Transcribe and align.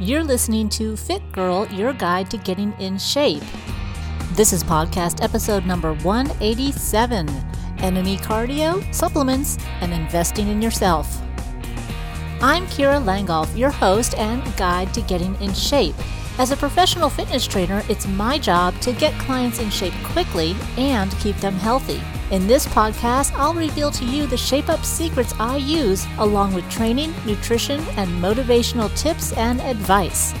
You're 0.00 0.24
listening 0.24 0.68
to 0.70 0.96
Fit 0.96 1.22
Girl, 1.30 1.68
your 1.68 1.92
guide 1.92 2.28
to 2.32 2.36
getting 2.36 2.72
in 2.80 2.98
shape. 2.98 3.44
This 4.32 4.52
is 4.52 4.64
podcast 4.64 5.22
episode 5.22 5.66
number 5.66 5.94
187 5.94 7.28
Enemy 7.78 8.16
Cardio, 8.16 8.92
Supplements, 8.92 9.56
and 9.80 9.92
Investing 9.92 10.48
in 10.48 10.60
Yourself. 10.60 11.22
I'm 12.42 12.66
Kira 12.66 13.00
Langolf, 13.04 13.56
your 13.56 13.70
host 13.70 14.18
and 14.18 14.42
guide 14.56 14.92
to 14.94 15.00
getting 15.02 15.36
in 15.36 15.54
shape. 15.54 15.94
As 16.40 16.50
a 16.50 16.56
professional 16.56 17.08
fitness 17.08 17.46
trainer, 17.46 17.84
it's 17.88 18.08
my 18.08 18.36
job 18.36 18.76
to 18.80 18.92
get 18.94 19.16
clients 19.20 19.60
in 19.60 19.70
shape 19.70 19.94
quickly 20.02 20.56
and 20.76 21.12
keep 21.18 21.36
them 21.36 21.54
healthy. 21.54 22.02
In 22.34 22.48
this 22.48 22.66
podcast, 22.66 23.32
I'll 23.36 23.54
reveal 23.54 23.92
to 23.92 24.04
you 24.04 24.26
the 24.26 24.36
shape 24.36 24.68
up 24.68 24.84
secrets 24.84 25.32
I 25.38 25.56
use, 25.56 26.04
along 26.18 26.52
with 26.52 26.68
training, 26.68 27.14
nutrition, 27.24 27.78
and 27.96 28.10
motivational 28.20 28.92
tips 28.96 29.32
and 29.34 29.60
advice. 29.60 30.34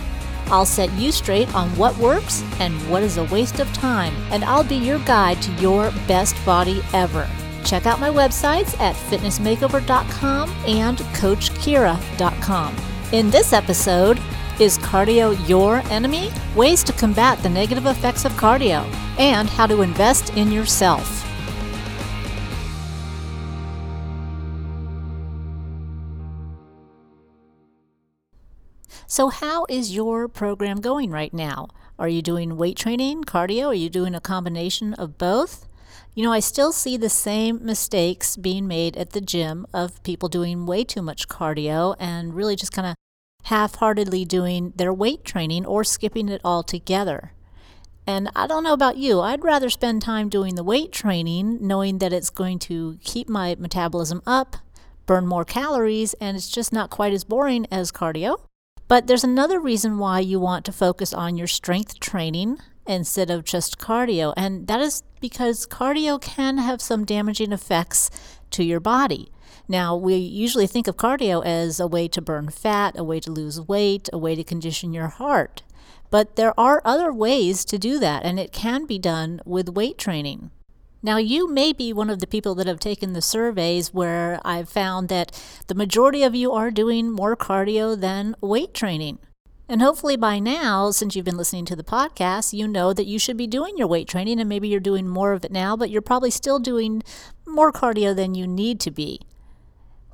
I'll 0.46 0.66
set 0.66 0.90
you 0.94 1.12
straight 1.12 1.54
on 1.54 1.68
what 1.76 1.96
works 1.98 2.42
and 2.58 2.74
what 2.90 3.04
is 3.04 3.16
a 3.16 3.22
waste 3.26 3.60
of 3.60 3.72
time, 3.72 4.12
and 4.32 4.44
I'll 4.44 4.64
be 4.64 4.74
your 4.74 4.98
guide 5.04 5.40
to 5.42 5.52
your 5.52 5.92
best 6.08 6.34
body 6.44 6.82
ever. 6.92 7.30
Check 7.64 7.86
out 7.86 8.00
my 8.00 8.10
websites 8.10 8.76
at 8.80 8.96
fitnessmakeover.com 8.96 10.50
and 10.66 10.98
coachkira.com. 10.98 12.76
In 13.12 13.30
this 13.30 13.52
episode, 13.52 14.20
is 14.58 14.78
cardio 14.78 15.48
your 15.48 15.76
enemy? 15.92 16.32
Ways 16.56 16.82
to 16.82 16.92
combat 16.94 17.38
the 17.44 17.50
negative 17.50 17.86
effects 17.86 18.24
of 18.24 18.32
cardio, 18.32 18.82
and 19.16 19.48
how 19.48 19.68
to 19.68 19.82
invest 19.82 20.30
in 20.30 20.50
yourself. 20.50 21.24
So, 29.14 29.28
how 29.28 29.64
is 29.68 29.94
your 29.94 30.26
program 30.26 30.80
going 30.80 31.12
right 31.12 31.32
now? 31.32 31.68
Are 32.00 32.08
you 32.08 32.20
doing 32.20 32.56
weight 32.56 32.76
training, 32.76 33.22
cardio? 33.22 33.68
Are 33.68 33.72
you 33.72 33.88
doing 33.88 34.12
a 34.12 34.20
combination 34.20 34.92
of 34.94 35.18
both? 35.18 35.68
You 36.16 36.24
know, 36.24 36.32
I 36.32 36.40
still 36.40 36.72
see 36.72 36.96
the 36.96 37.08
same 37.08 37.64
mistakes 37.64 38.36
being 38.36 38.66
made 38.66 38.96
at 38.96 39.10
the 39.10 39.20
gym 39.20 39.66
of 39.72 40.02
people 40.02 40.28
doing 40.28 40.66
way 40.66 40.82
too 40.82 41.00
much 41.00 41.28
cardio 41.28 41.94
and 42.00 42.34
really 42.34 42.56
just 42.56 42.72
kind 42.72 42.88
of 42.88 42.96
half 43.44 43.76
heartedly 43.76 44.24
doing 44.24 44.72
their 44.74 44.92
weight 44.92 45.24
training 45.24 45.64
or 45.64 45.84
skipping 45.84 46.28
it 46.28 46.40
altogether. 46.44 47.34
And 48.08 48.28
I 48.34 48.48
don't 48.48 48.64
know 48.64 48.72
about 48.72 48.96
you, 48.96 49.20
I'd 49.20 49.44
rather 49.44 49.70
spend 49.70 50.02
time 50.02 50.28
doing 50.28 50.56
the 50.56 50.64
weight 50.64 50.90
training 50.90 51.64
knowing 51.64 51.98
that 51.98 52.12
it's 52.12 52.30
going 52.30 52.58
to 52.66 52.98
keep 53.04 53.28
my 53.28 53.54
metabolism 53.60 54.22
up, 54.26 54.56
burn 55.06 55.24
more 55.24 55.44
calories, 55.44 56.14
and 56.14 56.36
it's 56.36 56.50
just 56.50 56.72
not 56.72 56.90
quite 56.90 57.12
as 57.12 57.22
boring 57.22 57.68
as 57.70 57.92
cardio. 57.92 58.40
But 58.86 59.06
there's 59.06 59.24
another 59.24 59.58
reason 59.58 59.98
why 59.98 60.20
you 60.20 60.38
want 60.38 60.64
to 60.66 60.72
focus 60.72 61.14
on 61.14 61.36
your 61.36 61.46
strength 61.46 62.00
training 62.00 62.58
instead 62.86 63.30
of 63.30 63.44
just 63.44 63.78
cardio, 63.78 64.34
and 64.36 64.66
that 64.66 64.80
is 64.80 65.02
because 65.20 65.66
cardio 65.66 66.20
can 66.20 66.58
have 66.58 66.82
some 66.82 67.06
damaging 67.06 67.52
effects 67.52 68.10
to 68.50 68.62
your 68.62 68.80
body. 68.80 69.32
Now, 69.66 69.96
we 69.96 70.16
usually 70.16 70.66
think 70.66 70.86
of 70.86 70.98
cardio 70.98 71.42
as 71.44 71.80
a 71.80 71.86
way 71.86 72.08
to 72.08 72.20
burn 72.20 72.50
fat, 72.50 72.98
a 72.98 73.04
way 73.04 73.20
to 73.20 73.32
lose 73.32 73.60
weight, 73.60 74.10
a 74.12 74.18
way 74.18 74.34
to 74.34 74.44
condition 74.44 74.92
your 74.92 75.08
heart. 75.08 75.62
But 76.10 76.36
there 76.36 76.58
are 76.60 76.82
other 76.84 77.10
ways 77.12 77.64
to 77.64 77.78
do 77.78 77.98
that, 77.98 78.24
and 78.24 78.38
it 78.38 78.52
can 78.52 78.84
be 78.84 78.98
done 78.98 79.40
with 79.46 79.70
weight 79.70 79.96
training. 79.96 80.50
Now, 81.04 81.18
you 81.18 81.52
may 81.52 81.74
be 81.74 81.92
one 81.92 82.08
of 82.08 82.20
the 82.20 82.26
people 82.26 82.54
that 82.54 82.66
have 82.66 82.80
taken 82.80 83.12
the 83.12 83.20
surveys 83.20 83.92
where 83.92 84.40
I've 84.42 84.70
found 84.70 85.10
that 85.10 85.38
the 85.66 85.74
majority 85.74 86.22
of 86.22 86.34
you 86.34 86.50
are 86.52 86.70
doing 86.70 87.10
more 87.10 87.36
cardio 87.36 87.94
than 87.94 88.34
weight 88.40 88.72
training. 88.72 89.18
And 89.68 89.82
hopefully 89.82 90.16
by 90.16 90.38
now, 90.38 90.90
since 90.92 91.14
you've 91.14 91.26
been 91.26 91.36
listening 91.36 91.66
to 91.66 91.76
the 91.76 91.84
podcast, 91.84 92.54
you 92.54 92.66
know 92.66 92.94
that 92.94 93.04
you 93.04 93.18
should 93.18 93.36
be 93.36 93.46
doing 93.46 93.76
your 93.76 93.86
weight 93.86 94.08
training 94.08 94.40
and 94.40 94.48
maybe 94.48 94.66
you're 94.66 94.80
doing 94.80 95.06
more 95.06 95.34
of 95.34 95.44
it 95.44 95.52
now, 95.52 95.76
but 95.76 95.90
you're 95.90 96.00
probably 96.00 96.30
still 96.30 96.58
doing 96.58 97.02
more 97.46 97.70
cardio 97.70 98.16
than 98.16 98.34
you 98.34 98.46
need 98.46 98.80
to 98.80 98.90
be. 98.90 99.20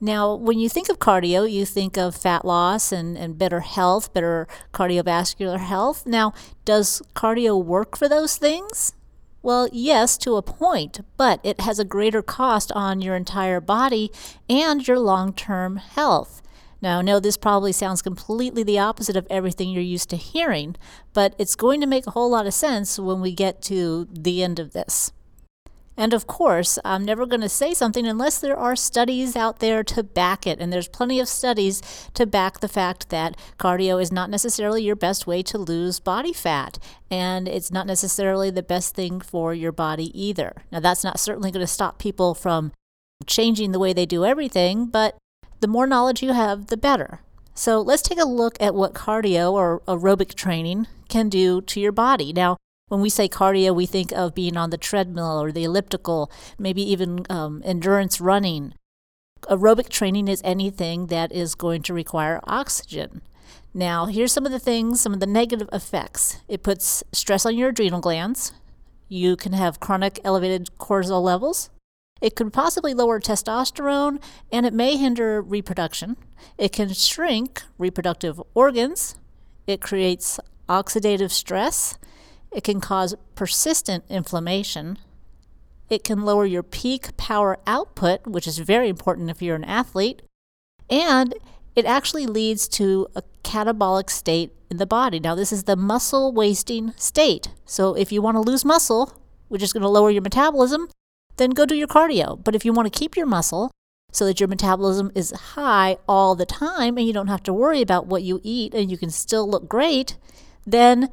Now, 0.00 0.34
when 0.34 0.58
you 0.58 0.68
think 0.68 0.88
of 0.88 0.98
cardio, 0.98 1.48
you 1.48 1.66
think 1.66 1.96
of 1.96 2.16
fat 2.16 2.44
loss 2.44 2.90
and, 2.90 3.16
and 3.16 3.38
better 3.38 3.60
health, 3.60 4.12
better 4.12 4.48
cardiovascular 4.74 5.60
health. 5.60 6.04
Now, 6.04 6.32
does 6.64 7.00
cardio 7.14 7.64
work 7.64 7.96
for 7.96 8.08
those 8.08 8.36
things? 8.36 8.94
Well, 9.42 9.68
yes, 9.72 10.18
to 10.18 10.36
a 10.36 10.42
point, 10.42 11.00
but 11.16 11.40
it 11.42 11.60
has 11.62 11.78
a 11.78 11.84
greater 11.84 12.22
cost 12.22 12.70
on 12.72 13.00
your 13.00 13.16
entire 13.16 13.60
body 13.60 14.12
and 14.48 14.86
your 14.86 14.98
long 14.98 15.32
term 15.32 15.76
health. 15.76 16.42
Now, 16.82 17.00
know 17.00 17.20
this 17.20 17.36
probably 17.36 17.72
sounds 17.72 18.02
completely 18.02 18.62
the 18.62 18.78
opposite 18.78 19.16
of 19.16 19.26
everything 19.28 19.70
you're 19.70 19.82
used 19.82 20.10
to 20.10 20.16
hearing, 20.16 20.76
but 21.12 21.34
it's 21.38 21.56
going 21.56 21.80
to 21.80 21.86
make 21.86 22.06
a 22.06 22.12
whole 22.12 22.30
lot 22.30 22.46
of 22.46 22.54
sense 22.54 22.98
when 22.98 23.20
we 23.20 23.32
get 23.32 23.60
to 23.62 24.08
the 24.10 24.42
end 24.42 24.58
of 24.58 24.72
this. 24.72 25.12
And 26.00 26.14
of 26.14 26.26
course, 26.26 26.78
I'm 26.82 27.04
never 27.04 27.26
going 27.26 27.42
to 27.42 27.48
say 27.50 27.74
something 27.74 28.06
unless 28.06 28.40
there 28.40 28.56
are 28.56 28.74
studies 28.74 29.36
out 29.36 29.58
there 29.58 29.84
to 29.84 30.02
back 30.02 30.46
it. 30.46 30.58
And 30.58 30.72
there's 30.72 30.88
plenty 30.88 31.20
of 31.20 31.28
studies 31.28 31.82
to 32.14 32.24
back 32.24 32.60
the 32.60 32.68
fact 32.68 33.10
that 33.10 33.36
cardio 33.58 34.00
is 34.00 34.10
not 34.10 34.30
necessarily 34.30 34.82
your 34.82 34.96
best 34.96 35.26
way 35.26 35.42
to 35.42 35.58
lose 35.58 36.00
body 36.00 36.32
fat. 36.32 36.78
And 37.10 37.46
it's 37.46 37.70
not 37.70 37.86
necessarily 37.86 38.48
the 38.48 38.62
best 38.62 38.94
thing 38.94 39.20
for 39.20 39.52
your 39.52 39.72
body 39.72 40.10
either. 40.18 40.62
Now, 40.72 40.80
that's 40.80 41.04
not 41.04 41.20
certainly 41.20 41.50
going 41.50 41.66
to 41.66 41.66
stop 41.66 41.98
people 41.98 42.34
from 42.34 42.72
changing 43.26 43.72
the 43.72 43.78
way 43.78 43.92
they 43.92 44.06
do 44.06 44.24
everything, 44.24 44.86
but 44.86 45.18
the 45.60 45.68
more 45.68 45.86
knowledge 45.86 46.22
you 46.22 46.32
have, 46.32 46.68
the 46.68 46.78
better. 46.78 47.20
So 47.52 47.78
let's 47.82 48.00
take 48.00 48.18
a 48.18 48.24
look 48.24 48.56
at 48.58 48.74
what 48.74 48.94
cardio 48.94 49.52
or 49.52 49.80
aerobic 49.80 50.32
training 50.32 50.86
can 51.10 51.28
do 51.28 51.60
to 51.60 51.78
your 51.78 51.92
body. 51.92 52.32
Now, 52.32 52.56
when 52.90 53.00
we 53.00 53.08
say 53.08 53.28
cardio, 53.28 53.72
we 53.72 53.86
think 53.86 54.10
of 54.10 54.34
being 54.34 54.56
on 54.56 54.70
the 54.70 54.76
treadmill 54.76 55.40
or 55.40 55.52
the 55.52 55.62
elliptical, 55.62 56.28
maybe 56.58 56.82
even 56.82 57.24
um, 57.30 57.62
endurance 57.64 58.20
running. 58.20 58.74
Aerobic 59.42 59.88
training 59.88 60.26
is 60.26 60.42
anything 60.44 61.06
that 61.06 61.30
is 61.30 61.54
going 61.54 61.82
to 61.82 61.94
require 61.94 62.40
oxygen. 62.44 63.22
Now, 63.72 64.06
here's 64.06 64.32
some 64.32 64.44
of 64.44 64.50
the 64.50 64.58
things, 64.58 65.00
some 65.00 65.14
of 65.14 65.20
the 65.20 65.26
negative 65.26 65.68
effects. 65.72 66.40
It 66.48 66.64
puts 66.64 67.04
stress 67.12 67.46
on 67.46 67.56
your 67.56 67.68
adrenal 67.68 68.00
glands. 68.00 68.52
You 69.08 69.36
can 69.36 69.52
have 69.52 69.78
chronic 69.78 70.18
elevated 70.24 70.70
cortisol 70.76 71.22
levels. 71.22 71.70
It 72.20 72.34
could 72.34 72.52
possibly 72.52 72.92
lower 72.92 73.20
testosterone 73.20 74.20
and 74.50 74.66
it 74.66 74.74
may 74.74 74.96
hinder 74.96 75.40
reproduction. 75.40 76.16
It 76.58 76.72
can 76.72 76.92
shrink 76.92 77.62
reproductive 77.78 78.42
organs. 78.52 79.16
It 79.68 79.80
creates 79.80 80.40
oxidative 80.68 81.30
stress. 81.30 81.96
It 82.52 82.64
can 82.64 82.80
cause 82.80 83.14
persistent 83.34 84.04
inflammation. 84.08 84.98
It 85.88 86.04
can 86.04 86.24
lower 86.24 86.46
your 86.46 86.62
peak 86.62 87.16
power 87.16 87.58
output, 87.66 88.26
which 88.26 88.46
is 88.46 88.58
very 88.58 88.88
important 88.88 89.30
if 89.30 89.42
you're 89.42 89.56
an 89.56 89.64
athlete. 89.64 90.22
And 90.88 91.34
it 91.76 91.84
actually 91.84 92.26
leads 92.26 92.68
to 92.68 93.06
a 93.14 93.22
catabolic 93.44 94.10
state 94.10 94.52
in 94.70 94.76
the 94.78 94.86
body. 94.86 95.20
Now, 95.20 95.34
this 95.34 95.52
is 95.52 95.64
the 95.64 95.76
muscle 95.76 96.32
wasting 96.32 96.92
state. 96.96 97.48
So, 97.64 97.94
if 97.94 98.10
you 98.10 98.20
want 98.22 98.36
to 98.36 98.40
lose 98.40 98.64
muscle, 98.64 99.16
which 99.48 99.62
is 99.62 99.72
going 99.72 99.82
to 99.82 99.88
lower 99.88 100.10
your 100.10 100.22
metabolism, 100.22 100.88
then 101.36 101.50
go 101.50 101.66
do 101.66 101.74
your 101.74 101.88
cardio. 101.88 102.42
But 102.42 102.54
if 102.54 102.64
you 102.64 102.72
want 102.72 102.92
to 102.92 102.98
keep 102.98 103.16
your 103.16 103.26
muscle 103.26 103.70
so 104.12 104.26
that 104.26 104.40
your 104.40 104.48
metabolism 104.48 105.10
is 105.14 105.30
high 105.30 105.96
all 106.08 106.34
the 106.34 106.46
time 106.46 106.98
and 106.98 107.06
you 107.06 107.12
don't 107.12 107.28
have 107.28 107.42
to 107.44 107.52
worry 107.52 107.80
about 107.80 108.06
what 108.06 108.22
you 108.22 108.40
eat 108.42 108.74
and 108.74 108.90
you 108.90 108.98
can 108.98 109.10
still 109.10 109.48
look 109.48 109.68
great, 109.68 110.16
then 110.66 111.08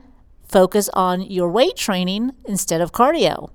focus 0.49 0.89
on 0.93 1.21
your 1.21 1.49
weight 1.49 1.75
training 1.75 2.31
instead 2.45 2.81
of 2.81 2.91
cardio. 2.91 3.49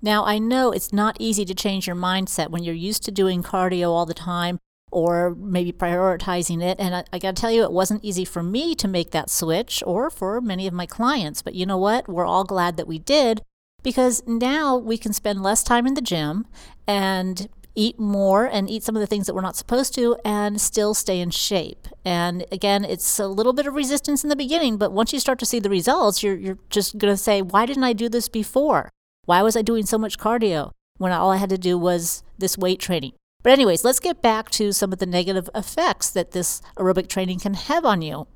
Now, 0.00 0.24
I 0.24 0.38
know 0.38 0.70
it's 0.70 0.92
not 0.92 1.16
easy 1.18 1.44
to 1.44 1.54
change 1.54 1.86
your 1.86 1.96
mindset 1.96 2.50
when 2.50 2.62
you're 2.62 2.74
used 2.74 3.02
to 3.04 3.10
doing 3.10 3.42
cardio 3.42 3.88
all 3.88 4.06
the 4.06 4.14
time 4.14 4.58
or 4.90 5.34
maybe 5.34 5.72
prioritizing 5.72 6.62
it. 6.62 6.78
And 6.78 6.94
I, 6.94 7.04
I 7.12 7.18
got 7.18 7.36
to 7.36 7.40
tell 7.40 7.50
you, 7.50 7.64
it 7.64 7.72
wasn't 7.72 8.04
easy 8.04 8.24
for 8.24 8.42
me 8.42 8.74
to 8.76 8.88
make 8.88 9.10
that 9.10 9.30
switch 9.30 9.82
or 9.86 10.10
for 10.10 10.40
many 10.40 10.66
of 10.66 10.72
my 10.72 10.86
clients. 10.86 11.42
But 11.42 11.54
you 11.54 11.66
know 11.66 11.78
what? 11.78 12.08
We're 12.08 12.26
all 12.26 12.44
glad 12.44 12.76
that 12.76 12.86
we 12.86 12.98
did 12.98 13.42
because 13.82 14.22
now 14.26 14.76
we 14.76 14.96
can 14.96 15.12
spend 15.12 15.42
less 15.42 15.62
time 15.62 15.86
in 15.86 15.94
the 15.94 16.00
gym 16.00 16.46
and 16.86 17.48
eat 17.78 17.96
more 17.98 18.44
and 18.44 18.68
eat 18.68 18.82
some 18.82 18.96
of 18.96 19.00
the 19.00 19.06
things 19.06 19.26
that 19.26 19.34
we're 19.34 19.40
not 19.40 19.56
supposed 19.56 19.94
to 19.94 20.16
and 20.24 20.60
still 20.60 20.94
stay 20.94 21.20
in 21.20 21.30
shape. 21.30 21.86
And 22.04 22.44
again, 22.50 22.84
it's 22.84 23.20
a 23.20 23.28
little 23.28 23.52
bit 23.52 23.66
of 23.66 23.74
resistance 23.74 24.24
in 24.24 24.30
the 24.30 24.36
beginning, 24.36 24.78
but 24.78 24.90
once 24.90 25.12
you 25.12 25.20
start 25.20 25.38
to 25.38 25.46
see 25.46 25.60
the 25.60 25.70
results, 25.70 26.20
you're, 26.20 26.34
you're 26.34 26.58
just 26.70 26.98
going 26.98 27.12
to 27.12 27.16
say, 27.16 27.40
why 27.40 27.66
didn't 27.66 27.84
I 27.84 27.92
do 27.92 28.08
this 28.08 28.28
before? 28.28 28.90
Why 29.26 29.42
was 29.42 29.56
I 29.56 29.62
doing 29.62 29.86
so 29.86 29.96
much 29.96 30.18
cardio 30.18 30.72
when 30.96 31.12
all 31.12 31.30
I 31.30 31.36
had 31.36 31.50
to 31.50 31.58
do 31.58 31.78
was 31.78 32.24
this 32.36 32.58
weight 32.58 32.80
training? 32.80 33.12
But, 33.44 33.52
anyways, 33.52 33.84
let's 33.84 34.00
get 34.00 34.20
back 34.20 34.50
to 34.50 34.72
some 34.72 34.92
of 34.92 34.98
the 34.98 35.06
negative 35.06 35.48
effects 35.54 36.10
that 36.10 36.32
this 36.32 36.60
aerobic 36.76 37.08
training 37.08 37.38
can 37.38 37.54
have 37.54 37.84
on 37.84 38.02
you. 38.02 38.26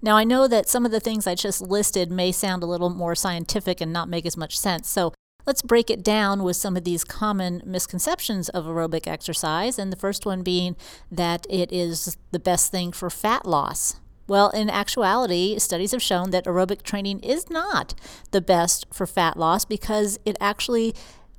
Now, 0.00 0.16
I 0.16 0.24
know 0.24 0.48
that 0.48 0.68
some 0.68 0.86
of 0.86 0.92
the 0.92 1.00
things 1.00 1.26
I 1.26 1.34
just 1.34 1.60
listed 1.60 2.10
may 2.10 2.32
sound 2.32 2.62
a 2.62 2.66
little 2.66 2.88
more 2.88 3.14
scientific 3.14 3.82
and 3.82 3.92
not 3.92 4.08
make 4.08 4.24
as 4.24 4.36
much 4.36 4.58
sense. 4.58 4.88
So, 4.88 5.12
Let's 5.48 5.62
break 5.62 5.88
it 5.88 6.02
down 6.02 6.42
with 6.42 6.56
some 6.56 6.76
of 6.76 6.84
these 6.84 7.04
common 7.04 7.62
misconceptions 7.64 8.50
of 8.50 8.66
aerobic 8.66 9.06
exercise. 9.06 9.78
And 9.78 9.90
the 9.90 9.96
first 9.96 10.26
one 10.26 10.42
being 10.42 10.76
that 11.10 11.46
it 11.48 11.72
is 11.72 12.18
the 12.32 12.38
best 12.38 12.70
thing 12.70 12.92
for 12.92 13.08
fat 13.08 13.46
loss. 13.46 13.98
Well, 14.26 14.50
in 14.50 14.68
actuality, 14.68 15.58
studies 15.58 15.92
have 15.92 16.02
shown 16.02 16.32
that 16.32 16.44
aerobic 16.44 16.82
training 16.82 17.20
is 17.20 17.48
not 17.48 17.94
the 18.30 18.42
best 18.42 18.88
for 18.92 19.06
fat 19.06 19.38
loss 19.38 19.64
because 19.64 20.18
it 20.26 20.36
actually 20.38 20.94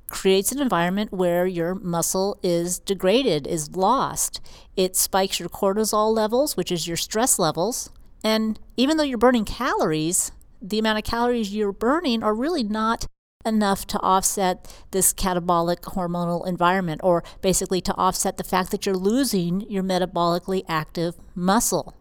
creates 0.08 0.50
an 0.50 0.60
environment 0.60 1.12
where 1.12 1.46
your 1.46 1.76
muscle 1.76 2.36
is 2.42 2.80
degraded, 2.80 3.46
is 3.46 3.76
lost. 3.76 4.40
It 4.74 4.96
spikes 4.96 5.38
your 5.38 5.48
cortisol 5.48 6.12
levels, 6.12 6.56
which 6.56 6.72
is 6.72 6.88
your 6.88 6.96
stress 6.96 7.38
levels. 7.38 7.90
And 8.24 8.58
even 8.76 8.96
though 8.96 9.04
you're 9.04 9.18
burning 9.18 9.44
calories, 9.44 10.32
the 10.60 10.80
amount 10.80 10.98
of 10.98 11.04
calories 11.04 11.54
you're 11.54 11.70
burning 11.70 12.24
are 12.24 12.34
really 12.34 12.64
not 12.64 13.06
enough 13.44 13.86
to 13.86 13.98
offset 14.00 14.72
this 14.90 15.12
catabolic 15.12 15.80
hormonal 15.80 16.46
environment, 16.46 17.00
or 17.02 17.24
basically 17.40 17.80
to 17.80 17.94
offset 17.96 18.36
the 18.36 18.44
fact 18.44 18.70
that 18.70 18.86
you're 18.86 18.94
losing 18.94 19.62
your 19.70 19.82
metabolically 19.82 20.62
active 20.68 21.16
muscle. 21.34 21.94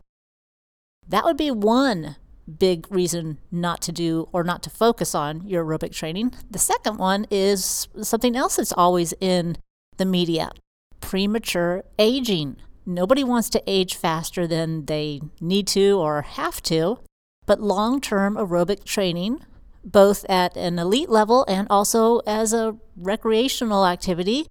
That 1.08 1.24
would 1.24 1.38
be 1.38 1.52
one 1.52 2.18
big 2.58 2.88
reason 2.92 3.38
not 3.52 3.82
to 3.82 3.92
do 3.92 4.28
or 4.32 4.44
not 4.44 4.64
to 4.64 4.70
focus 4.70 5.14
on 5.14 5.48
your 5.48 5.64
aerobic 5.64 5.92
training. 5.92 6.34
The 6.50 6.60
second 6.60 6.98
one 6.98 7.26
is 7.30 7.88
something 8.02 8.36
else 8.36 8.56
that's 8.56 8.74
always 8.74 9.14
in 9.20 9.58
the 9.98 10.06
media 10.06 10.52
premature 11.02 11.84
aging. 11.98 12.58
Nobody 12.86 13.24
wants 13.24 13.50
to 13.50 13.64
age 13.68 13.96
faster 13.96 14.48
than 14.48 14.86
they 14.86 15.22
need 15.40 15.68
to 15.68 16.00
or 16.00 16.24
have 16.24 16.62
to, 16.64 17.00
but 17.46 17.62
long 17.62 18.02
term 18.02 18.36
aerobic 18.36 18.84
training, 18.84 19.46
both 19.92 20.26
at 20.30 20.56
an 20.56 20.78
elite 20.78 21.10
level 21.10 21.46
and 21.48 21.68
also 21.70 22.20
as 22.28 22.54
a 22.54 22.78
recreational 22.96 23.86
activity, 23.86 24.48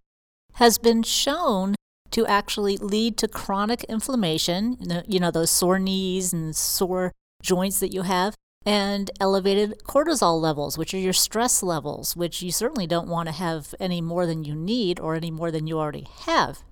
has 0.54 0.78
been 0.78 1.02
shown 1.02 1.74
to 2.10 2.26
actually 2.26 2.76
lead 2.76 3.16
to 3.18 3.28
chronic 3.28 3.84
inflammation, 3.84 4.76
you 5.06 5.20
know, 5.20 5.30
those 5.30 5.50
sore 5.50 5.78
knees 5.78 6.32
and 6.32 6.56
sore 6.56 7.12
joints 7.42 7.78
that 7.80 7.92
you 7.92 8.02
have, 8.02 8.34
and 8.66 9.10
elevated 9.20 9.78
cortisol 9.84 10.40
levels, 10.40 10.76
which 10.76 10.92
are 10.92 10.98
your 10.98 11.12
stress 11.12 11.62
levels, 11.62 12.16
which 12.16 12.42
you 12.42 12.50
certainly 12.50 12.86
don't 12.86 13.08
want 13.08 13.28
to 13.28 13.34
have 13.34 13.74
any 13.78 14.00
more 14.00 14.26
than 14.26 14.42
you 14.42 14.54
need 14.54 14.98
or 14.98 15.14
any 15.14 15.30
more 15.30 15.50
than 15.50 15.66
you 15.66 15.78
already 15.78 16.06
have. 16.22 16.64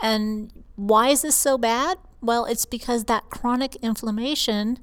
And 0.00 0.52
why 0.74 1.10
is 1.10 1.22
this 1.22 1.36
so 1.36 1.58
bad? 1.58 1.98
Well, 2.20 2.44
it's 2.44 2.66
because 2.66 3.04
that 3.04 3.30
chronic 3.30 3.76
inflammation 3.76 4.78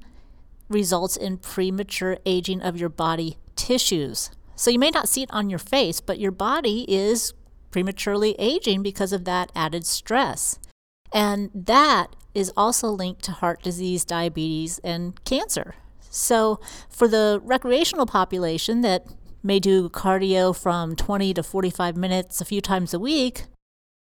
results 0.68 1.16
in 1.16 1.38
premature 1.38 2.18
aging 2.26 2.62
of 2.62 2.76
your 2.76 2.88
body 2.88 3.38
tissues. 3.54 4.30
So 4.54 4.70
you 4.70 4.78
may 4.78 4.90
not 4.90 5.08
see 5.08 5.22
it 5.22 5.30
on 5.32 5.50
your 5.50 5.58
face, 5.58 6.00
but 6.00 6.18
your 6.18 6.32
body 6.32 6.84
is 6.88 7.34
prematurely 7.70 8.34
aging 8.38 8.82
because 8.82 9.12
of 9.12 9.24
that 9.24 9.52
added 9.54 9.86
stress. 9.86 10.58
And 11.12 11.50
that 11.54 12.16
is 12.34 12.52
also 12.56 12.88
linked 12.88 13.22
to 13.24 13.32
heart 13.32 13.62
disease, 13.62 14.04
diabetes, 14.04 14.78
and 14.80 15.22
cancer. 15.24 15.74
So, 16.10 16.60
for 16.88 17.08
the 17.08 17.40
recreational 17.44 18.06
population 18.06 18.80
that 18.80 19.06
may 19.42 19.60
do 19.60 19.88
cardio 19.88 20.56
from 20.56 20.96
20 20.96 21.34
to 21.34 21.42
45 21.42 21.96
minutes 21.96 22.40
a 22.40 22.44
few 22.44 22.60
times 22.60 22.94
a 22.94 22.98
week, 22.98 23.44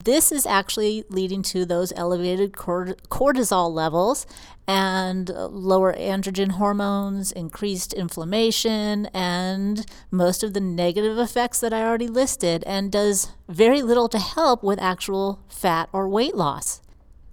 this 0.05 0.31
is 0.31 0.47
actually 0.47 1.05
leading 1.09 1.43
to 1.43 1.65
those 1.65 1.93
elevated 1.97 2.53
cortisol 2.53 3.73
levels 3.73 4.27
and 4.67 5.29
lower 5.29 5.93
androgen 5.95 6.53
hormones, 6.53 7.33
increased 7.33 7.93
inflammation, 7.93 9.07
and 9.07 9.87
most 10.11 10.43
of 10.43 10.55
the 10.55 10.61
negative 10.61 11.19
effects 11.19 11.61
that 11.61 11.73
I 11.73 11.83
already 11.83 12.07
listed, 12.07 12.63
and 12.65 12.93
does 12.93 13.33
very 13.49 13.83
little 13.83 14.09
to 14.11 14.19
help 14.19 14.63
with 14.63 14.79
actual 14.79 15.41
fat 15.49 15.89
or 15.93 16.09
weight 16.09 16.37
loss. 16.37 16.81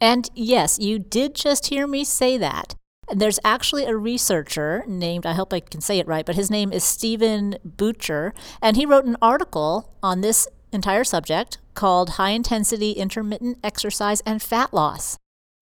And 0.01 0.29
yes, 0.33 0.79
you 0.79 0.97
did 0.97 1.35
just 1.35 1.68
hear 1.68 1.88
me 1.88 2.03
say 2.03 2.38
that. 2.38 2.75
There's 3.13 3.39
actually 3.44 3.85
a 3.85 3.95
researcher 3.95 4.83
named, 4.88 5.25
I 5.25 5.33
hope 5.33 5.53
I 5.53 5.59
can 5.59 5.81
say 5.81 6.00
it 6.00 6.07
right, 6.07 6.25
but 6.25 6.35
his 6.35 6.50
name 6.50 6.73
is 6.73 6.83
Stephen 6.83 7.57
Boutcher, 7.63 8.33
and 8.61 8.75
he 8.75 8.85
wrote 8.85 9.06
an 9.06 9.18
article 9.21 9.94
on 10.01 10.21
this 10.21 10.47
entire 10.75 11.04
subject 11.04 11.57
called 11.74 12.12
High 12.12 12.31
Intensity 12.31 12.92
Intermittent 12.92 13.57
Exercise 13.63 14.22
and 14.22 14.42
Fat 14.42 14.74
Loss. 14.74 15.18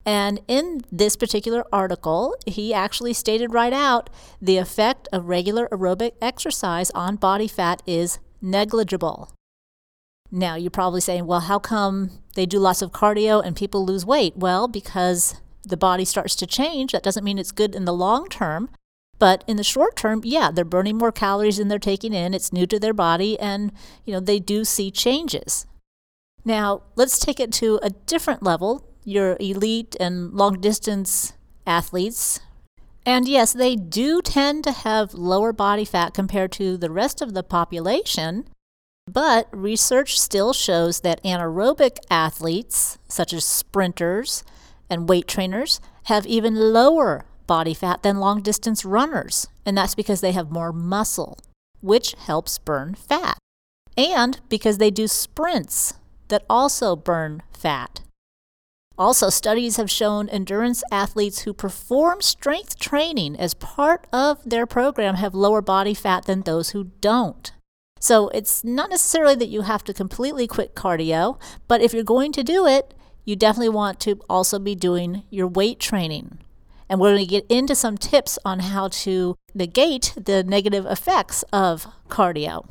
And 0.05 0.41
in 0.47 0.81
this 0.91 1.15
particular 1.15 1.63
article, 1.71 2.35
he 2.45 2.73
actually 2.73 3.13
stated 3.13 3.53
right 3.53 3.71
out 3.71 4.09
the 4.41 4.57
effect 4.57 5.07
of 5.13 5.29
regular 5.29 5.69
aerobic 5.69 6.11
exercise 6.21 6.91
on 6.91 7.15
body 7.15 7.47
fat 7.47 7.81
is 7.85 8.19
negligible. 8.41 9.31
Now, 10.29 10.55
you're 10.55 10.71
probably 10.71 10.99
saying, 10.99 11.25
well, 11.25 11.41
how 11.41 11.59
come 11.59 12.09
they 12.35 12.45
do 12.45 12.59
lots 12.59 12.81
of 12.81 12.91
cardio 12.91 13.41
and 13.45 13.55
people 13.55 13.85
lose 13.85 14.05
weight? 14.05 14.35
Well, 14.35 14.67
because 14.67 15.39
the 15.63 15.77
body 15.77 16.05
starts 16.05 16.35
to 16.37 16.47
change. 16.47 16.91
That 16.91 17.03
doesn't 17.03 17.23
mean 17.23 17.37
it's 17.37 17.51
good 17.51 17.75
in 17.75 17.85
the 17.85 17.93
long 17.93 18.27
term. 18.27 18.69
But 19.23 19.45
in 19.47 19.55
the 19.55 19.63
short 19.63 19.95
term, 19.95 20.19
yeah, 20.25 20.51
they're 20.51 20.65
burning 20.65 20.97
more 20.97 21.13
calories 21.13 21.55
than 21.55 21.69
they're 21.69 21.79
taking 21.79 22.13
in. 22.13 22.33
It's 22.33 22.51
new 22.51 22.65
to 22.67 22.77
their 22.77 22.93
body, 22.93 23.39
and 23.39 23.71
you 24.03 24.11
know 24.11 24.19
they 24.19 24.37
do 24.37 24.65
see 24.65 24.91
changes. 24.91 25.65
Now, 26.43 26.81
let's 26.97 27.17
take 27.17 27.39
it 27.39 27.53
to 27.53 27.79
a 27.81 27.91
different 27.91 28.43
level. 28.43 28.85
Your 29.05 29.37
elite 29.39 29.95
and 29.97 30.33
long 30.33 30.59
distance 30.59 31.31
athletes. 31.65 32.41
And 33.05 33.25
yes, 33.25 33.53
they 33.53 33.77
do 33.77 34.21
tend 34.21 34.65
to 34.65 34.73
have 34.73 35.13
lower 35.13 35.53
body 35.53 35.85
fat 35.85 36.13
compared 36.13 36.51
to 36.59 36.75
the 36.75 36.91
rest 36.91 37.21
of 37.21 37.33
the 37.33 37.43
population. 37.43 38.43
But 39.09 39.47
research 39.53 40.19
still 40.19 40.51
shows 40.51 40.99
that 40.99 41.23
anaerobic 41.23 41.99
athletes, 42.11 42.97
such 43.07 43.31
as 43.31 43.45
sprinters 43.45 44.43
and 44.89 45.07
weight 45.07 45.29
trainers, 45.29 45.79
have 46.07 46.25
even 46.25 46.73
lower 46.73 47.23
body 47.47 47.73
fat 47.73 48.03
than 48.03 48.19
long 48.19 48.41
distance 48.41 48.83
runners, 48.85 49.47
and 49.65 49.77
that's 49.77 49.95
because 49.95 50.21
they 50.21 50.31
have 50.31 50.51
more 50.51 50.71
muscle, 50.73 51.37
which 51.81 52.13
helps 52.13 52.57
burn 52.57 52.95
fat, 52.95 53.37
and 53.97 54.39
because 54.49 54.77
they 54.77 54.91
do 54.91 55.07
sprints 55.07 55.95
that 56.29 56.45
also 56.49 56.95
burn 56.95 57.43
fat. 57.51 58.01
Also, 58.97 59.29
studies 59.29 59.77
have 59.77 59.89
shown 59.89 60.29
endurance 60.29 60.83
athletes 60.91 61.41
who 61.41 61.53
perform 61.53 62.21
strength 62.21 62.77
training 62.77 63.35
as 63.39 63.55
part 63.55 64.05
of 64.13 64.37
their 64.47 64.67
program 64.67 65.15
have 65.15 65.33
lower 65.33 65.61
body 65.61 65.95
fat 65.95 66.25
than 66.25 66.41
those 66.41 66.69
who 66.69 66.85
don't. 67.01 67.51
So, 67.99 68.29
it's 68.29 68.63
not 68.63 68.91
necessarily 68.91 69.35
that 69.35 69.47
you 69.47 69.61
have 69.61 69.83
to 69.85 69.93
completely 69.93 70.45
quit 70.45 70.75
cardio, 70.75 71.39
but 71.67 71.81
if 71.81 71.93
you're 71.93 72.03
going 72.03 72.31
to 72.33 72.43
do 72.43 72.67
it, 72.67 72.93
you 73.25 73.35
definitely 73.35 73.69
want 73.69 73.99
to 74.01 74.19
also 74.29 74.59
be 74.59 74.75
doing 74.75 75.23
your 75.29 75.47
weight 75.47 75.79
training. 75.79 76.37
And 76.93 77.01
we're 77.01 77.15
going 77.15 77.25
to 77.25 77.31
get 77.31 77.47
into 77.49 77.73
some 77.73 77.97
tips 77.97 78.37
on 78.45 78.59
how 78.59 78.87
to 78.87 79.35
negate 79.55 80.13
the 80.15 80.43
negative 80.43 80.85
effects 80.85 81.43
of 81.51 81.87
cardio. 82.07 82.69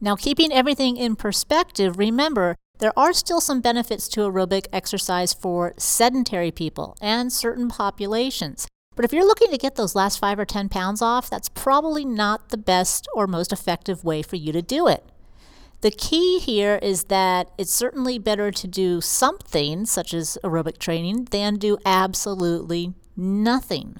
Now, 0.00 0.16
keeping 0.16 0.50
everything 0.50 0.96
in 0.96 1.16
perspective, 1.16 1.98
remember 1.98 2.56
there 2.78 2.98
are 2.98 3.12
still 3.12 3.42
some 3.42 3.60
benefits 3.60 4.08
to 4.08 4.20
aerobic 4.20 4.68
exercise 4.72 5.34
for 5.34 5.74
sedentary 5.76 6.50
people 6.50 6.96
and 7.02 7.30
certain 7.30 7.68
populations. 7.68 8.66
But 8.96 9.04
if 9.04 9.12
you're 9.12 9.26
looking 9.26 9.50
to 9.50 9.58
get 9.58 9.74
those 9.74 9.94
last 9.94 10.18
five 10.18 10.38
or 10.38 10.46
10 10.46 10.70
pounds 10.70 11.02
off, 11.02 11.28
that's 11.28 11.50
probably 11.50 12.06
not 12.06 12.48
the 12.48 12.56
best 12.56 13.06
or 13.14 13.26
most 13.26 13.52
effective 13.52 14.02
way 14.02 14.22
for 14.22 14.36
you 14.36 14.50
to 14.52 14.62
do 14.62 14.88
it. 14.88 15.04
The 15.82 15.90
key 15.90 16.38
here 16.38 16.78
is 16.82 17.04
that 17.04 17.50
it's 17.58 17.72
certainly 17.72 18.18
better 18.18 18.50
to 18.50 18.66
do 18.66 19.02
something, 19.02 19.84
such 19.84 20.14
as 20.14 20.38
aerobic 20.42 20.78
training, 20.78 21.26
than 21.26 21.56
do 21.56 21.76
absolutely 21.84 22.94
nothing. 23.16 23.96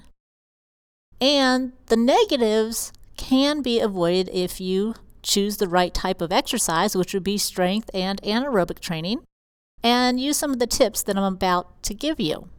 And 1.19 1.73
the 1.87 1.97
negatives 1.97 2.91
can 3.17 3.61
be 3.61 3.79
avoided 3.79 4.29
if 4.33 4.59
you 4.59 4.95
choose 5.21 5.57
the 5.57 5.67
right 5.67 5.93
type 5.93 6.21
of 6.21 6.31
exercise, 6.31 6.95
which 6.95 7.13
would 7.13 7.23
be 7.23 7.37
strength 7.37 7.89
and 7.93 8.21
anaerobic 8.23 8.79
training, 8.79 9.21
and 9.83 10.19
use 10.19 10.37
some 10.37 10.51
of 10.51 10.59
the 10.59 10.67
tips 10.67 11.03
that 11.03 11.17
I'm 11.17 11.33
about 11.35 11.83
to 11.83 11.93
give 11.93 12.19
you. 12.19 12.49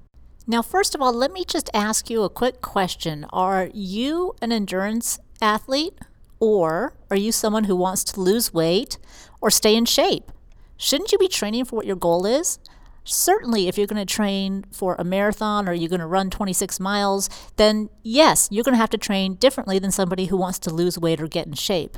Now, 0.46 0.62
first 0.62 0.94
of 0.94 1.00
all, 1.00 1.12
let 1.12 1.32
me 1.32 1.44
just 1.44 1.70
ask 1.74 2.10
you 2.10 2.22
a 2.22 2.30
quick 2.30 2.60
question. 2.60 3.26
Are 3.32 3.70
you 3.72 4.34
an 4.40 4.52
endurance 4.52 5.18
athlete, 5.40 5.98
or 6.40 6.94
are 7.10 7.16
you 7.16 7.32
someone 7.32 7.64
who 7.64 7.76
wants 7.76 8.04
to 8.04 8.20
lose 8.20 8.54
weight 8.54 8.98
or 9.40 9.50
stay 9.50 9.76
in 9.76 9.84
shape? 9.84 10.30
Shouldn't 10.76 11.12
you 11.12 11.18
be 11.18 11.28
training 11.28 11.64
for 11.64 11.76
what 11.76 11.86
your 11.86 11.96
goal 11.96 12.26
is? 12.26 12.58
Certainly 13.04 13.68
if 13.68 13.76
you're 13.76 13.86
going 13.86 14.04
to 14.04 14.14
train 14.14 14.64
for 14.70 14.94
a 14.98 15.04
marathon 15.04 15.68
or 15.68 15.72
you're 15.72 15.88
going 15.88 16.00
to 16.00 16.06
run 16.06 16.30
26 16.30 16.78
miles, 16.80 17.28
then 17.56 17.88
yes, 18.02 18.48
you're 18.50 18.64
going 18.64 18.74
to 18.74 18.80
have 18.80 18.90
to 18.90 18.98
train 18.98 19.34
differently 19.34 19.78
than 19.78 19.90
somebody 19.90 20.26
who 20.26 20.36
wants 20.36 20.58
to 20.60 20.72
lose 20.72 20.98
weight 20.98 21.20
or 21.20 21.26
get 21.26 21.46
in 21.46 21.54
shape. 21.54 21.96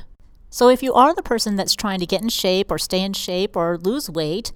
So 0.50 0.68
if 0.68 0.82
you 0.82 0.94
are 0.94 1.14
the 1.14 1.22
person 1.22 1.56
that's 1.56 1.74
trying 1.74 2.00
to 2.00 2.06
get 2.06 2.22
in 2.22 2.28
shape 2.28 2.70
or 2.70 2.78
stay 2.78 3.00
in 3.00 3.12
shape 3.12 3.56
or 3.56 3.76
lose 3.76 4.08
weight, 4.08 4.52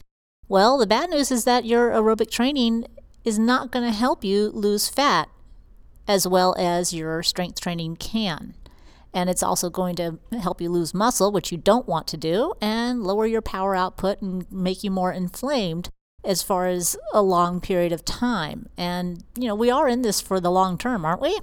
well, 0.49 0.79
the 0.79 0.87
bad 0.87 1.11
news 1.11 1.31
is 1.31 1.45
that 1.45 1.65
your 1.65 1.91
aerobic 1.91 2.31
training 2.31 2.87
is 3.25 3.39
not 3.39 3.71
going 3.73 3.85
to 3.85 3.97
help 3.97 4.25
you 4.25 4.49
lose 4.51 4.89
fat 4.89 5.29
as 6.07 6.27
well 6.27 6.55
as 6.59 6.95
your 6.95 7.23
strength 7.23 7.61
training 7.61 7.97
can. 7.97 8.55
And 9.13 9.29
it's 9.29 9.43
also 9.43 9.69
going 9.69 9.97
to 9.97 10.19
help 10.41 10.61
you 10.61 10.71
lose 10.71 10.95
muscle, 10.95 11.33
which 11.33 11.51
you 11.51 11.59
don't 11.59 11.89
want 11.89 12.07
to 12.09 12.17
do, 12.17 12.55
and 12.61 13.03
lower 13.03 13.27
your 13.27 13.43
power 13.43 13.75
output 13.75 14.23
and 14.23 14.51
make 14.53 14.85
you 14.85 14.91
more 14.91 15.13
inflamed 15.13 15.91
as 16.29 16.43
far 16.43 16.69
as 16.69 16.97
a 17.13 17.23
long 17.23 17.61
period 17.61 17.91
of 17.91 18.05
time. 18.05 18.69
And, 18.77 19.25
you 19.37 19.49
know, 19.49 19.55
we 19.55 19.71
are 19.71 19.89
in 19.89 20.03
this 20.03 20.21
for 20.21 20.39
the 20.39 20.51
long 20.51 20.79
term, 20.79 21.05
aren't 21.05 21.23
we? 21.23 21.39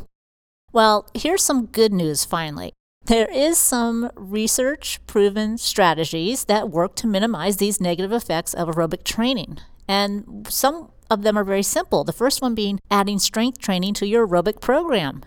Well, 0.72 1.10
here's 1.14 1.44
some 1.44 1.66
good 1.66 1.92
news 1.92 2.24
finally. 2.24 2.72
There 3.06 3.32
is 3.32 3.58
some 3.58 4.12
research 4.16 5.00
proven 5.08 5.58
strategies 5.58 6.46
that 6.46 6.70
work 6.70 6.96
to 6.98 7.08
minimize 7.08 7.58
these 7.58 7.82
negative 7.82 8.12
effects 8.12 8.54
of 8.54 8.68
aerobic 8.70 9.04
training. 9.04 9.58
And 9.88 10.48
some 10.50 10.92
of 11.10 11.24
them 11.24 11.38
are 11.38 11.44
very 11.44 11.64
simple. 11.64 12.04
The 12.04 12.14
first 12.14 12.42
one 12.42 12.56
being 12.56 12.80
adding 12.90 13.20
strength 13.20 13.60
training 13.60 13.94
to 13.96 14.08
your 14.08 14.28
aerobic 14.28 14.62
program. 14.62 15.24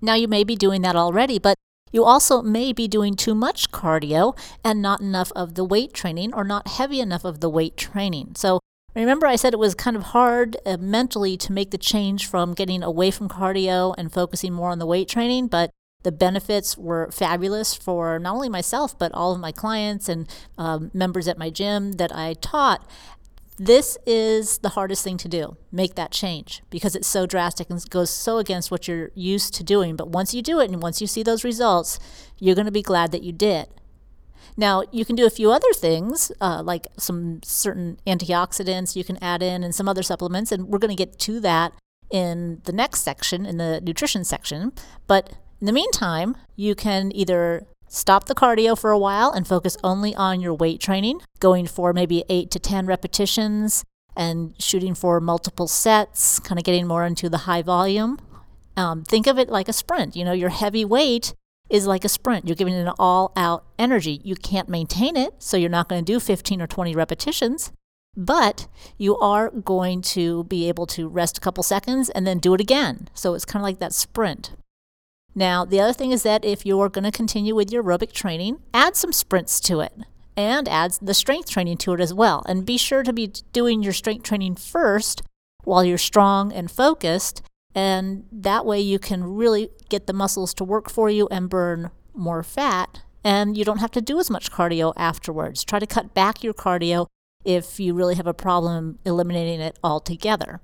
Now, 0.00 0.14
you 0.14 0.28
may 0.28 0.44
be 0.44 0.56
doing 0.56 0.82
that 0.82 0.96
already, 0.96 1.38
but 1.38 1.56
you 1.90 2.04
also 2.04 2.42
may 2.42 2.72
be 2.72 2.86
doing 2.86 3.14
too 3.14 3.34
much 3.34 3.70
cardio 3.70 4.38
and 4.62 4.82
not 4.82 5.00
enough 5.00 5.32
of 5.34 5.54
the 5.54 5.64
weight 5.64 5.92
training 5.92 6.34
or 6.34 6.44
not 6.44 6.68
heavy 6.68 7.00
enough 7.00 7.24
of 7.24 7.40
the 7.40 7.48
weight 7.48 7.76
training. 7.76 8.32
So, 8.36 8.60
remember, 8.94 9.26
I 9.26 9.36
said 9.36 9.52
it 9.52 9.58
was 9.58 9.74
kind 9.74 9.96
of 9.96 10.02
hard 10.04 10.56
uh, 10.66 10.76
mentally 10.78 11.36
to 11.38 11.52
make 11.52 11.70
the 11.70 11.78
change 11.78 12.26
from 12.26 12.54
getting 12.54 12.82
away 12.82 13.10
from 13.10 13.28
cardio 13.28 13.94
and 13.96 14.12
focusing 14.12 14.52
more 14.52 14.70
on 14.70 14.78
the 14.78 14.86
weight 14.86 15.08
training, 15.08 15.48
but 15.48 15.70
the 16.04 16.12
benefits 16.12 16.78
were 16.78 17.10
fabulous 17.10 17.74
for 17.74 18.18
not 18.18 18.34
only 18.34 18.48
myself, 18.48 18.98
but 18.98 19.12
all 19.12 19.32
of 19.32 19.40
my 19.40 19.52
clients 19.52 20.08
and 20.08 20.28
um, 20.56 20.90
members 20.94 21.26
at 21.26 21.38
my 21.38 21.50
gym 21.50 21.92
that 21.92 22.14
I 22.14 22.34
taught. 22.34 22.88
This 23.60 23.98
is 24.06 24.58
the 24.58 24.70
hardest 24.70 25.02
thing 25.02 25.16
to 25.18 25.28
do, 25.28 25.56
make 25.72 25.96
that 25.96 26.12
change 26.12 26.62
because 26.70 26.94
it's 26.94 27.08
so 27.08 27.26
drastic 27.26 27.68
and 27.68 27.90
goes 27.90 28.08
so 28.08 28.38
against 28.38 28.70
what 28.70 28.86
you're 28.86 29.10
used 29.16 29.52
to 29.54 29.64
doing. 29.64 29.96
But 29.96 30.10
once 30.10 30.32
you 30.32 30.42
do 30.42 30.60
it 30.60 30.70
and 30.70 30.80
once 30.80 31.00
you 31.00 31.08
see 31.08 31.24
those 31.24 31.42
results, 31.42 31.98
you're 32.38 32.54
going 32.54 32.66
to 32.66 32.72
be 32.72 32.82
glad 32.82 33.10
that 33.10 33.24
you 33.24 33.32
did. 33.32 33.66
Now, 34.58 34.82
you 34.92 35.06
can 35.06 35.16
do 35.16 35.24
a 35.24 35.30
few 35.30 35.50
other 35.50 35.72
things, 35.72 36.30
uh, 36.40 36.62
like 36.62 36.86
some 36.98 37.40
certain 37.42 37.98
antioxidants 38.06 38.94
you 38.94 39.04
can 39.04 39.16
add 39.22 39.42
in 39.42 39.62
and 39.62 39.74
some 39.74 39.88
other 39.88 40.02
supplements, 40.02 40.52
and 40.52 40.68
we're 40.68 40.78
going 40.78 40.94
to 40.94 41.02
get 41.02 41.18
to 41.20 41.40
that 41.40 41.72
in 42.10 42.60
the 42.64 42.72
next 42.72 43.02
section, 43.02 43.46
in 43.46 43.56
the 43.56 43.80
nutrition 43.80 44.24
section. 44.24 44.72
But 45.06 45.30
in 45.60 45.66
the 45.66 45.72
meantime, 45.72 46.36
you 46.56 46.74
can 46.74 47.12
either 47.14 47.66
Stop 47.88 48.26
the 48.26 48.34
cardio 48.34 48.78
for 48.78 48.90
a 48.90 48.98
while 48.98 49.30
and 49.30 49.48
focus 49.48 49.76
only 49.82 50.14
on 50.14 50.40
your 50.40 50.52
weight 50.52 50.78
training, 50.78 51.22
going 51.40 51.66
for 51.66 51.94
maybe 51.94 52.22
8 52.28 52.50
to 52.50 52.58
10 52.58 52.86
repetitions 52.86 53.82
and 54.14 54.54
shooting 54.60 54.94
for 54.94 55.20
multiple 55.20 55.66
sets, 55.66 56.38
kind 56.38 56.58
of 56.58 56.64
getting 56.64 56.86
more 56.86 57.06
into 57.06 57.30
the 57.30 57.38
high 57.38 57.62
volume. 57.62 58.18
Um, 58.76 59.04
think 59.04 59.26
of 59.26 59.38
it 59.38 59.48
like 59.48 59.68
a 59.68 59.72
sprint. 59.72 60.16
You 60.16 60.24
know, 60.24 60.32
your 60.32 60.50
heavy 60.50 60.84
weight 60.84 61.32
is 61.70 61.86
like 61.86 62.04
a 62.04 62.08
sprint. 62.08 62.46
You're 62.46 62.56
giving 62.56 62.74
it 62.74 62.86
an 62.86 62.94
all 62.98 63.32
out 63.36 63.64
energy. 63.78 64.20
You 64.24 64.36
can't 64.36 64.68
maintain 64.68 65.16
it, 65.16 65.34
so 65.38 65.56
you're 65.56 65.70
not 65.70 65.88
going 65.88 66.04
to 66.04 66.12
do 66.12 66.20
15 66.20 66.62
or 66.62 66.66
20 66.66 66.94
repetitions, 66.94 67.72
but 68.16 68.68
you 68.96 69.16
are 69.18 69.50
going 69.50 70.02
to 70.02 70.44
be 70.44 70.68
able 70.68 70.86
to 70.86 71.08
rest 71.08 71.38
a 71.38 71.40
couple 71.40 71.62
seconds 71.62 72.08
and 72.10 72.26
then 72.26 72.38
do 72.38 72.54
it 72.54 72.60
again. 72.60 73.08
So 73.14 73.34
it's 73.34 73.44
kind 73.44 73.62
of 73.62 73.64
like 73.64 73.78
that 73.78 73.92
sprint. 73.92 74.52
Now, 75.34 75.64
the 75.64 75.80
other 75.80 75.92
thing 75.92 76.10
is 76.10 76.22
that 76.24 76.44
if 76.44 76.66
you're 76.66 76.88
going 76.88 77.04
to 77.04 77.12
continue 77.12 77.54
with 77.54 77.70
your 77.70 77.84
aerobic 77.84 78.12
training, 78.12 78.58
add 78.74 78.96
some 78.96 79.12
sprints 79.12 79.60
to 79.60 79.80
it 79.80 79.92
and 80.36 80.68
add 80.68 80.92
the 81.02 81.14
strength 81.14 81.50
training 81.50 81.76
to 81.76 81.92
it 81.92 82.00
as 82.00 82.14
well. 82.14 82.44
And 82.46 82.64
be 82.66 82.78
sure 82.78 83.02
to 83.02 83.12
be 83.12 83.32
doing 83.52 83.82
your 83.82 83.92
strength 83.92 84.24
training 84.24 84.56
first 84.56 85.22
while 85.64 85.84
you're 85.84 85.98
strong 85.98 86.52
and 86.52 86.70
focused. 86.70 87.42
And 87.78 88.24
that 88.32 88.66
way 88.66 88.80
you 88.80 88.98
can 88.98 89.22
really 89.22 89.70
get 89.88 90.08
the 90.08 90.12
muscles 90.12 90.52
to 90.54 90.64
work 90.64 90.90
for 90.90 91.08
you 91.08 91.28
and 91.30 91.48
burn 91.48 91.92
more 92.12 92.42
fat. 92.42 93.02
And 93.22 93.56
you 93.56 93.64
don't 93.64 93.78
have 93.78 93.92
to 93.92 94.00
do 94.00 94.18
as 94.18 94.28
much 94.28 94.50
cardio 94.50 94.92
afterwards. 94.96 95.62
Try 95.62 95.78
to 95.78 95.86
cut 95.86 96.12
back 96.12 96.42
your 96.42 96.54
cardio 96.54 97.06
if 97.44 97.78
you 97.78 97.94
really 97.94 98.16
have 98.16 98.26
a 98.26 98.34
problem 98.34 98.98
eliminating 99.04 99.60
it 99.60 99.78
altogether. 99.84 100.60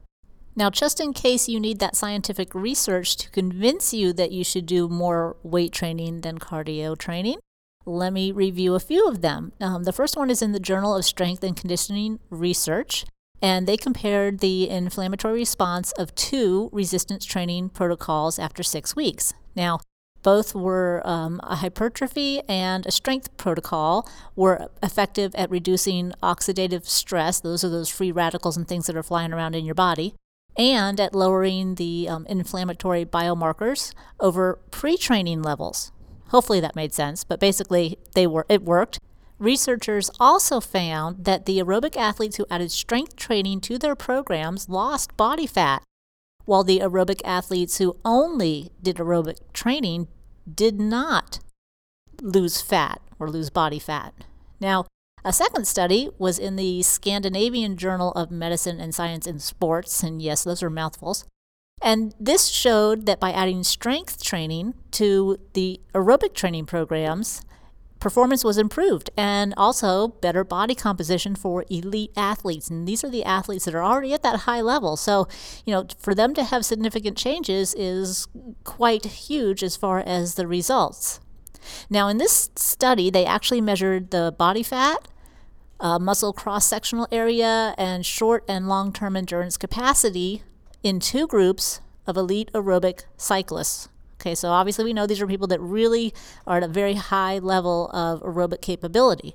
Now, 0.56 0.70
just 0.70 0.98
in 0.98 1.12
case 1.12 1.48
you 1.48 1.60
need 1.60 1.78
that 1.78 1.94
scientific 1.94 2.52
research 2.52 3.14
to 3.18 3.30
convince 3.30 3.94
you 3.94 4.12
that 4.14 4.32
you 4.32 4.42
should 4.42 4.66
do 4.66 4.88
more 4.88 5.36
weight 5.44 5.70
training 5.70 6.22
than 6.22 6.40
cardio 6.40 6.98
training, 6.98 7.38
let 7.86 8.12
me 8.12 8.32
review 8.32 8.74
a 8.74 8.80
few 8.80 9.06
of 9.06 9.20
them. 9.20 9.52
Um, 9.60 9.84
the 9.84 9.92
first 9.92 10.16
one 10.16 10.30
is 10.30 10.42
in 10.42 10.50
the 10.50 10.58
Journal 10.58 10.96
of 10.96 11.04
Strength 11.04 11.44
and 11.44 11.56
Conditioning 11.56 12.18
Research, 12.28 13.04
and 13.44 13.66
they 13.66 13.76
compared 13.76 14.38
the 14.38 14.70
inflammatory 14.70 15.34
response 15.34 15.92
of 15.98 16.14
two 16.14 16.70
resistance 16.72 17.26
training 17.26 17.68
protocols 17.68 18.38
after 18.38 18.62
six 18.62 18.96
weeks. 18.96 19.34
Now, 19.54 19.80
both 20.22 20.54
were 20.54 21.02
um, 21.04 21.42
a 21.42 21.56
hypertrophy 21.56 22.40
and 22.48 22.86
a 22.86 22.90
strength 22.90 23.36
protocol 23.36 24.08
were 24.34 24.70
effective 24.82 25.34
at 25.34 25.50
reducing 25.50 26.14
oxidative 26.22 26.86
stress. 26.86 27.38
Those 27.38 27.62
are 27.62 27.68
those 27.68 27.90
free 27.90 28.10
radicals 28.10 28.56
and 28.56 28.66
things 28.66 28.86
that 28.86 28.96
are 28.96 29.02
flying 29.02 29.34
around 29.34 29.54
in 29.54 29.66
your 29.66 29.74
body 29.74 30.14
and 30.56 30.98
at 30.98 31.14
lowering 31.14 31.74
the 31.74 32.08
um, 32.08 32.24
inflammatory 32.24 33.04
biomarkers 33.04 33.92
over 34.20 34.58
pre-training 34.70 35.42
levels. 35.42 35.92
Hopefully 36.28 36.60
that 36.60 36.74
made 36.74 36.94
sense, 36.94 37.24
but 37.24 37.40
basically 37.40 37.98
they 38.14 38.26
were 38.26 38.46
it 38.48 38.62
worked. 38.62 38.98
Researchers 39.44 40.10
also 40.18 40.58
found 40.58 41.26
that 41.26 41.44
the 41.44 41.58
aerobic 41.58 41.98
athletes 41.98 42.38
who 42.38 42.46
added 42.50 42.72
strength 42.72 43.14
training 43.14 43.60
to 43.60 43.76
their 43.76 43.94
programs 43.94 44.70
lost 44.70 45.14
body 45.18 45.46
fat, 45.46 45.82
while 46.46 46.64
the 46.64 46.78
aerobic 46.78 47.20
athletes 47.26 47.76
who 47.76 47.94
only 48.06 48.70
did 48.82 48.96
aerobic 48.96 49.36
training 49.52 50.08
did 50.50 50.80
not 50.80 51.40
lose 52.22 52.62
fat 52.62 53.02
or 53.18 53.28
lose 53.28 53.50
body 53.50 53.78
fat. 53.78 54.14
Now, 54.60 54.86
a 55.26 55.32
second 55.32 55.66
study 55.66 56.08
was 56.16 56.38
in 56.38 56.56
the 56.56 56.82
Scandinavian 56.82 57.76
Journal 57.76 58.12
of 58.12 58.30
Medicine 58.30 58.80
and 58.80 58.94
Science 58.94 59.26
in 59.26 59.40
Sports, 59.40 60.02
and 60.02 60.22
yes, 60.22 60.44
those 60.44 60.62
are 60.62 60.70
mouthfuls. 60.70 61.26
And 61.82 62.14
this 62.18 62.46
showed 62.46 63.04
that 63.04 63.20
by 63.20 63.30
adding 63.30 63.62
strength 63.62 64.24
training 64.24 64.72
to 64.92 65.36
the 65.52 65.82
aerobic 65.92 66.32
training 66.32 66.64
programs, 66.64 67.42
performance 68.04 68.44
was 68.44 68.58
improved 68.58 69.08
and 69.16 69.54
also 69.56 70.08
better 70.08 70.44
body 70.44 70.74
composition 70.74 71.34
for 71.34 71.64
elite 71.70 72.12
athletes. 72.14 72.68
And 72.68 72.86
these 72.86 73.02
are 73.02 73.08
the 73.08 73.24
athletes 73.24 73.64
that 73.64 73.74
are 73.74 73.82
already 73.82 74.12
at 74.12 74.22
that 74.22 74.40
high 74.40 74.60
level. 74.60 74.98
So, 74.98 75.26
you 75.64 75.72
know, 75.72 75.86
for 75.98 76.14
them 76.14 76.34
to 76.34 76.44
have 76.44 76.66
significant 76.66 77.16
changes 77.16 77.72
is 77.72 78.28
quite 78.62 79.06
huge 79.06 79.62
as 79.62 79.74
far 79.74 80.00
as 80.00 80.34
the 80.34 80.46
results. 80.46 81.18
Now, 81.88 82.08
in 82.08 82.18
this 82.18 82.50
study, 82.56 83.08
they 83.08 83.24
actually 83.24 83.62
measured 83.62 84.10
the 84.10 84.34
body 84.36 84.62
fat, 84.62 85.08
uh, 85.80 85.98
muscle 85.98 86.34
cross 86.34 86.66
sectional 86.66 87.08
area, 87.10 87.74
and 87.78 88.04
short 88.04 88.44
and 88.46 88.68
long 88.68 88.92
term 88.92 89.16
endurance 89.16 89.56
capacity 89.56 90.42
in 90.82 91.00
two 91.00 91.26
groups 91.26 91.80
of 92.06 92.18
elite 92.18 92.50
aerobic 92.52 93.04
cyclists. 93.16 93.88
Okay, 94.24 94.34
so 94.34 94.48
obviously 94.48 94.86
we 94.86 94.94
know 94.94 95.06
these 95.06 95.20
are 95.20 95.26
people 95.26 95.48
that 95.48 95.60
really 95.60 96.14
are 96.46 96.56
at 96.56 96.62
a 96.62 96.68
very 96.68 96.94
high 96.94 97.38
level 97.38 97.90
of 97.90 98.22
aerobic 98.22 98.62
capability. 98.62 99.34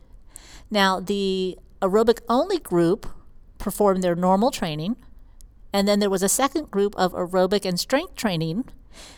Now, 0.72 1.00
the 1.00 1.60
aerobic 1.80 2.22
only 2.28 2.58
group 2.58 3.06
performed 3.60 4.04
their 4.04 4.16
normal 4.16 4.50
training, 4.50 4.96
and 5.72 5.88
then 5.88 6.00
there 6.00 6.10
was 6.10 6.24
a 6.24 6.28
second 6.28 6.72
group 6.72 6.96
of 6.96 7.14
aerobic 7.14 7.66
and 7.66 7.80
strength 7.80 8.16
training 8.16 8.66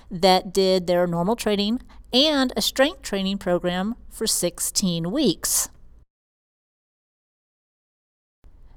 that 0.09 0.51
did 0.51 0.87
their 0.87 1.07
normal 1.07 1.37
training 1.37 1.81
and 2.11 2.51
a 2.57 2.61
strength 2.61 3.01
training 3.01 3.37
program 3.37 3.95
for 4.09 4.27
16 4.27 5.09
weeks. 5.09 5.69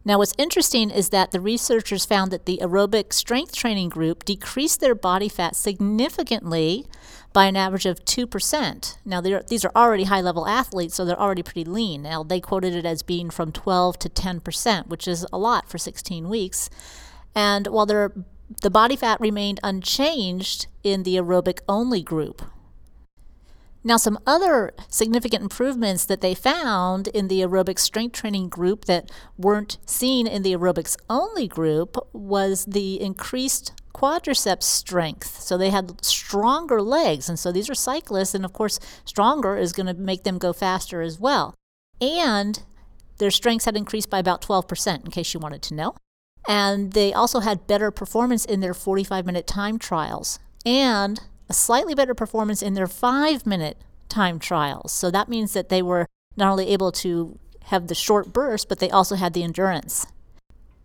Now, 0.07 0.19
what's 0.19 0.35
interesting 0.37 0.91
is 0.91 1.09
that 1.09 1.31
the 1.31 1.41
researchers 1.41 2.05
found 2.05 2.31
that 2.31 2.45
the 2.45 2.59
aerobic 2.61 3.13
strength 3.15 3.57
training 3.57 3.89
group 3.89 4.25
decreased 4.25 4.81
their 4.81 4.95
body 4.95 5.31
fat 5.31 5.57
significantly 5.57 6.87
by 7.33 7.47
an 7.47 7.57
average 7.57 7.87
of 7.87 8.05
2%. 8.05 8.99
Now, 9.07 9.21
these 9.23 9.65
are 9.65 9.73
already 9.75 10.05
high 10.05 10.21
level 10.21 10.47
athletes, 10.47 10.95
so 10.95 11.05
they're 11.05 11.19
already 11.19 11.43
pretty 11.43 11.65
lean. 11.65 12.03
Now, 12.03 12.23
they 12.23 12.39
quoted 12.39 12.75
it 12.75 12.85
as 12.85 13.03
being 13.03 13.31
from 13.31 13.51
12 13.51 13.99
to 14.01 14.11
10%, 14.11 14.89
which 14.89 15.09
is 15.09 15.27
a 15.33 15.39
lot 15.39 15.71
for 15.71 15.79
16 15.79 16.29
weeks. 16.29 16.69
And 17.35 17.67
while 17.69 17.87
the 17.87 18.71
body 18.71 18.97
fat 18.97 19.21
remained 19.21 19.59
unchanged 19.63 20.67
in 20.83 21.05
the 21.05 21.17
aerobic 21.17 21.61
only 21.67 22.03
group, 22.03 22.43
now, 23.87 23.99
some 23.99 24.19
other 24.27 24.73
significant 24.89 25.43
improvements 25.43 26.07
that 26.07 26.23
they 26.23 26.35
found 26.35 27.09
in 27.09 27.29
the 27.29 27.43
aerobic 27.43 27.79
strength 27.79 28.15
training 28.15 28.49
group 28.49 28.87
that 28.87 29.11
weren't 29.37 29.77
seen 29.85 30.27
in 30.27 30.43
the 30.43 30.55
aerobics 30.55 30.97
only 31.11 31.47
group 31.47 31.99
was 32.15 32.65
the 32.65 32.99
increased 32.99 33.73
quadriceps 33.95 34.63
strength. 34.63 35.39
So 35.39 35.59
they 35.59 35.69
had 35.69 36.03
stronger 36.03 36.81
legs. 36.81 37.29
And 37.29 37.39
so 37.39 37.53
these 37.53 37.69
are 37.69 37.75
cyclists, 37.75 38.35
and 38.35 38.47
of 38.47 38.55
course, 38.55 38.81
stronger 39.05 39.59
is 39.59 39.75
going 39.75 39.87
to 39.87 39.95
make 39.95 40.25
them 40.25 40.39
go 40.39 40.55
faster 40.55 41.03
as 41.03 41.21
well. 41.21 41.55
And 42.01 42.63
their 43.19 43.31
strengths 43.31 43.67
had 43.67 43.77
increased 43.77 44.09
by 44.09 44.19
about 44.19 44.41
12%, 44.41 45.05
in 45.05 45.11
case 45.11 45.35
you 45.35 45.41
wanted 45.41 45.61
to 45.61 45.75
know. 45.75 45.95
And 46.49 46.95
they 46.95 47.13
also 47.13 47.41
had 47.41 47.67
better 47.67 47.91
performance 47.91 48.47
in 48.47 48.61
their 48.61 48.75
45 48.75 49.27
minute 49.27 49.47
time 49.47 49.79
trials. 49.79 50.39
And 50.65 51.21
a 51.49 51.55
slightly 51.55 51.95
better 51.95 52.15
performance 52.15 52.63
in 52.63 52.75
their 52.75 52.87
five 52.87 53.47
minute 53.47 53.79
time 54.09 54.39
trials. 54.39 54.93
So 54.93 55.11
that 55.11 55.29
means 55.29 55.53
that 55.53 55.69
they 55.69 55.83
were 55.83 56.07
not 56.37 56.51
only 56.51 56.69
able 56.69 56.93
to 56.93 57.39
have 57.67 57.87
the 57.87 57.95
short 57.95 58.33
burst, 58.33 58.69
but 58.69 58.79
they 58.79 58.91
also 58.91 59.17
had 59.17 59.33
the 59.33 59.43
endurance. 59.43 60.07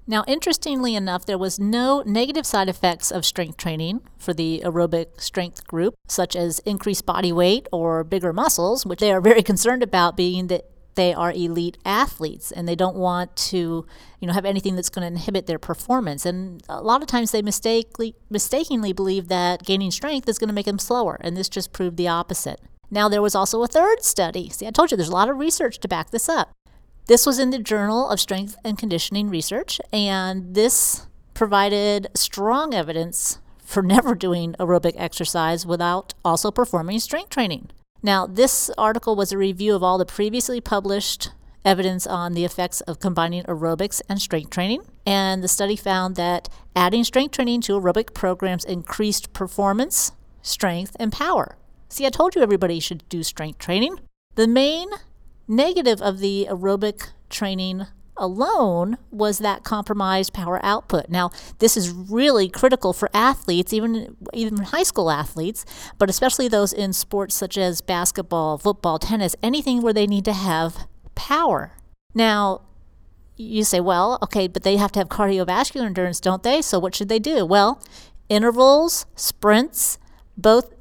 Now, 0.08 0.24
interestingly 0.28 0.96
enough, 0.96 1.28
there 1.28 1.38
was 1.38 1.60
no 1.60 2.02
negative 2.04 2.46
side 2.46 2.68
effects 2.68 3.12
of 3.12 3.26
strength 3.26 3.58
training 3.58 4.02
for 4.18 4.34
the 4.34 4.62
aerobic 4.66 5.22
strength 5.22 5.68
group, 5.68 5.94
such 6.08 6.36
as 6.36 6.60
increased 6.60 7.06
body 7.06 7.32
weight 7.32 7.68
or 7.72 8.04
bigger 8.04 8.34
muscles, 8.34 8.88
which 8.88 9.02
they 9.02 9.12
are 9.12 9.22
very 9.22 9.44
concerned 9.52 9.84
about 9.84 10.18
being 10.18 10.48
that 10.48 10.66
they 10.96 11.14
are 11.14 11.32
elite 11.32 11.78
athletes 11.86 12.52
and 12.52 12.68
they 12.68 12.76
don't 12.76 12.96
want 12.96 13.36
to 13.36 13.86
you 14.20 14.28
know 14.28 14.34
have 14.34 14.46
anything 14.46 14.76
that's 14.76 14.90
going 14.90 15.04
to 15.04 15.08
inhibit 15.08 15.48
their 15.48 15.60
performance. 15.60 16.26
And 16.26 16.64
a 16.68 16.82
lot 16.82 17.02
of 17.02 17.08
times 17.08 17.32
they 17.32 17.42
mistakenly 17.42 18.16
mistakenly 18.30 18.94
believe 18.94 19.28
that 19.28 19.64
gaining 19.64 19.92
strength 19.92 20.28
is 20.28 20.38
going 20.38 20.50
to 20.50 20.54
make 20.54 20.66
them 20.66 20.80
slower 20.80 21.18
and 21.22 21.38
this 21.38 21.50
just 21.50 21.74
proved 21.74 21.98
the 21.98 22.08
opposite. 22.08 22.60
Now 22.92 23.08
there 23.08 23.22
was 23.22 23.36
also 23.36 23.62
a 23.64 23.68
third 23.68 24.04
study. 24.04 24.50
See 24.50 24.68
i 24.68 24.72
told 24.72 24.92
you 24.92 24.98
there's 24.98 25.10
a 25.10 25.14
lot 25.14 25.30
of 25.30 25.38
research 25.38 25.80
to 25.80 25.88
back 25.88 26.12
this 26.12 26.28
up. 26.28 26.52
This 27.10 27.26
was 27.26 27.40
in 27.40 27.50
the 27.50 27.58
Journal 27.58 28.08
of 28.08 28.20
Strength 28.20 28.56
and 28.64 28.78
Conditioning 28.78 29.32
Research, 29.32 29.82
and 29.92 30.54
this 30.54 31.08
provided 31.34 32.08
strong 32.14 32.76
evidence 32.76 33.40
for 33.64 33.82
never 33.96 34.14
doing 34.14 34.54
aerobic 34.60 34.94
exercise 34.96 35.66
without 35.66 36.14
also 36.24 36.52
performing 36.52 37.00
strength 37.00 37.32
training. 37.32 37.72
Now, 38.02 38.26
this 38.26 38.72
article 38.78 39.16
was 39.16 39.32
a 39.32 39.38
review 39.38 39.76
of 39.76 39.84
all 39.84 39.98
the 39.98 40.06
previously 40.06 40.62
published 40.62 41.32
evidence 41.66 42.08
on 42.08 42.34
the 42.34 42.46
effects 42.46 42.80
of 42.82 43.00
combining 43.00 43.44
aerobics 43.44 44.02
and 44.08 44.22
strength 44.22 44.50
training. 44.50 44.84
And 45.06 45.44
the 45.44 45.48
study 45.48 45.76
found 45.76 46.16
that 46.16 46.48
adding 46.76 47.04
strength 47.04 47.34
training 47.34 47.62
to 47.62 47.74
aerobic 47.74 48.14
programs 48.14 48.64
increased 48.64 49.34
performance, 49.34 50.14
strength, 50.42 50.96
and 51.00 51.12
power. 51.12 51.58
See, 51.90 52.06
I 52.06 52.10
told 52.10 52.36
you 52.36 52.42
everybody 52.42 52.80
should 52.80 53.04
do 53.10 53.24
strength 53.24 53.60
training. 53.60 54.00
The 54.36 54.48
main 54.48 54.90
negative 55.48 56.02
of 56.02 56.20
the 56.20 56.48
aerobic 56.50 57.10
training 57.30 57.88
alone 58.20 58.98
was 59.12 59.40
that 59.40 59.64
compromised 59.64 60.34
power 60.34 60.60
output. 60.64 61.10
Now, 61.10 61.32
this 61.60 61.76
is 61.76 61.90
really 61.92 62.50
critical 62.50 62.94
for 62.94 63.10
athletes, 63.14 63.74
even 63.74 64.16
even 64.34 64.58
high 64.58 64.84
school 64.84 65.10
athletes, 65.10 65.66
but 65.98 66.10
especially 66.10 66.48
those 66.48 66.74
in 66.74 66.94
sports 66.94 67.36
such 67.36 67.58
as 67.58 67.82
basketball, 67.82 68.58
football, 68.58 69.00
tennis, 69.00 69.36
anything 69.42 69.82
where 69.82 69.94
they 69.94 70.08
need 70.08 70.26
to 70.26 70.34
have 70.34 70.88
power. 71.16 71.74
Now, 72.14 72.62
you 73.36 73.64
say, 73.64 73.80
well, 73.80 74.20
okay, 74.22 74.48
but 74.48 74.64
they 74.64 74.78
have 74.78 74.92
to 74.94 75.00
have 75.00 75.10
cardiovascular 75.10 75.86
endurance, 75.86 76.20
don't 76.20 76.44
they? 76.44 76.62
So 76.62 76.78
what 76.78 76.94
should 76.94 77.10
they 77.10 77.20
do? 77.20 77.46
Well, 77.46 77.82
intervals, 78.28 79.06
sprints, 79.16 79.98
both 80.38 80.74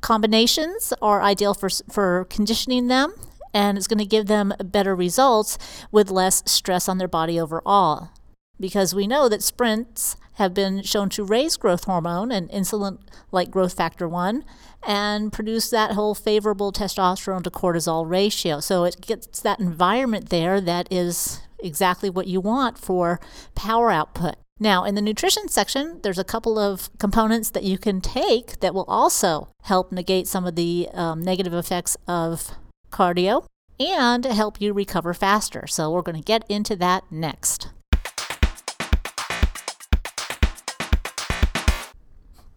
combinations 0.00 0.92
are 1.00 1.22
ideal 1.22 1.54
for 1.54 1.68
for 1.90 2.26
conditioning 2.30 2.88
them 2.88 3.14
and 3.52 3.76
it's 3.76 3.86
going 3.86 3.98
to 3.98 4.04
give 4.04 4.26
them 4.26 4.54
better 4.62 4.94
results 4.94 5.58
with 5.90 6.10
less 6.10 6.42
stress 6.46 6.88
on 6.88 6.98
their 6.98 7.08
body 7.08 7.40
overall. 7.40 8.10
Because 8.58 8.94
we 8.94 9.06
know 9.06 9.28
that 9.28 9.42
sprints 9.42 10.16
have 10.34 10.54
been 10.54 10.82
shown 10.82 11.08
to 11.10 11.24
raise 11.24 11.56
growth 11.56 11.84
hormone 11.84 12.32
and 12.32 12.50
insulin 12.50 12.98
like 13.30 13.50
growth 13.50 13.74
factor 13.74 14.08
1 14.08 14.44
and 14.86 15.32
produce 15.32 15.70
that 15.70 15.92
whole 15.92 16.14
favorable 16.14 16.72
testosterone 16.72 17.42
to 17.42 17.50
cortisol 17.50 18.08
ratio. 18.08 18.60
So 18.60 18.84
it 18.84 19.00
gets 19.00 19.40
that 19.40 19.60
environment 19.60 20.30
there 20.30 20.60
that 20.60 20.88
is 20.90 21.40
exactly 21.58 22.08
what 22.08 22.26
you 22.26 22.40
want 22.40 22.78
for 22.78 23.20
power 23.54 23.90
output. 23.90 24.36
Now, 24.58 24.84
in 24.84 24.94
the 24.94 25.02
nutrition 25.02 25.48
section, 25.48 26.00
there's 26.02 26.18
a 26.18 26.24
couple 26.24 26.58
of 26.58 26.90
components 26.98 27.50
that 27.50 27.62
you 27.62 27.78
can 27.78 28.02
take 28.02 28.60
that 28.60 28.74
will 28.74 28.84
also 28.84 29.48
help 29.62 29.90
negate 29.90 30.28
some 30.28 30.46
of 30.46 30.54
the 30.54 30.88
um, 30.92 31.22
negative 31.22 31.54
effects 31.54 31.96
of 32.06 32.52
cardio, 32.90 33.46
and 33.78 34.24
help 34.24 34.60
you 34.60 34.72
recover 34.72 35.14
faster. 35.14 35.66
So 35.66 35.90
we're 35.90 36.02
going 36.02 36.16
to 36.16 36.22
get 36.22 36.44
into 36.48 36.76
that 36.76 37.04
next. 37.10 37.70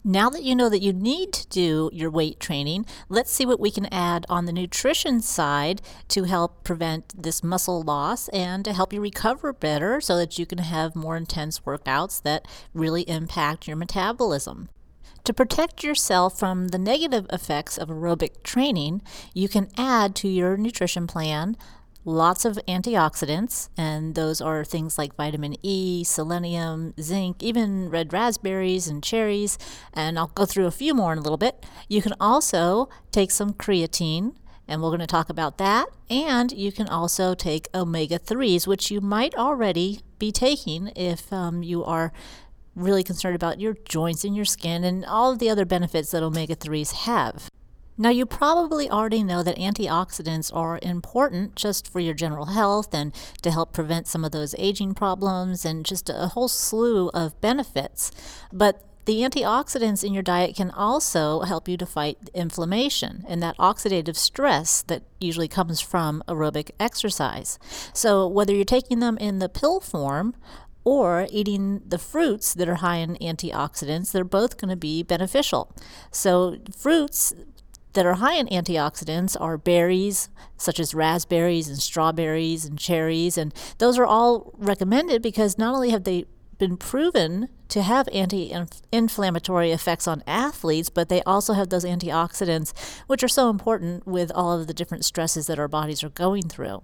Now 0.06 0.30
that 0.32 0.44
you 0.44 0.54
know 0.54 0.68
that 0.68 0.82
you 0.82 0.92
need 0.92 1.32
to 1.32 1.48
do 1.48 1.90
your 1.94 2.12
weight 2.12 2.38
training, 2.42 2.86
let's 3.08 3.32
see 3.32 3.46
what 3.46 3.62
we 3.62 3.72
can 3.72 3.86
add 3.86 4.26
on 4.28 4.44
the 4.44 4.52
nutrition 4.52 5.22
side 5.22 5.82
to 6.10 6.24
help 6.24 6.66
prevent 6.66 7.24
this 7.24 7.42
muscle 7.42 7.82
loss 7.82 8.28
and 8.30 8.66
to 8.66 8.74
help 8.74 8.92
you 8.92 9.00
recover 9.00 9.54
better 9.54 10.02
so 10.02 10.18
that 10.18 10.38
you 10.38 10.46
can 10.46 10.58
have 10.58 10.94
more 10.94 11.16
intense 11.16 11.62
workouts 11.62 12.22
that 12.24 12.46
really 12.74 13.04
impact 13.04 13.66
your 13.66 13.78
metabolism. 13.78 14.68
To 15.24 15.34
protect 15.34 15.86
yourself 15.86 16.38
from 16.38 16.70
the 16.70 16.78
negative 16.78 17.26
effects 17.32 17.78
of 17.78 17.88
aerobic 17.88 18.44
training, 18.44 19.02
you 19.34 19.48
can 19.48 19.70
add 19.78 20.16
to 20.16 20.28
your 20.28 20.58
nutrition 20.58 21.08
plan 21.08 21.56
lots 22.06 22.44
of 22.44 22.60
antioxidants, 22.68 23.70
and 23.78 24.16
those 24.16 24.42
are 24.42 24.66
things 24.66 24.98
like 24.98 25.16
vitamin 25.16 25.56
E, 25.64 26.04
selenium, 26.04 26.94
zinc, 27.00 27.42
even 27.42 27.90
red 27.90 28.12
raspberries 28.12 28.88
and 28.88 29.02
cherries, 29.02 29.58
and 29.94 30.20
I'll 30.20 30.28
go 30.28 30.46
through 30.46 30.66
a 30.66 30.72
few 30.72 30.94
more 30.94 31.14
in 31.14 31.20
a 31.20 31.22
little 31.22 31.38
bit. 31.38 31.66
You 31.88 32.02
can 32.02 32.14
also 32.20 32.90
take 33.12 33.32
some 33.32 33.54
creatine, 33.54 34.36
and 34.68 34.82
we're 34.82 34.90
going 34.90 35.00
to 35.00 35.08
talk 35.08 35.30
about 35.30 35.58
that. 35.58 35.88
And 36.10 36.52
you 36.52 36.72
can 36.72 36.88
also 36.88 37.34
take 37.34 37.70
omega 37.74 38.20
3s, 38.20 38.68
which 38.68 38.92
you 38.92 39.02
might 39.02 39.34
already 39.36 40.02
be 40.20 40.32
taking 40.32 40.92
if 40.96 41.32
um, 41.32 41.64
you 41.64 41.84
are 41.84 42.12
really 42.76 43.04
concerned 43.04 43.36
about 43.36 43.60
your 43.60 43.76
joints 43.86 44.24
and 44.24 44.36
your 44.36 44.46
skin 44.46 44.84
and 44.84 45.06
all 45.06 45.32
of 45.32 45.40
the 45.40 45.50
other 45.50 45.66
benefits 45.66 46.12
that 46.12 46.24
omega 46.24 46.56
3s 46.56 46.94
have. 46.94 47.50
Now, 47.96 48.10
you 48.10 48.26
probably 48.26 48.90
already 48.90 49.22
know 49.22 49.44
that 49.44 49.58
antioxidants 49.58 50.54
are 50.56 50.80
important 50.82 51.56
just 51.56 51.88
for 51.88 52.00
your 52.00 52.16
general 52.16 52.48
health 52.48 52.92
and 52.92 53.14
to 53.44 53.52
help 53.52 53.72
prevent 53.72 54.08
some 54.08 54.26
of 54.26 54.32
those 54.32 54.56
aging 54.58 54.96
problems 54.96 55.64
and 55.64 55.86
just 55.86 56.10
a 56.10 56.30
whole 56.30 56.48
slew 56.48 57.10
of 57.10 57.40
benefits. 57.40 58.12
But 58.52 58.84
the 59.06 59.22
antioxidants 59.22 60.04
in 60.04 60.14
your 60.14 60.24
diet 60.24 60.56
can 60.56 60.72
also 60.72 61.42
help 61.42 61.68
you 61.68 61.78
to 61.78 61.86
fight 61.86 62.18
inflammation 62.34 63.26
and 63.28 63.44
that 63.44 63.58
oxidative 63.58 64.16
stress 64.16 64.82
that 64.84 65.04
usually 65.20 65.50
comes 65.50 65.80
from 65.80 66.24
aerobic 66.28 66.72
exercise. 66.80 67.60
So, 67.94 68.28
whether 68.28 68.56
you're 68.56 68.66
taking 68.66 69.00
them 69.00 69.18
in 69.18 69.40
the 69.40 69.50
pill 69.50 69.82
form 69.82 70.36
or 70.84 71.28
eating 71.30 71.82
the 71.86 71.98
fruits 71.98 72.54
that 72.54 72.68
are 72.68 72.76
high 72.76 72.98
in 72.98 73.16
antioxidants, 73.16 74.12
they're 74.12 74.24
both 74.24 74.58
going 74.58 74.70
to 74.70 74.76
be 74.76 75.04
beneficial. 75.04 75.74
So, 76.12 76.58
fruits 76.76 77.34
that 77.94 78.06
are 78.06 78.16
high 78.16 78.36
in 78.36 78.48
antioxidants 78.48 79.40
are 79.40 79.58
berries, 79.58 80.30
such 80.58 80.80
as 80.80 80.94
raspberries 80.94 81.70
and 81.70 81.78
strawberries 81.78 82.66
and 82.66 82.78
cherries, 82.78 83.38
and 83.38 83.54
those 83.78 83.98
are 83.98 84.06
all 84.06 84.54
recommended 84.58 85.22
because 85.22 85.58
not 85.58 85.76
only 85.76 85.92
have 85.92 86.04
they 86.04 86.26
been 86.58 86.78
proven 86.78 87.50
to 87.68 87.82
have 87.82 88.08
anti 88.14 88.54
inflammatory 88.92 89.72
effects 89.72 90.08
on 90.08 90.24
athletes, 90.28 90.90
but 90.90 91.10
they 91.10 91.22
also 91.24 91.54
have 91.54 91.70
those 91.70 91.86
antioxidants, 91.86 92.74
which 93.08 93.24
are 93.24 93.28
so 93.28 93.50
important 93.50 94.06
with 94.08 94.32
all 94.34 94.60
of 94.60 94.68
the 94.68 94.74
different 94.74 95.06
stresses 95.06 95.48
that 95.48 95.60
our 95.60 95.68
bodies 95.68 96.04
are 96.04 96.10
going 96.10 96.44
through. 96.44 96.82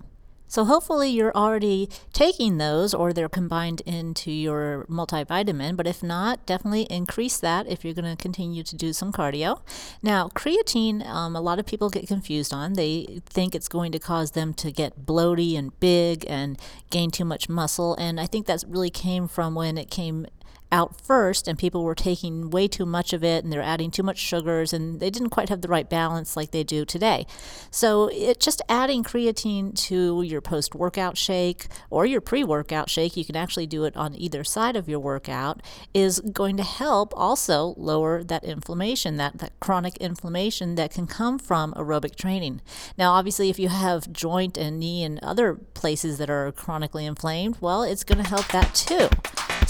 So 0.50 0.66
hopefully 0.66 1.10
you're 1.10 1.36
already 1.36 1.90
taking 2.12 2.58
those 2.58 2.94
or 2.94 3.14
they're 3.14 3.30
combined 3.30 3.82
into 3.86 4.32
your 4.32 4.86
multivitamin, 4.90 5.78
but 5.78 5.86
if 5.86 6.02
not, 6.02 6.46
definitely 6.48 6.84
increase 6.90 7.38
that 7.38 7.68
if 7.68 7.86
you're 7.86 7.94
going 7.94 8.18
to 8.18 8.22
continue 8.22 8.64
to 8.64 8.76
do 8.76 8.92
some 8.92 9.14
cardio. 9.14 9.62
Now, 10.02 10.28
creatine, 10.30 11.06
um, 11.06 11.36
a 11.36 11.42
lot 11.42 11.60
of 11.60 11.68
people 11.68 11.90
get 11.92 12.08
confused 12.08 12.52
on. 12.52 12.74
They 12.74 13.22
think 13.26 13.54
it's 13.54 13.68
going 13.68 13.92
to 13.92 14.00
cause 14.00 14.32
them 14.32 14.56
to 14.56 14.72
get 14.72 15.06
bloaty 15.06 15.56
and 15.58 15.80
big 15.80 16.26
and 16.28 16.60
gain 16.90 17.12
too 17.12 17.26
much 17.26 17.48
muscle, 17.48 17.96
and 17.96 18.20
I 18.20 18.26
think 18.26 18.48
that 18.48 18.64
really 18.68 18.90
came 18.90 19.28
from 19.28 19.54
when 19.54 19.78
it 19.78 19.92
came 19.92 20.26
out 20.72 21.00
first 21.02 21.48
and 21.48 21.58
people 21.58 21.84
were 21.84 21.96
taking 21.96 22.50
way 22.50 22.68
too 22.68 22.86
much 22.86 23.14
of 23.14 23.24
it 23.24 23.44
and 23.44 23.52
they're 23.52 23.62
adding 23.62 23.92
too 23.92 24.04
much 24.04 24.18
sugars 24.18 24.74
and 24.74 25.00
they 25.00 25.10
didn't 25.10 25.30
quite 25.30 25.50
have 25.50 25.62
the 25.62 25.68
right 25.68 25.90
balance 25.90 26.36
like 26.36 26.52
they 26.52 26.64
do 26.64 26.86
today. 26.86 27.26
So 27.72 28.10
it 28.14 28.40
just 28.40 28.62
adding 28.70 29.04
creatine 29.04 29.76
to 29.88 30.22
your 30.22 30.42
post 30.42 30.76
workout 30.76 31.18
shake 31.18 31.68
or 31.90 32.06
your 32.06 32.22
pre 32.22 32.44
workout 32.44 32.90
shake, 32.90 33.18
you 33.18 33.26
can 33.26 33.36
actually 33.36 33.68
do 33.68 33.84
it 33.86 33.96
on 33.98 34.16
either 34.16 34.44
side 34.44 34.76
of 34.76 34.88
your 34.88 35.00
workout, 35.00 35.62
is 35.94 36.20
going 36.20 36.58
to 36.58 36.64
help 36.64 37.14
also 37.16 37.74
lower 37.78 38.24
that 38.24 38.44
inflammation, 38.44 39.18
that, 39.18 39.40
that 39.40 39.60
chronic 39.60 39.98
inflammation 39.98 40.76
that 40.76 40.92
can 40.92 41.08
come 41.08 41.40
from 41.40 41.74
aerobic 41.74 42.16
training. 42.16 42.62
Now, 42.98 43.14
obviously, 43.14 43.50
if 43.50 43.60
you 43.60 43.70
have 43.70 44.12
joint 44.12 44.58
and 44.58 44.80
knee 44.80 45.04
and 45.04 45.20
other 45.24 45.56
places 45.56 46.18
that 46.18 46.30
are 46.30 46.52
chronically 46.52 47.06
inflamed, 47.06 47.58
well, 47.60 47.84
it's 47.84 48.04
going 48.04 48.22
to 48.24 48.30
help 48.30 48.48
that 48.50 48.76
too. 48.76 49.10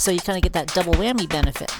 So 0.00 0.10
you 0.10 0.18
kind 0.20 0.38
of 0.38 0.42
get 0.42 0.54
that 0.54 0.72
double 0.72 0.94
whammy 0.94 1.28
benefit. 1.28 1.70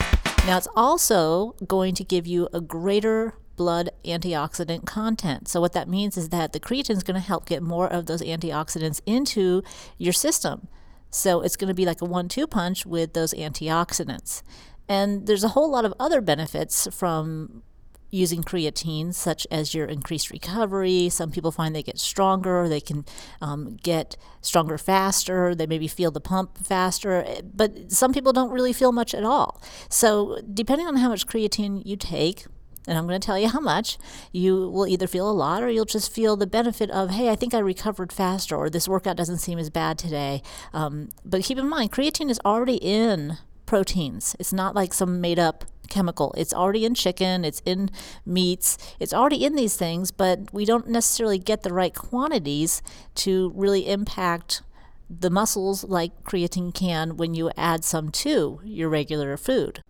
Now, 0.46 0.59
it's 0.59 0.68
also 0.76 1.56
going 1.66 1.94
to 1.94 2.04
give 2.04 2.26
you 2.26 2.50
a 2.52 2.61
greater 2.61 3.33
blood 3.56 3.88
antioxidant 4.04 4.85
content. 4.85 5.48
So, 5.48 5.59
what 5.59 5.72
that 5.72 5.88
means 5.88 6.18
is 6.18 6.28
that 6.28 6.52
the 6.52 6.61
creatine 6.61 6.98
is 6.98 7.02
going 7.02 7.14
to 7.14 7.26
help 7.26 7.46
get 7.46 7.62
more 7.62 7.90
of 7.90 8.04
those 8.04 8.20
antioxidants 8.20 9.00
into 9.06 9.62
your 9.96 10.12
system. 10.12 10.68
So, 11.09 11.40
it's 11.40 11.56
going 11.56 11.68
to 11.68 11.74
be 11.74 11.87
like 11.87 12.02
a 12.02 12.04
one 12.04 12.28
two 12.28 12.46
punch 12.46 12.85
with 12.85 13.14
those 13.14 13.33
antioxidants. 13.33 14.42
And 14.87 15.26
there's 15.26 15.44
a 15.44 15.48
whole 15.48 15.70
lot 15.70 15.87
of 15.87 15.94
other 15.98 16.20
benefits 16.20 16.88
from 16.92 17.62
using 18.11 18.42
creatine, 18.42 19.14
such 19.14 19.46
as 19.51 19.75
your 19.75 19.87
increased 19.87 20.31
recovery. 20.31 21.09
Some 21.09 21.31
people 21.31 21.53
find 21.53 21.75
they 21.75 21.83
get 21.83 21.99
stronger, 21.99 22.68
they 22.68 22.81
can 22.81 23.05
um, 23.40 23.77
get 23.83 24.16
stronger 24.40 24.79
faster, 24.79 25.55
they 25.55 25.66
maybe 25.66 25.88
feel 25.88 26.11
the 26.11 26.20
pump 26.20 26.59
faster, 26.59 27.25
but 27.55 27.92
some 27.92 28.12
people 28.12 28.33
don't 28.33 28.51
really 28.51 28.73
feel 28.73 28.92
much 28.92 29.14
at 29.14 29.25
all. 29.25 29.61
So, 29.88 30.40
depending 30.53 30.87
on 30.87 30.96
how 30.96 31.09
much 31.09 31.27
creatine 31.27 31.83
you 31.85 31.96
take, 31.96 32.46
and 32.87 32.96
I'm 32.96 33.07
going 33.07 33.20
to 33.20 33.25
tell 33.25 33.38
you 33.38 33.49
how 33.49 33.61
much, 33.61 33.99
you 34.33 34.68
will 34.68 34.87
either 34.87 35.07
feel 35.07 35.31
a 35.31 35.33
lot 35.33 35.62
or 35.62 35.70
you'll 35.70 35.85
just 35.85 36.12
feel 36.12 36.37
the 36.37 36.46
benefit 36.46 36.90
of, 36.90 37.11
hey, 37.11 37.29
I 37.29 37.37
think 37.37 37.55
I 37.55 37.59
recovered 37.59 38.12
faster, 38.12 38.57
or 38.57 38.70
this 38.70 38.88
workout 38.88 39.16
doesn't 39.16 39.38
seem 39.38 39.59
as 39.59 39.70
bad 39.70 39.99
today. 39.99 40.42
Um, 40.73 41.11
but 41.25 41.42
keep 41.42 41.59
in 41.59 41.68
mind, 41.68 41.92
creatine 41.92 42.31
is 42.31 42.40
already 42.44 42.77
in 42.77 43.38
proteins. 43.66 44.35
It's 44.40 44.53
not 44.53 44.75
like 44.75 44.92
some 44.94 45.20
made 45.20 45.38
up 45.38 45.64
chemical. 45.90 46.35
It's 46.37 46.55
already 46.55 46.85
in 46.85 46.94
chicken, 46.94 47.44
it's 47.44 47.61
in 47.66 47.90
meats, 48.24 48.79
it's 48.98 49.12
already 49.12 49.44
in 49.44 49.57
these 49.57 49.76
things, 49.76 50.11
but 50.11 50.53
we 50.53 50.64
don't 50.64 50.88
necessarily 50.88 51.38
get 51.38 51.62
the 51.62 51.74
right 51.74 51.94
quantities 51.94 52.81
to 53.16 53.53
really 53.55 53.88
impact 53.88 54.62
the 55.11 55.31
muscles 55.31 55.85
like 55.85 56.22
creatine 56.22 56.72
can 56.72 57.16
when 57.16 57.35
you 57.35 57.50
add 57.57 57.85
some 57.85 58.11
to 58.11 58.61
your 58.64 58.88
regular 58.88 59.37
food. 59.37 59.83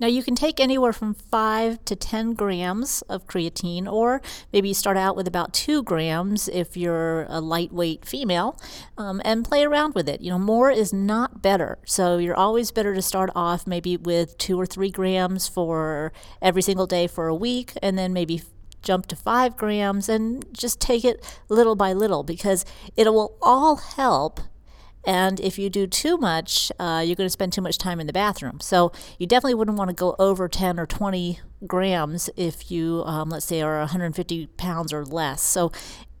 Now, 0.00 0.08
you 0.08 0.22
can 0.22 0.34
take 0.34 0.58
anywhere 0.58 0.92
from 0.92 1.14
5 1.14 1.84
to 1.84 1.96
10 1.96 2.34
grams 2.34 3.02
of 3.02 3.26
creatine, 3.26 3.90
or 3.90 4.20
maybe 4.52 4.68
you 4.68 4.74
start 4.74 4.96
out 4.96 5.16
with 5.16 5.28
about 5.28 5.52
2 5.54 5.82
grams 5.84 6.48
if 6.48 6.76
you're 6.76 7.26
a 7.28 7.40
lightweight 7.40 8.04
female, 8.04 8.58
um, 8.98 9.22
and 9.24 9.44
play 9.44 9.62
around 9.62 9.94
with 9.94 10.08
it. 10.08 10.20
You 10.20 10.30
know, 10.30 10.38
more 10.38 10.70
is 10.70 10.92
not 10.92 11.42
better. 11.42 11.78
So, 11.84 12.18
you're 12.18 12.36
always 12.36 12.70
better 12.70 12.94
to 12.94 13.02
start 13.02 13.30
off 13.34 13.66
maybe 13.66 13.96
with 13.96 14.36
2 14.38 14.60
or 14.60 14.66
3 14.66 14.90
grams 14.90 15.48
for 15.48 16.12
every 16.42 16.62
single 16.62 16.86
day 16.86 17.06
for 17.06 17.28
a 17.28 17.34
week, 17.34 17.72
and 17.82 17.96
then 17.96 18.12
maybe 18.12 18.42
jump 18.84 19.06
to 19.06 19.16
five 19.16 19.56
grams 19.56 20.08
and 20.08 20.44
just 20.52 20.78
take 20.78 21.04
it 21.04 21.24
little 21.48 21.74
by 21.74 21.92
little 21.92 22.22
because 22.22 22.64
it 22.96 23.06
will 23.12 23.36
all 23.42 23.76
help 23.76 24.40
and 25.06 25.40
if 25.40 25.58
you 25.58 25.68
do 25.68 25.86
too 25.86 26.16
much, 26.16 26.72
uh, 26.78 27.02
you're 27.04 27.16
going 27.16 27.26
to 27.26 27.30
spend 27.30 27.52
too 27.52 27.60
much 27.60 27.78
time 27.78 28.00
in 28.00 28.06
the 28.06 28.12
bathroom. 28.12 28.60
So 28.60 28.92
you 29.18 29.26
definitely 29.26 29.54
wouldn't 29.54 29.76
want 29.76 29.90
to 29.90 29.94
go 29.94 30.16
over 30.18 30.48
10 30.48 30.78
or 30.78 30.86
20 30.86 31.40
grams 31.66 32.30
if 32.36 32.70
you, 32.70 33.02
um, 33.04 33.30
let's 33.30 33.46
say, 33.46 33.60
are 33.60 33.78
150 33.80 34.46
pounds 34.56 34.92
or 34.92 35.04
less. 35.04 35.42
So 35.42 35.72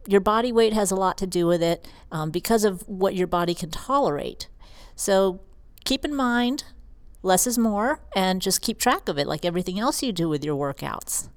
your 0.06 0.20
body 0.20 0.52
weight 0.52 0.72
has 0.72 0.90
a 0.90 0.96
lot 0.96 1.16
to 1.18 1.26
do 1.26 1.46
with 1.46 1.62
it 1.62 1.88
um, 2.12 2.30
because 2.30 2.64
of 2.64 2.86
what 2.88 3.14
your 3.14 3.26
body 3.26 3.54
can 3.54 3.70
tolerate. 3.70 4.48
So 4.94 5.40
keep 5.84 6.04
in 6.04 6.14
mind, 6.14 6.64
less 7.22 7.46
is 7.46 7.58
more, 7.58 8.00
and 8.14 8.42
just 8.42 8.60
keep 8.60 8.78
track 8.78 9.08
of 9.08 9.18
it 9.18 9.26
like 9.26 9.44
everything 9.44 9.78
else 9.78 10.02
you 10.02 10.12
do 10.12 10.28
with 10.28 10.44
your 10.44 10.56
workouts. 10.56 11.28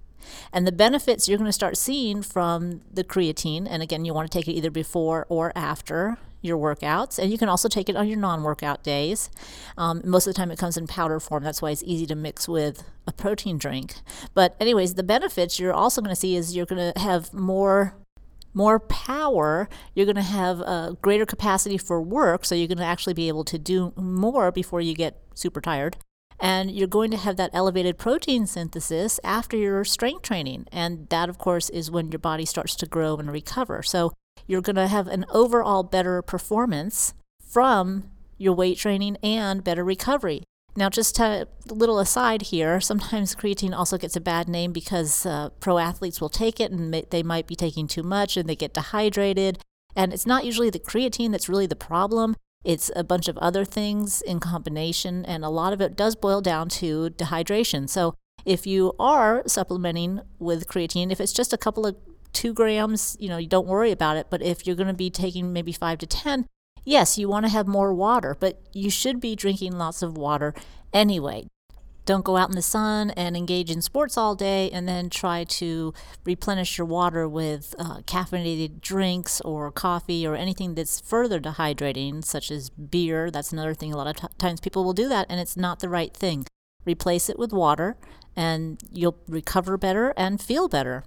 And 0.51 0.65
the 0.65 0.71
benefits 0.71 1.27
you're 1.27 1.37
going 1.37 1.49
to 1.49 1.53
start 1.53 1.77
seeing 1.77 2.21
from 2.21 2.81
the 2.91 3.03
creatine, 3.03 3.67
and 3.69 3.81
again, 3.83 4.05
you 4.05 4.13
want 4.13 4.31
to 4.31 4.37
take 4.37 4.47
it 4.47 4.53
either 4.53 4.71
before 4.71 5.25
or 5.29 5.51
after 5.55 6.17
your 6.41 6.57
workouts, 6.57 7.19
and 7.19 7.31
you 7.31 7.37
can 7.37 7.49
also 7.49 7.67
take 7.67 7.89
it 7.89 7.95
on 7.95 8.07
your 8.07 8.17
non 8.17 8.43
workout 8.43 8.83
days. 8.83 9.29
Um, 9.77 10.01
most 10.05 10.27
of 10.27 10.33
the 10.33 10.37
time, 10.37 10.51
it 10.51 10.59
comes 10.59 10.77
in 10.77 10.87
powder 10.87 11.19
form. 11.19 11.43
That's 11.43 11.61
why 11.61 11.71
it's 11.71 11.83
easy 11.83 12.05
to 12.07 12.15
mix 12.15 12.47
with 12.47 12.83
a 13.07 13.11
protein 13.11 13.57
drink. 13.57 13.95
But, 14.33 14.55
anyways, 14.59 14.95
the 14.95 15.03
benefits 15.03 15.59
you're 15.59 15.73
also 15.73 16.01
going 16.01 16.13
to 16.13 16.19
see 16.19 16.35
is 16.35 16.55
you're 16.55 16.65
going 16.65 16.93
to 16.93 16.99
have 16.99 17.33
more 17.33 17.95
more 18.53 18.79
power, 18.79 19.69
you're 19.93 20.07
going 20.07 20.15
to 20.15 20.21
have 20.23 20.61
a 20.61 20.97
greater 21.03 21.27
capacity 21.27 21.77
for 21.77 22.01
work, 22.01 22.43
so 22.43 22.55
you're 22.55 22.67
going 22.67 22.79
to 22.79 22.83
actually 22.83 23.13
be 23.13 23.27
able 23.27 23.43
to 23.43 23.59
do 23.59 23.93
more 23.95 24.51
before 24.51 24.81
you 24.81 24.95
get 24.95 25.21
super 25.35 25.61
tired. 25.61 25.95
And 26.39 26.71
you're 26.71 26.87
going 26.87 27.11
to 27.11 27.17
have 27.17 27.37
that 27.37 27.49
elevated 27.53 27.97
protein 27.97 28.45
synthesis 28.45 29.19
after 29.23 29.57
your 29.57 29.83
strength 29.83 30.21
training. 30.21 30.67
And 30.71 31.07
that, 31.09 31.29
of 31.29 31.37
course, 31.37 31.69
is 31.69 31.89
when 31.89 32.11
your 32.11 32.19
body 32.19 32.45
starts 32.45 32.75
to 32.75 32.85
grow 32.85 33.17
and 33.17 33.31
recover. 33.31 33.81
So 33.81 34.13
you're 34.45 34.61
going 34.61 34.75
to 34.75 34.87
have 34.87 35.07
an 35.07 35.25
overall 35.31 35.83
better 35.83 36.21
performance 36.21 37.13
from 37.41 38.11
your 38.37 38.53
weight 38.53 38.77
training 38.77 39.17
and 39.23 39.63
better 39.63 39.83
recovery. 39.83 40.43
Now, 40.75 40.89
just 40.89 41.19
a 41.19 41.47
little 41.67 41.97
aside 41.97 42.43
here, 42.43 42.79
sometimes 42.79 43.35
creatine 43.35 43.75
also 43.75 43.97
gets 43.97 44.15
a 44.15 44.21
bad 44.21 44.47
name 44.47 44.71
because 44.71 45.25
uh, 45.25 45.49
pro 45.59 45.79
athletes 45.79 46.21
will 46.21 46.29
take 46.29 46.59
it 46.59 46.71
and 46.71 46.93
they 46.93 47.23
might 47.23 47.47
be 47.47 47.55
taking 47.55 47.87
too 47.87 48.03
much 48.03 48.37
and 48.37 48.47
they 48.47 48.55
get 48.55 48.75
dehydrated. 48.75 49.57
And 49.95 50.13
it's 50.13 50.27
not 50.27 50.45
usually 50.45 50.69
the 50.69 50.77
creatine 50.77 51.31
that's 51.31 51.49
really 51.49 51.65
the 51.65 51.75
problem. 51.75 52.35
It's 52.63 52.91
a 52.95 53.03
bunch 53.03 53.27
of 53.27 53.37
other 53.37 53.63
things 53.63 54.21
in 54.21 54.39
combination, 54.39 55.25
and 55.25 55.45
a 55.45 55.49
lot 55.49 55.73
of 55.73 55.81
it 55.81 55.95
does 55.95 56.15
boil 56.15 56.41
down 56.41 56.69
to 56.69 57.09
dehydration. 57.11 57.89
So, 57.89 58.13
if 58.45 58.65
you 58.65 58.93
are 58.99 59.43
supplementing 59.45 60.21
with 60.39 60.67
creatine, 60.67 61.11
if 61.11 61.19
it's 61.19 61.33
just 61.33 61.53
a 61.53 61.57
couple 61.57 61.85
of 61.85 61.97
two 62.33 62.53
grams, 62.53 63.17
you 63.19 63.29
know, 63.29 63.37
you 63.37 63.47
don't 63.47 63.67
worry 63.67 63.91
about 63.91 64.17
it. 64.17 64.27
But 64.29 64.41
if 64.41 64.65
you're 64.65 64.75
going 64.75 64.87
to 64.87 64.93
be 64.93 65.09
taking 65.09 65.51
maybe 65.51 65.71
five 65.71 65.97
to 65.99 66.07
10, 66.07 66.45
yes, 66.85 67.17
you 67.17 67.27
want 67.27 67.45
to 67.45 67.51
have 67.51 67.67
more 67.67 67.93
water, 67.93 68.35
but 68.39 68.61
you 68.73 68.89
should 68.89 69.19
be 69.19 69.35
drinking 69.35 69.77
lots 69.77 70.01
of 70.01 70.17
water 70.17 70.53
anyway. 70.93 71.47
Don't 72.07 72.23
go 72.23 72.37
out 72.37 72.47
in 72.47 72.55
the 72.55 72.61
sun 72.61 73.09
and 73.11 73.35
engage 73.35 73.69
in 73.69 73.81
sports 73.81 74.17
all 74.17 74.33
day 74.33 74.71
and 74.71 74.87
then 74.87 75.09
try 75.09 75.43
to 75.43 75.93
replenish 76.23 76.77
your 76.77 76.87
water 76.87 77.27
with 77.27 77.75
uh, 77.77 77.97
caffeinated 78.03 78.79
drinks 78.79 79.41
or 79.41 79.69
coffee 79.73 80.25
or 80.25 80.33
anything 80.33 80.73
that's 80.73 81.01
further 81.01 81.37
dehydrating, 81.37 82.23
such 82.23 82.49
as 82.49 82.69
beer. 82.69 83.29
That's 83.29 83.51
another 83.51 83.73
thing. 83.73 83.91
A 83.91 83.97
lot 83.97 84.07
of 84.07 84.15
t- 84.15 84.35
times 84.37 84.61
people 84.61 84.85
will 84.85 84.93
do 84.93 85.09
that, 85.09 85.25
and 85.29 85.41
it's 85.41 85.57
not 85.57 85.81
the 85.81 85.89
right 85.89 86.15
thing. 86.15 86.45
Replace 86.85 87.29
it 87.29 87.37
with 87.37 87.51
water, 87.51 87.97
and 88.37 88.79
you'll 88.89 89.17
recover 89.27 89.77
better 89.77 90.13
and 90.15 90.39
feel 90.39 90.69
better. 90.69 91.03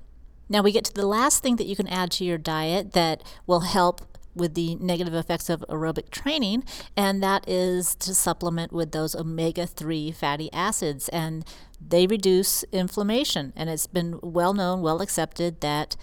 Now 0.50 0.60
we 0.60 0.70
get 0.70 0.84
to 0.84 0.92
the 0.92 1.06
last 1.06 1.42
thing 1.42 1.56
that 1.56 1.66
you 1.66 1.76
can 1.76 1.88
add 1.88 2.10
to 2.10 2.26
your 2.26 2.36
diet 2.36 2.92
that 2.92 3.22
will 3.46 3.60
help 3.60 4.09
with 4.40 4.54
the 4.54 4.74
negative 4.76 5.14
effects 5.14 5.48
of 5.48 5.64
aerobic 5.68 6.10
training, 6.10 6.64
and 6.96 7.22
that 7.22 7.48
is 7.48 7.94
to 7.96 8.14
supplement 8.14 8.72
with 8.72 8.90
those 8.90 9.14
omega 9.14 9.66
3 9.66 10.10
fatty 10.10 10.52
acids. 10.52 11.08
And 11.10 11.44
they 11.80 12.06
reduce 12.06 12.64
inflammation. 12.72 13.52
And 13.54 13.70
it's 13.70 13.86
been 13.86 14.18
well 14.22 14.54
known, 14.54 14.82
well 14.82 15.00
accepted 15.00 15.60
that 15.60 15.96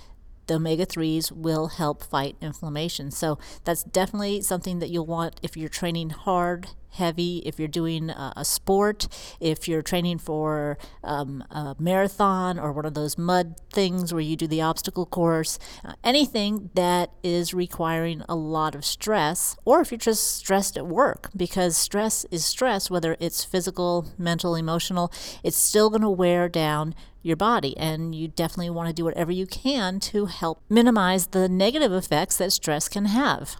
the 0.47 0.55
omega 0.55 0.85
3s 0.85 1.31
will 1.31 1.67
help 1.67 2.03
fight 2.03 2.35
inflammation. 2.41 3.11
So 3.11 3.37
that's 3.63 3.83
definitely 3.83 4.41
something 4.41 4.79
that 4.79 4.89
you'll 4.89 5.05
want 5.05 5.39
if 5.43 5.55
you're 5.55 5.69
training 5.69 6.09
hard 6.11 6.67
heavy, 6.97 7.43
if 7.45 7.59
you're 7.59 7.67
doing 7.67 8.09
a, 8.09 8.33
a 8.37 8.45
sport, 8.45 9.07
if 9.39 9.67
you're 9.67 9.81
training 9.81 10.17
for 10.17 10.77
um, 11.03 11.43
a 11.51 11.75
marathon 11.79 12.59
or 12.59 12.71
one 12.71 12.85
of 12.85 12.93
those 12.93 13.17
mud 13.17 13.55
things 13.71 14.13
where 14.13 14.21
you 14.21 14.35
do 14.35 14.47
the 14.47 14.61
obstacle 14.61 15.05
course, 15.05 15.57
uh, 15.85 15.93
anything 16.03 16.69
that 16.73 17.11
is 17.23 17.53
requiring 17.53 18.23
a 18.27 18.35
lot 18.35 18.75
of 18.75 18.83
stress, 18.83 19.55
or 19.63 19.79
if 19.79 19.91
you're 19.91 19.97
just 19.97 20.35
stressed 20.37 20.75
at 20.77 20.87
work, 20.87 21.29
because 21.35 21.77
stress 21.77 22.25
is 22.31 22.45
stress, 22.45 22.89
whether 22.89 23.15
it's 23.19 23.43
physical, 23.43 24.07
mental, 24.17 24.55
emotional, 24.55 25.11
it's 25.43 25.57
still 25.57 25.89
going 25.89 26.01
to 26.01 26.09
wear 26.09 26.49
down 26.49 26.95
your 27.27 27.35
body. 27.35 27.77
And 27.77 28.15
you 28.15 28.27
definitely 28.27 28.71
want 28.71 28.87
to 28.87 28.93
do 28.93 29.03
whatever 29.03 29.31
you 29.31 29.45
can 29.45 29.99
to 29.99 30.25
help 30.25 30.61
minimize 30.69 31.27
the 31.27 31.47
negative 31.47 31.91
effects 31.91 32.37
that 32.37 32.53
stress 32.53 32.87
can 32.89 33.05
have. 33.05 33.57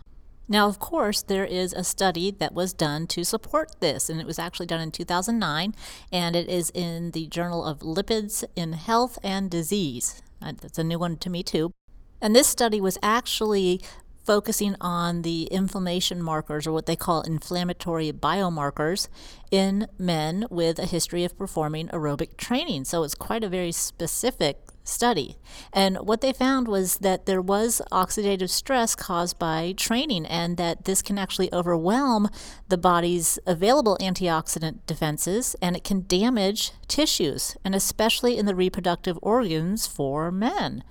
Now, 0.50 0.70
of 0.70 0.80
course, 0.80 1.22
there 1.22 1.44
is 1.44 1.74
a 1.74 1.84
study 1.84 2.32
that 2.32 2.54
was 2.54 2.72
done 2.72 3.06
to 3.08 3.26
support 3.26 3.82
this, 3.82 4.10
and 4.10 4.22
it 4.22 4.26
was 4.26 4.40
actually 4.40 4.68
done 4.68 4.80
in 4.80 4.92
2009, 4.92 5.76
and 6.10 6.36
it 6.38 6.48
is 6.48 6.70
in 6.74 7.12
the 7.12 7.28
Journal 7.28 7.66
of 7.66 7.80
Lipids 7.80 8.46
in 8.56 8.72
Health 8.72 9.20
and 9.22 9.52
Disease. 9.52 10.22
That's 10.40 10.78
a 10.78 10.86
new 10.86 11.00
one 11.00 11.18
to 11.18 11.30
me, 11.30 11.44
too. 11.44 11.74
And 12.22 12.34
this 12.34 12.48
study 12.48 12.80
was 12.80 12.98
actually 13.04 13.82
focusing 14.28 14.76
on 14.82 15.22
the 15.24 15.46
inflammation 15.46 16.22
markers, 16.22 16.68
or 16.68 16.74
what 16.74 16.86
they 16.86 16.98
call 16.98 17.22
inflammatory 17.22 18.12
biomarkers, 18.12 19.08
in 19.50 19.88
men 19.98 20.46
with 20.50 20.78
a 20.78 20.86
history 20.86 21.24
of 21.24 21.38
performing 21.38 21.88
aerobic 21.88 22.36
training. 22.36 22.84
So 22.84 23.04
it's 23.04 23.16
quite 23.16 23.44
a 23.44 23.50
very 23.50 23.72
specific 23.72 24.58
study. 24.84 25.38
And 25.74 25.98
what 25.98 26.22
they 26.22 26.34
found 26.34 26.68
was 26.68 26.98
that 26.98 27.26
there 27.26 27.42
was 27.42 27.82
oxidative 27.92 28.50
stress 28.50 28.96
caused 28.96 29.40
by 29.40 29.74
training, 29.78 30.26
and 30.26 30.58
that 30.58 30.86
this 30.86 31.02
can 31.02 31.18
actually 31.18 31.54
overwhelm 31.54 32.30
the 32.68 32.78
body's 32.78 33.40
available 33.46 33.98
antioxidant 34.02 34.80
defenses 34.86 35.56
and 35.62 35.76
it 35.76 35.84
can 35.84 36.06
damage 36.08 36.72
tissues, 36.88 37.56
and 37.64 37.74
especially 37.74 38.38
in 38.38 38.46
the 38.46 38.56
reproductive 38.56 39.18
organs 39.22 39.88
for 39.88 40.32
men. 40.32 40.84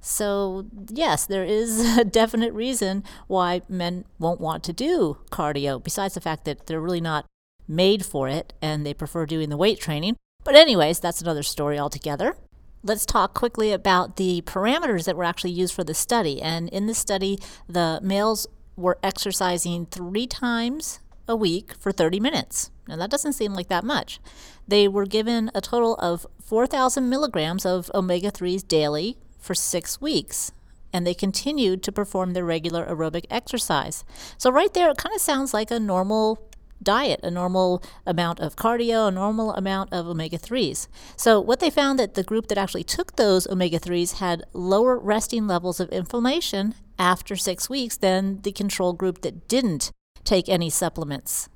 So, 0.00 0.66
yes, 0.90 1.26
there 1.26 1.44
is 1.44 1.80
a 1.98 2.04
definite 2.04 2.52
reason 2.52 3.04
why 3.26 3.62
men 3.68 4.04
won't 4.18 4.40
want 4.40 4.62
to 4.64 4.72
do 4.72 5.18
cardio, 5.30 5.82
besides 5.82 6.14
the 6.14 6.20
fact 6.20 6.44
that 6.44 6.66
they're 6.66 6.80
really 6.80 7.00
not 7.00 7.26
made 7.66 8.04
for 8.04 8.28
it 8.28 8.54
and 8.62 8.86
they 8.86 8.94
prefer 8.94 9.26
doing 9.26 9.48
the 9.50 9.56
weight 9.56 9.80
training. 9.80 10.16
But, 10.44 10.54
anyways, 10.54 11.00
that's 11.00 11.20
another 11.20 11.42
story 11.42 11.78
altogether 11.78 12.36
let's 12.82 13.04
talk 13.04 13.34
quickly 13.34 13.72
about 13.72 14.16
the 14.16 14.42
parameters 14.42 15.04
that 15.04 15.16
were 15.16 15.24
actually 15.24 15.50
used 15.50 15.74
for 15.74 15.84
the 15.84 15.94
study. 15.94 16.40
And 16.40 16.68
in 16.68 16.86
the 16.86 16.94
study, 16.94 17.38
the 17.68 18.00
males 18.02 18.46
were 18.76 18.98
exercising 19.02 19.86
three 19.86 20.26
times 20.26 21.00
a 21.26 21.36
week 21.36 21.74
for 21.74 21.92
30 21.92 22.20
minutes. 22.20 22.70
Now, 22.86 22.96
that 22.96 23.10
doesn't 23.10 23.34
seem 23.34 23.52
like 23.52 23.68
that 23.68 23.84
much. 23.84 24.20
They 24.66 24.88
were 24.88 25.04
given 25.04 25.50
a 25.54 25.60
total 25.60 25.94
of 25.96 26.26
4,000 26.42 27.08
milligrams 27.08 27.66
of 27.66 27.90
omega 27.94 28.30
3s 28.30 28.66
daily 28.66 29.18
for 29.38 29.54
six 29.54 30.00
weeks, 30.00 30.52
and 30.92 31.06
they 31.06 31.14
continued 31.14 31.82
to 31.82 31.92
perform 31.92 32.32
their 32.32 32.44
regular 32.44 32.86
aerobic 32.86 33.24
exercise. 33.30 34.04
So, 34.36 34.50
right 34.50 34.72
there, 34.72 34.90
it 34.90 34.98
kind 34.98 35.14
of 35.14 35.20
sounds 35.20 35.54
like 35.54 35.70
a 35.70 35.80
normal 35.80 36.48
diet, 36.82 37.20
a 37.22 37.30
normal 37.30 37.82
amount 38.06 38.40
of 38.40 38.56
cardio, 38.56 39.08
a 39.08 39.10
normal 39.10 39.52
amount 39.54 39.92
of 39.92 40.06
omega 40.06 40.38
3s. 40.38 40.88
So, 41.16 41.40
what 41.40 41.60
they 41.60 41.70
found 41.70 41.98
that 41.98 42.14
the 42.14 42.22
group 42.22 42.48
that 42.48 42.58
actually 42.58 42.84
took 42.84 43.16
those 43.16 43.46
omega 43.46 43.78
3s 43.78 44.18
had 44.18 44.44
lower 44.52 44.98
resting 44.98 45.46
levels 45.46 45.80
of 45.80 45.88
inflammation 45.90 46.74
after 46.98 47.36
six 47.36 47.68
weeks 47.70 47.96
than 47.96 48.42
the 48.42 48.52
control 48.52 48.92
group 48.92 49.22
that 49.22 49.48
didn't 49.48 49.92
take 50.24 50.48
any 50.48 50.70
supplements. 50.70 51.48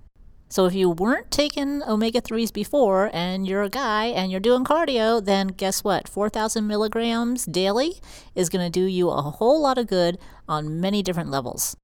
So 0.53 0.67
if 0.67 0.75
you 0.75 0.91
weren't 0.91 1.31
taking 1.31 1.83
omega 1.85 2.21
3s 2.21 2.53
before 2.53 3.09
and 3.15 3.49
you're 3.49 3.63
a 3.63 3.71
guy 3.71 4.09
and 4.09 4.31
you're 4.31 4.39
doing 4.39 4.65
cardio, 4.65 5.25
then 5.25 5.47
guess 5.47 5.83
what? 5.83 6.07
4,000 6.07 6.67
milligrams 6.67 7.47
daily 7.47 8.03
is 8.35 8.51
going 8.51 8.63
to 8.63 8.69
do 8.71 8.85
you 8.85 9.09
a 9.09 9.23
whole 9.23 9.63
lot 9.63 9.79
of 9.79 9.87
good 9.87 10.19
on 10.47 10.79
many 10.79 11.03
different 11.03 11.31
levels. 11.31 11.75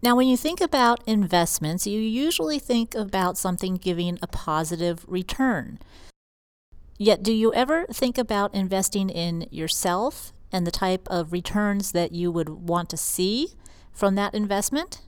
Now, 0.00 0.14
when 0.14 0.28
you 0.28 0.36
think 0.36 0.60
about 0.60 1.02
investments, 1.04 1.88
you 1.88 1.98
usually 1.98 2.60
think 2.60 2.94
about 2.94 3.36
something 3.36 3.74
giving 3.74 4.20
a 4.22 4.28
positive 4.28 5.04
return. 5.08 5.80
Yet, 6.98 7.24
do 7.24 7.32
you 7.32 7.52
ever 7.52 7.86
think 7.86 8.16
about 8.16 8.54
investing 8.54 9.10
in 9.10 9.48
yourself 9.50 10.32
and 10.56 10.66
the 10.66 10.70
type 10.70 11.06
of 11.10 11.32
returns 11.32 11.92
that 11.92 12.12
you 12.12 12.32
would 12.32 12.48
want 12.48 12.88
to 12.88 12.96
see 12.96 13.48
from 13.92 14.14
that 14.14 14.34
investment? 14.34 15.02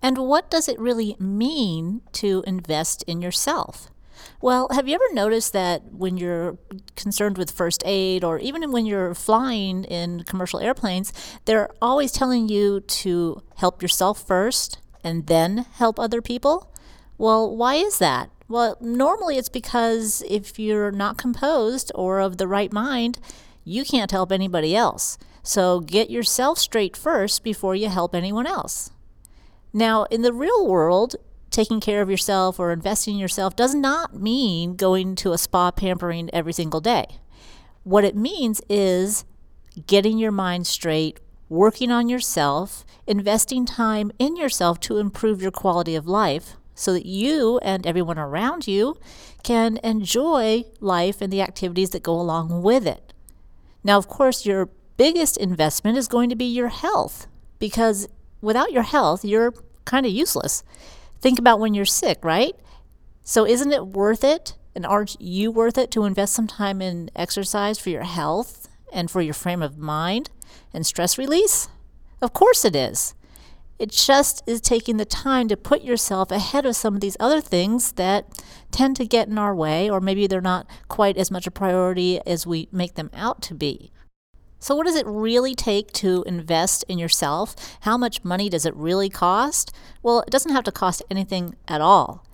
And 0.00 0.18
what 0.18 0.48
does 0.50 0.68
it 0.68 0.78
really 0.78 1.16
mean 1.18 2.02
to 2.12 2.44
invest 2.46 3.02
in 3.08 3.20
yourself? 3.20 3.90
Well, 4.40 4.68
have 4.70 4.86
you 4.86 4.94
ever 4.94 5.12
noticed 5.12 5.52
that 5.52 5.92
when 5.92 6.16
you're 6.16 6.58
concerned 6.94 7.36
with 7.36 7.50
first 7.50 7.82
aid 7.84 8.22
or 8.22 8.38
even 8.38 8.70
when 8.70 8.86
you're 8.86 9.14
flying 9.14 9.82
in 9.82 10.22
commercial 10.22 10.60
airplanes, 10.60 11.12
they're 11.44 11.70
always 11.82 12.12
telling 12.12 12.48
you 12.48 12.80
to 12.80 13.42
help 13.56 13.82
yourself 13.82 14.24
first 14.24 14.78
and 15.02 15.26
then 15.26 15.66
help 15.72 15.98
other 15.98 16.22
people? 16.22 16.72
Well, 17.18 17.56
why 17.56 17.74
is 17.74 17.98
that? 17.98 18.30
Well, 18.46 18.76
normally 18.80 19.38
it's 19.38 19.48
because 19.48 20.22
if 20.28 20.56
you're 20.56 20.92
not 20.92 21.18
composed 21.18 21.90
or 21.96 22.20
of 22.20 22.36
the 22.36 22.46
right 22.46 22.72
mind, 22.72 23.18
you 23.64 23.84
can't 23.84 24.10
help 24.10 24.30
anybody 24.30 24.76
else. 24.76 25.18
So 25.42 25.80
get 25.80 26.10
yourself 26.10 26.58
straight 26.58 26.96
first 26.96 27.42
before 27.42 27.74
you 27.74 27.88
help 27.88 28.14
anyone 28.14 28.46
else. 28.46 28.90
Now, 29.72 30.04
in 30.04 30.22
the 30.22 30.32
real 30.32 30.66
world, 30.66 31.16
taking 31.50 31.80
care 31.80 32.02
of 32.02 32.10
yourself 32.10 32.58
or 32.58 32.72
investing 32.72 33.14
in 33.14 33.20
yourself 33.20 33.56
does 33.56 33.74
not 33.74 34.14
mean 34.14 34.76
going 34.76 35.14
to 35.16 35.32
a 35.32 35.38
spa 35.38 35.70
pampering 35.70 36.30
every 36.32 36.52
single 36.52 36.80
day. 36.80 37.18
What 37.82 38.04
it 38.04 38.16
means 38.16 38.60
is 38.68 39.24
getting 39.86 40.18
your 40.18 40.32
mind 40.32 40.66
straight, 40.66 41.20
working 41.48 41.90
on 41.90 42.08
yourself, 42.08 42.84
investing 43.06 43.66
time 43.66 44.10
in 44.18 44.36
yourself 44.36 44.80
to 44.80 44.98
improve 44.98 45.42
your 45.42 45.50
quality 45.50 45.94
of 45.94 46.06
life 46.06 46.56
so 46.74 46.92
that 46.92 47.06
you 47.06 47.58
and 47.58 47.86
everyone 47.86 48.18
around 48.18 48.66
you 48.66 48.96
can 49.42 49.78
enjoy 49.84 50.64
life 50.80 51.20
and 51.20 51.32
the 51.32 51.42
activities 51.42 51.90
that 51.90 52.02
go 52.02 52.14
along 52.14 52.62
with 52.62 52.86
it. 52.86 53.13
Now, 53.84 53.98
of 53.98 54.08
course, 54.08 54.46
your 54.46 54.70
biggest 54.96 55.36
investment 55.36 55.98
is 55.98 56.08
going 56.08 56.30
to 56.30 56.36
be 56.36 56.46
your 56.46 56.68
health 56.68 57.26
because 57.58 58.08
without 58.40 58.72
your 58.72 58.82
health, 58.82 59.24
you're 59.24 59.52
kind 59.84 60.06
of 60.06 60.12
useless. 60.12 60.64
Think 61.20 61.38
about 61.38 61.60
when 61.60 61.74
you're 61.74 61.84
sick, 61.84 62.24
right? 62.24 62.56
So, 63.22 63.46
isn't 63.46 63.72
it 63.72 63.86
worth 63.88 64.24
it? 64.24 64.56
And 64.74 64.84
aren't 64.84 65.20
you 65.20 65.52
worth 65.52 65.78
it 65.78 65.90
to 65.92 66.04
invest 66.04 66.34
some 66.34 66.48
time 66.48 66.82
in 66.82 67.10
exercise 67.14 67.78
for 67.78 67.90
your 67.90 68.02
health 68.02 68.68
and 68.92 69.10
for 69.10 69.20
your 69.20 69.34
frame 69.34 69.62
of 69.62 69.78
mind 69.78 70.30
and 70.72 70.84
stress 70.84 71.16
release? 71.16 71.68
Of 72.20 72.32
course 72.32 72.64
it 72.64 72.74
is. 72.74 73.14
It 73.78 73.90
just 73.90 74.42
is 74.46 74.60
taking 74.60 74.98
the 74.98 75.04
time 75.04 75.48
to 75.48 75.56
put 75.56 75.82
yourself 75.82 76.30
ahead 76.30 76.64
of 76.64 76.76
some 76.76 76.94
of 76.94 77.00
these 77.00 77.16
other 77.18 77.40
things 77.40 77.92
that 77.92 78.42
tend 78.70 78.96
to 78.96 79.06
get 79.06 79.28
in 79.28 79.36
our 79.36 79.54
way, 79.54 79.90
or 79.90 80.00
maybe 80.00 80.26
they're 80.26 80.40
not 80.40 80.66
quite 80.88 81.16
as 81.16 81.30
much 81.30 81.46
a 81.46 81.50
priority 81.50 82.20
as 82.26 82.46
we 82.46 82.68
make 82.70 82.94
them 82.94 83.10
out 83.12 83.42
to 83.42 83.54
be. 83.54 83.90
So, 84.60 84.74
what 84.74 84.86
does 84.86 84.96
it 84.96 85.06
really 85.06 85.54
take 85.54 85.92
to 85.94 86.24
invest 86.26 86.84
in 86.88 86.98
yourself? 86.98 87.54
How 87.80 87.98
much 87.98 88.24
money 88.24 88.48
does 88.48 88.64
it 88.64 88.74
really 88.76 89.10
cost? 89.10 89.72
Well, 90.02 90.20
it 90.20 90.30
doesn't 90.30 90.52
have 90.52 90.64
to 90.64 90.72
cost 90.72 91.02
anything 91.10 91.56
at 91.68 91.80
all. 91.80 92.24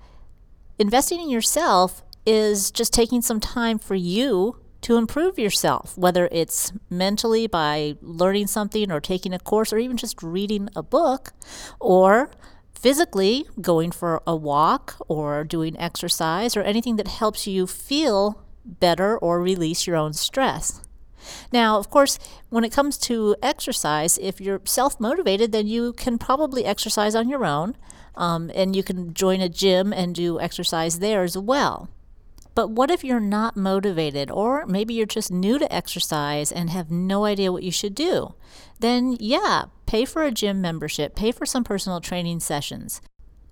Investing 0.79 1.21
in 1.21 1.29
yourself 1.29 2.05
is 2.25 2.71
just 2.71 2.93
taking 2.93 3.23
some 3.23 3.41
time 3.41 3.79
for 3.79 3.95
you 3.95 4.57
to 4.83 4.97
improve 4.97 5.39
yourself, 5.39 5.97
whether 5.97 6.29
it's 6.33 6.73
mentally 6.89 7.47
by 7.47 7.97
learning 8.01 8.47
something 8.47 8.91
or 8.91 9.01
taking 9.01 9.33
a 9.33 9.39
course 9.39 9.73
or 9.73 9.79
even 9.79 9.97
just 9.97 10.23
reading 10.23 10.69
a 10.75 10.83
book, 10.83 11.33
or 11.79 12.31
physically 12.75 13.45
going 13.61 13.91
for 13.91 14.23
a 14.27 14.35
walk 14.35 14.97
or 15.07 15.45
doing 15.45 15.79
exercise 15.79 16.57
or 16.57 16.63
anything 16.63 16.97
that 16.97 17.09
helps 17.09 17.47
you 17.47 17.67
feel 17.67 18.43
better 18.65 19.19
or 19.19 19.41
release 19.41 19.87
your 19.87 19.97
own 19.97 20.13
stress. 20.15 20.81
Now, 21.53 21.79
of 21.79 21.91
course, 21.91 22.19
when 22.49 22.65
it 22.65 22.73
comes 22.73 22.97
to 22.99 23.37
exercise, 23.43 24.17
if 24.19 24.41
you're 24.41 24.63
self 24.65 24.99
motivated, 24.99 25.53
then 25.53 25.67
you 25.67 25.93
can 25.93 26.17
probably 26.17 26.65
exercise 26.65 27.15
on 27.15 27.29
your 27.29 27.45
own 27.45 27.77
um, 28.15 28.51
and 28.55 28.75
you 28.75 28.83
can 28.83 29.13
join 29.13 29.41
a 29.41 29.49
gym 29.49 29.93
and 29.93 30.15
do 30.15 30.41
exercise 30.41 30.99
there 30.99 31.23
as 31.23 31.37
well. 31.37 31.91
But 32.55 32.69
what 32.71 32.91
if 32.91 33.05
you're 33.05 33.21
not 33.21 33.57
motivated, 33.57 34.31
or 34.31 34.67
maybe 34.67 34.95
you're 34.95 35.07
just 35.07 35.31
new 35.31 35.59
to 35.59 35.73
exercise 35.73 36.51
and 36.51 36.71
have 36.71 36.91
no 36.91 37.25
idea 37.25 37.53
what 37.53 37.63
you 37.63 37.71
should 37.71 37.95
do? 37.95 38.35
Then, 38.81 39.17
yeah, 39.21 39.65
pay 39.87 40.05
for 40.05 40.23
a 40.23 40.31
gym 40.31 40.61
membership, 40.61 41.15
pay 41.15 41.33
for 41.33 41.47
some 41.47 41.65
personal 41.65 42.01
training 42.01 42.41
sessions. 42.41 43.01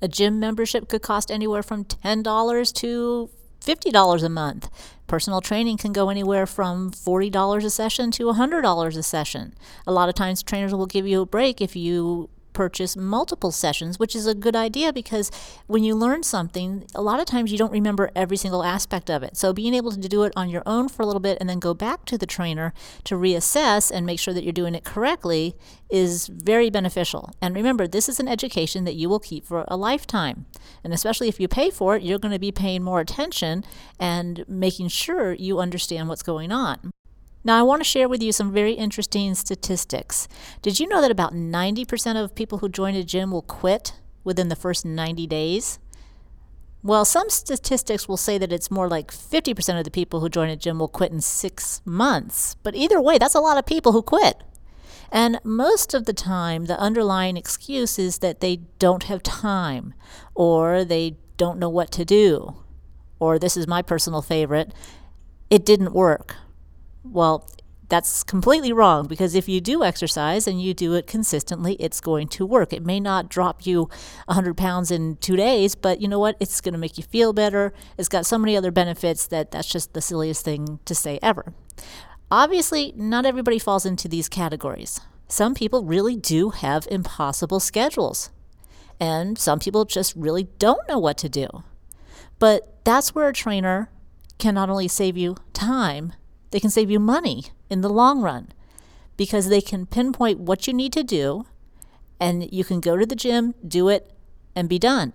A 0.00 0.08
gym 0.08 0.38
membership 0.38 0.88
could 0.88 1.02
cost 1.02 1.30
anywhere 1.30 1.62
from 1.62 1.84
$10 1.84 2.72
to 2.74 3.30
$50 3.61 4.22
a 4.22 4.28
month. 4.28 4.70
Personal 5.06 5.40
training 5.40 5.76
can 5.76 5.92
go 5.92 6.08
anywhere 6.11 6.46
from 6.46 6.90
$40 6.90 7.64
a 7.64 7.70
session 7.70 8.11
to 8.12 8.24
$100 8.24 8.96
a 8.96 9.02
session. 9.02 9.54
A 9.87 9.92
lot 9.92 10.08
of 10.08 10.14
times, 10.14 10.42
trainers 10.42 10.74
will 10.74 10.87
give 10.87 11.06
you 11.06 11.22
a 11.22 11.26
break 11.26 11.61
if 11.61 11.74
you 11.74 12.30
purchase 12.59 12.97
multiple 12.97 13.53
sessions, 13.53 14.01
which 14.01 14.16
is 14.16 14.27
a 14.27 14.35
good 14.35 14.57
idea 14.57 14.92
because 14.92 15.31
when 15.68 15.85
you 15.85 15.94
learn 15.94 16.25
something, 16.25 16.85
a 16.92 17.01
lot 17.01 17.21
of 17.21 17.25
times 17.25 17.53
you 17.53 17.57
don't 17.57 17.71
remember 17.71 18.11
every 18.16 18.37
single 18.37 18.64
aspect 18.64 19.09
of 19.09 19.23
it. 19.23 19.37
So 19.37 19.53
being 19.53 19.75
able 19.75 19.92
to 19.92 20.09
do 20.09 20.25
it 20.25 20.33
on 20.35 20.51
your 20.51 20.64
own 20.66 20.88
for 20.88 21.05
a 21.05 21.07
little 21.07 21.21
bit 21.21 21.38
and 21.38 21.49
then 21.49 21.61
go 21.61 21.73
back 21.73 22.05
to 22.07 22.18
the 22.18 22.27
trainer 22.27 22.75
to 23.05 23.14
reassess 23.14 23.92
and 23.92 24.05
make 24.05 24.18
sure 24.18 24.35
that 24.35 24.42
you're 24.42 24.53
doing 24.53 24.75
it 24.75 24.83
correctly 24.83 25.55
is 25.88 26.27
very 26.27 26.68
beneficial. 26.68 27.31
And 27.40 27.55
remember, 27.55 27.87
this 27.87 28.09
is 28.09 28.18
an 28.18 28.27
education 28.27 28.83
that 28.87 28.97
you 28.97 29.09
will 29.09 29.21
keep 29.21 29.47
for 29.47 29.64
a 29.68 29.77
lifetime. 29.77 30.47
And 30.83 30.92
especially 30.92 31.29
if 31.29 31.38
you 31.38 31.47
pay 31.47 31.71
for 31.71 31.94
it, 31.94 32.03
you're 32.03 32.18
going 32.18 32.33
to 32.33 32.40
be 32.40 32.51
paying 32.51 32.83
more 32.83 32.99
attention 32.99 33.62
and 34.01 34.44
making 34.49 34.88
sure 34.88 35.33
you 35.33 35.61
understand 35.61 36.09
what's 36.09 36.25
going 36.25 36.51
on. 36.51 36.90
Now, 37.48 37.58
I 37.58 37.62
want 37.62 37.80
to 37.80 37.88
share 37.88 38.11
with 38.11 38.22
you 38.22 38.30
some 38.30 38.52
very 38.52 38.74
interesting 38.74 39.34
statistics. 39.34 40.28
Did 40.61 40.78
you 40.78 40.87
know 40.87 41.00
that 41.00 41.11
about 41.11 41.32
90% 41.32 42.22
of 42.22 42.34
people 42.34 42.58
who 42.58 42.68
join 42.68 42.94
a 42.94 43.02
gym 43.02 43.30
will 43.30 43.40
quit 43.40 43.94
within 44.22 44.50
the 44.50 44.54
first 44.54 44.84
90 44.84 45.26
days? 45.26 45.78
Well, 46.82 47.06
some 47.06 47.30
statistics 47.30 48.06
will 48.06 48.18
say 48.18 48.37
that 48.37 48.52
it's 48.52 48.70
more 48.70 48.87
like 48.87 49.11
50% 49.11 49.78
of 49.78 49.84
the 49.84 49.90
people 49.90 50.20
who 50.20 50.28
join 50.28 50.50
a 50.50 50.56
gym 50.56 50.78
will 50.78 50.88
quit 50.88 51.11
in 51.11 51.22
six 51.22 51.80
months. 51.87 52.56
But 52.62 52.74
either 52.74 53.00
way, 53.00 53.16
that's 53.16 53.34
a 53.34 53.40
lot 53.40 53.56
of 53.56 53.64
people 53.64 53.92
who 53.92 54.02
quit. 54.02 54.44
And 55.11 55.40
most 55.42 55.94
of 55.94 56.04
the 56.04 56.12
time, 56.12 56.66
the 56.66 56.78
underlying 56.78 57.38
excuse 57.38 57.98
is 57.98 58.18
that 58.18 58.40
they 58.40 58.56
don't 58.78 59.04
have 59.04 59.22
time 59.22 59.94
or 60.34 60.84
they 60.84 61.16
don't 61.38 61.58
know 61.58 61.70
what 61.70 61.90
to 61.92 62.04
do. 62.04 62.56
Or 63.18 63.38
this 63.38 63.56
is 63.56 63.66
my 63.66 63.80
personal 63.80 64.20
favorite 64.20 64.74
it 65.48 65.64
didn't 65.64 65.94
work 65.94 66.37
well, 67.12 67.49
that's 67.88 68.23
completely 68.23 68.73
wrong 68.73 69.07
because 69.07 69.35
if 69.35 69.49
you 69.49 69.61
do 69.61 69.83
exercise 69.83 70.47
and 70.47 70.61
you 70.61 70.75
do 70.75 70.94
it 70.94 71.07
consistently, 71.07 71.75
it's 71.75 72.01
going 72.01 72.29
to 72.29 72.44
work. 72.44 72.73
It 72.73 72.85
may 72.85 73.01
not 73.01 73.31
drop 73.31 73.66
you 73.66 73.88
100 74.27 74.57
pounds 74.57 74.90
in 74.90 75.16
two 75.16 75.37
days, 75.37 75.75
but 75.75 76.01
you 76.01 76.09
know 76.09 76.18
what? 76.18 76.37
It's 76.38 76.61
going 76.61 76.75
to 76.75 76.79
make 76.79 76.99
you 76.99 77.05
feel 77.05 77.33
better. 77.33 77.73
It's 77.97 78.09
got 78.09 78.27
so 78.27 78.38
many 78.38 78.57
other 78.57 78.71
benefits 78.71 79.27
that 79.29 79.51
that's 79.51 79.68
just 79.68 79.94
the 79.94 80.03
silliest 80.03 80.44
thing 80.44 80.81
to 80.85 80.94
say 80.94 81.18
ever. 81.23 81.55
Obviously, 82.31 82.92
not 82.94 83.25
everybody 83.25 83.59
falls 83.59 83.87
into 83.87 84.07
these 84.07 84.29
categories. 84.29 85.01
Some 85.29 85.55
people 85.55 85.85
really 85.85 86.16
do 86.16 86.51
have 86.51 86.87
impossible 86.90 87.61
schedules, 87.61 88.31
and 89.01 89.38
some 89.38 89.59
people 89.59 89.87
just 89.87 90.14
really 90.14 90.44
don't 90.59 90.87
know 90.88 90.99
what 90.99 91.16
to 91.18 91.29
do. 91.29 91.49
But 92.38 92.85
that's 92.85 93.14
where 93.14 93.29
a 93.29 93.33
trainer 93.33 93.90
can 94.38 94.55
not 94.55 94.68
only 94.71 94.88
save 94.88 95.16
you 95.16 95.37
time, 95.53 96.12
they 96.50 96.61
can 96.61 96.70
save 96.70 96.90
you 96.90 96.98
money 96.98 97.44
in 97.68 97.80
the 97.80 97.90
long 97.90 98.20
run 98.20 98.48
because 99.16 99.48
they 99.48 99.61
can 99.61 99.87
pinpoint 99.87 100.40
what 100.40 100.66
you 100.66 100.72
need 100.72 100.92
to 100.92 101.02
do 101.02 101.46
and 102.20 102.52
you 102.52 102.64
can 102.64 102.80
go 102.80 102.96
to 102.96 103.06
the 103.06 103.16
gym, 103.16 103.54
do 103.66 103.88
it, 103.88 104.12
and 104.54 104.68
be 104.68 104.78
done. 104.78 105.12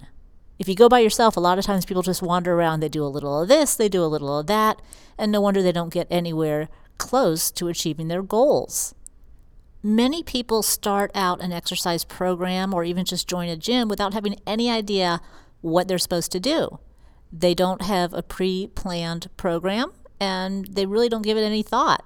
If 0.59 0.69
you 0.69 0.75
go 0.75 0.87
by 0.87 0.99
yourself, 0.99 1.35
a 1.35 1.41
lot 1.41 1.57
of 1.57 1.65
times 1.65 1.85
people 1.85 2.03
just 2.03 2.21
wander 2.21 2.53
around. 2.53 2.79
They 2.79 2.89
do 2.89 3.03
a 3.03 3.07
little 3.07 3.41
of 3.41 3.47
this, 3.47 3.75
they 3.75 3.89
do 3.89 4.03
a 4.03 4.07
little 4.07 4.39
of 4.39 4.47
that, 4.47 4.81
and 5.17 5.31
no 5.31 5.41
wonder 5.41 5.61
they 5.61 5.71
don't 5.71 5.93
get 5.93 6.07
anywhere 6.09 6.69
close 6.97 7.51
to 7.51 7.67
achieving 7.67 8.07
their 8.07 8.21
goals. 8.21 8.95
Many 9.81 10.23
people 10.23 10.63
start 10.63 11.11
out 11.13 11.41
an 11.41 11.51
exercise 11.51 12.05
program 12.05 12.73
or 12.73 12.85
even 12.85 13.03
just 13.03 13.27
join 13.27 13.49
a 13.49 13.57
gym 13.57 13.89
without 13.89 14.13
having 14.13 14.37
any 14.47 14.69
idea 14.69 15.19
what 15.59 15.87
they're 15.87 15.97
supposed 15.97 16.31
to 16.31 16.39
do. 16.39 16.79
They 17.33 17.53
don't 17.53 17.81
have 17.81 18.13
a 18.13 18.23
pre 18.23 18.67
planned 18.67 19.27
program 19.35 19.91
and 20.23 20.65
they 20.67 20.85
really 20.85 21.09
don't 21.09 21.21
give 21.21 21.37
it 21.37 21.41
any 21.41 21.63
thought. 21.63 22.03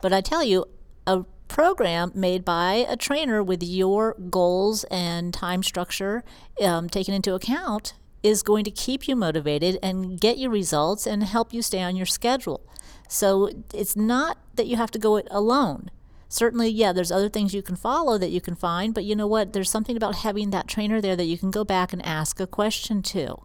But 0.00 0.12
I 0.12 0.20
tell 0.20 0.42
you, 0.42 0.64
a 1.06 1.24
program 1.48 2.12
made 2.14 2.44
by 2.44 2.86
a 2.88 2.96
trainer 2.96 3.42
with 3.42 3.62
your 3.62 4.14
goals 4.30 4.84
and 4.84 5.34
time 5.34 5.62
structure 5.62 6.24
um, 6.60 6.88
taken 6.88 7.12
into 7.12 7.34
account 7.34 7.94
is 8.22 8.42
going 8.42 8.64
to 8.64 8.70
keep 8.70 9.06
you 9.08 9.16
motivated 9.16 9.78
and 9.82 10.20
get 10.20 10.38
you 10.38 10.48
results 10.48 11.06
and 11.06 11.24
help 11.24 11.52
you 11.52 11.60
stay 11.60 11.82
on 11.82 11.96
your 11.96 12.06
schedule. 12.06 12.60
So 13.08 13.50
it's 13.74 13.96
not 13.96 14.38
that 14.54 14.66
you 14.66 14.76
have 14.76 14.90
to 14.92 14.98
go 14.98 15.16
it 15.16 15.28
alone 15.30 15.90
certainly, 16.32 16.68
yeah, 16.68 16.92
there's 16.92 17.12
other 17.12 17.28
things 17.28 17.54
you 17.54 17.62
can 17.62 17.76
follow 17.76 18.16
that 18.18 18.30
you 18.30 18.40
can 18.40 18.54
find, 18.54 18.94
but 18.94 19.04
you 19.04 19.14
know 19.14 19.26
what? 19.26 19.52
There's 19.52 19.70
something 19.70 19.96
about 19.96 20.16
having 20.16 20.50
that 20.50 20.66
trainer 20.66 21.00
there 21.00 21.16
that 21.16 21.26
you 21.26 21.36
can 21.36 21.50
go 21.50 21.62
back 21.62 21.92
and 21.92 22.04
ask 22.04 22.40
a 22.40 22.46
question 22.46 23.02
to. 23.02 23.42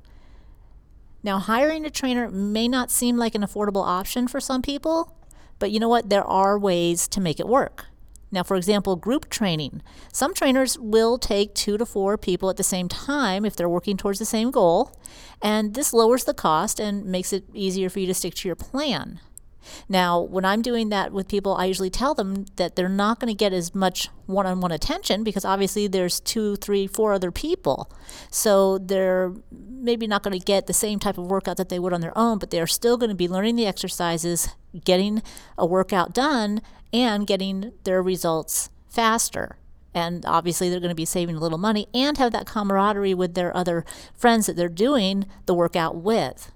Now, 1.28 1.40
hiring 1.40 1.86
a 1.86 1.90
trainer 1.90 2.32
may 2.32 2.70
not 2.70 2.90
seem 2.90 3.18
like 3.18 3.36
an 3.36 3.42
affordable 3.42 3.86
option 3.86 4.30
for 4.30 4.40
some 4.40 4.62
people, 4.62 5.14
but 5.60 5.72
you 5.72 5.78
know 5.78 5.90
what? 5.90 6.10
There 6.10 6.24
are 6.24 6.58
ways 6.58 7.06
to 7.10 7.20
make 7.20 7.38
it 7.38 7.50
work. 7.50 7.88
Now, 8.32 8.44
for 8.44 8.56
example, 8.56 8.96
group 8.96 9.30
training. 9.30 9.82
Some 10.14 10.34
trainers 10.34 10.80
will 10.80 11.18
take 11.18 11.54
two 11.54 11.78
to 11.78 11.86
four 11.86 12.18
people 12.18 12.50
at 12.50 12.56
the 12.56 12.64
same 12.64 12.88
time 12.88 13.44
if 13.44 13.58
they're 13.58 13.68
working 13.68 13.98
towards 13.98 14.20
the 14.20 14.26
same 14.26 14.52
goal, 14.52 14.98
and 15.42 15.74
this 15.74 15.92
lowers 15.92 16.24
the 16.24 16.34
cost 16.34 16.80
and 16.80 17.04
makes 17.04 17.34
it 17.34 17.44
easier 17.54 17.90
for 17.90 18.00
you 18.00 18.08
to 18.08 18.14
stick 18.14 18.34
to 18.36 18.48
your 18.48 18.56
plan. 18.56 19.20
Now, 19.90 20.20
when 20.20 20.46
I'm 20.46 20.62
doing 20.62 20.90
that 20.90 21.12
with 21.12 21.28
people, 21.28 21.56
I 21.56 21.66
usually 21.66 21.90
tell 21.90 22.14
them 22.14 22.46
that 22.56 22.76
they're 22.76 22.90
not 22.90 23.20
going 23.20 23.34
to 23.34 23.38
get 23.38 23.54
as 23.54 23.74
much 23.74 24.10
one 24.26 24.46
on 24.46 24.60
one 24.60 24.72
attention 24.72 25.24
because 25.24 25.46
obviously 25.46 25.88
there's 25.88 26.20
two, 26.20 26.56
three, 26.58 26.88
four 26.88 27.14
other 27.14 27.32
people. 27.32 27.92
So 28.30 28.78
they're 28.78 29.34
maybe 29.52 30.08
not 30.08 30.24
going 30.24 30.38
to 30.38 30.44
get 30.44 30.68
the 30.68 30.74
same 30.74 31.00
type 31.00 31.18
of 31.18 31.26
workout 31.26 31.58
that 31.58 31.70
they 31.70 31.80
would 31.80 31.94
on 31.94 32.02
their 32.02 32.18
own, 32.18 32.38
but 32.40 32.52
they're 32.52 32.68
still 32.68 32.98
going 32.98 33.10
to 33.10 33.16
be 33.16 33.28
learning 33.28 33.56
the 33.56 33.66
exercises, 33.66 34.50
getting 34.84 35.22
a 35.58 35.66
workout 35.66 36.14
done, 36.14 36.62
and 36.94 37.28
getting 37.28 37.74
their 37.84 38.02
results 38.02 38.70
faster 38.88 39.58
and 39.98 40.26
obviously 40.28 40.70
they're 40.70 40.80
going 40.80 40.90
to 40.90 40.96
be 40.96 41.06
saving 41.06 41.36
a 41.36 41.40
little 41.40 41.58
money 41.58 41.88
and 41.94 42.18
have 42.20 42.32
that 42.32 42.46
camaraderie 42.46 43.16
with 43.16 43.34
their 43.34 43.56
other 43.58 43.84
friends 44.14 44.46
that 44.46 44.56
they're 44.56 44.70
doing 44.70 45.26
the 45.48 45.56
workout 45.56 45.96
with. 45.96 46.52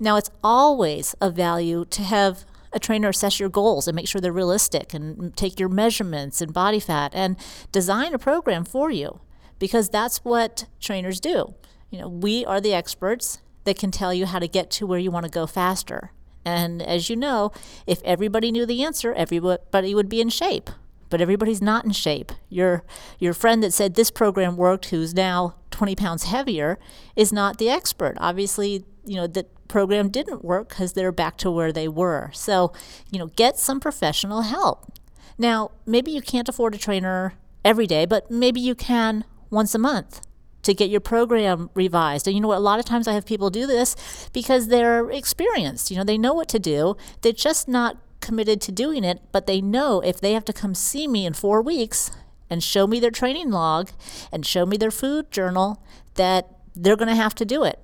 Now, 0.00 0.16
it's 0.16 0.30
always 0.42 1.14
of 1.14 1.34
value 1.34 1.84
to 1.86 2.02
have 2.02 2.44
a 2.72 2.78
trainer 2.78 3.08
assess 3.08 3.40
your 3.40 3.48
goals 3.48 3.88
and 3.88 3.96
make 3.96 4.08
sure 4.08 4.20
they're 4.20 4.32
realistic 4.32 4.94
and 4.94 5.36
take 5.36 5.58
your 5.58 5.68
measurements 5.68 6.40
and 6.40 6.52
body 6.52 6.80
fat 6.80 7.12
and 7.14 7.36
design 7.72 8.14
a 8.14 8.18
program 8.18 8.64
for 8.64 8.90
you 8.90 9.20
because 9.58 9.88
that's 9.88 10.18
what 10.18 10.66
trainers 10.80 11.20
do. 11.20 11.54
You 11.90 12.00
know, 12.00 12.08
we 12.08 12.44
are 12.44 12.60
the 12.60 12.74
experts 12.74 13.40
that 13.64 13.78
can 13.78 13.90
tell 13.90 14.12
you 14.12 14.26
how 14.26 14.38
to 14.38 14.48
get 14.48 14.70
to 14.72 14.86
where 14.86 14.98
you 14.98 15.10
want 15.10 15.24
to 15.24 15.30
go 15.30 15.46
faster. 15.46 16.12
And 16.44 16.82
as 16.82 17.10
you 17.10 17.16
know, 17.16 17.52
if 17.86 18.02
everybody 18.04 18.50
knew 18.50 18.66
the 18.66 18.82
answer, 18.82 19.12
everybody 19.12 19.94
would 19.94 20.08
be 20.08 20.20
in 20.20 20.28
shape. 20.28 20.70
But 21.10 21.20
everybody's 21.22 21.62
not 21.62 21.86
in 21.86 21.92
shape. 21.92 22.32
Your 22.50 22.84
your 23.18 23.32
friend 23.32 23.62
that 23.62 23.72
said 23.72 23.94
this 23.94 24.10
program 24.10 24.58
worked, 24.58 24.86
who's 24.86 25.14
now 25.14 25.54
20 25.70 25.96
pounds 25.96 26.24
heavier, 26.24 26.78
is 27.16 27.32
not 27.32 27.56
the 27.56 27.70
expert. 27.70 28.14
Obviously, 28.18 28.84
you 29.06 29.16
know 29.16 29.26
that 29.26 29.48
program 29.68 30.08
didn't 30.08 30.44
work 30.44 30.70
because 30.70 30.94
they're 30.94 31.12
back 31.12 31.36
to 31.38 31.50
where 31.50 31.72
they 31.72 31.88
were. 31.88 32.30
So, 32.32 32.72
you 33.10 33.18
know, 33.18 33.26
get 33.26 33.58
some 33.58 33.80
professional 33.80 34.42
help. 34.42 34.92
Now, 35.38 35.70
maybe 35.86 36.10
you 36.10 36.20
can't 36.20 36.48
afford 36.48 36.74
a 36.74 36.78
trainer 36.78 37.34
every 37.64 37.86
day, 37.86 38.06
but 38.06 38.30
maybe 38.30 38.60
you 38.60 38.74
can 38.74 39.24
once 39.50 39.74
a 39.74 39.78
month 39.78 40.20
to 40.62 40.74
get 40.74 40.90
your 40.90 41.00
program 41.00 41.70
revised. 41.74 42.26
And 42.26 42.34
you 42.34 42.40
know 42.40 42.48
what? 42.48 42.58
A 42.58 42.60
lot 42.60 42.80
of 42.80 42.84
times 42.84 43.06
I 43.06 43.12
have 43.12 43.24
people 43.24 43.50
do 43.50 43.66
this 43.66 44.28
because 44.32 44.68
they're 44.68 45.10
experienced. 45.10 45.90
You 45.90 45.98
know, 45.98 46.04
they 46.04 46.18
know 46.18 46.34
what 46.34 46.48
to 46.48 46.58
do. 46.58 46.96
They're 47.22 47.32
just 47.32 47.68
not 47.68 47.98
committed 48.20 48.60
to 48.62 48.72
doing 48.72 49.04
it, 49.04 49.20
but 49.30 49.46
they 49.46 49.60
know 49.60 50.00
if 50.00 50.20
they 50.20 50.32
have 50.32 50.44
to 50.46 50.52
come 50.52 50.74
see 50.74 51.06
me 51.06 51.24
in 51.24 51.34
four 51.34 51.62
weeks 51.62 52.10
and 52.50 52.62
show 52.62 52.86
me 52.86 52.98
their 52.98 53.10
training 53.10 53.50
log 53.50 53.90
and 54.32 54.44
show 54.44 54.66
me 54.66 54.76
their 54.76 54.90
food 54.90 55.30
journal, 55.30 55.82
that 56.14 56.50
they're 56.74 56.96
going 56.96 57.08
to 57.08 57.14
have 57.14 57.34
to 57.36 57.44
do 57.44 57.62
it 57.62 57.78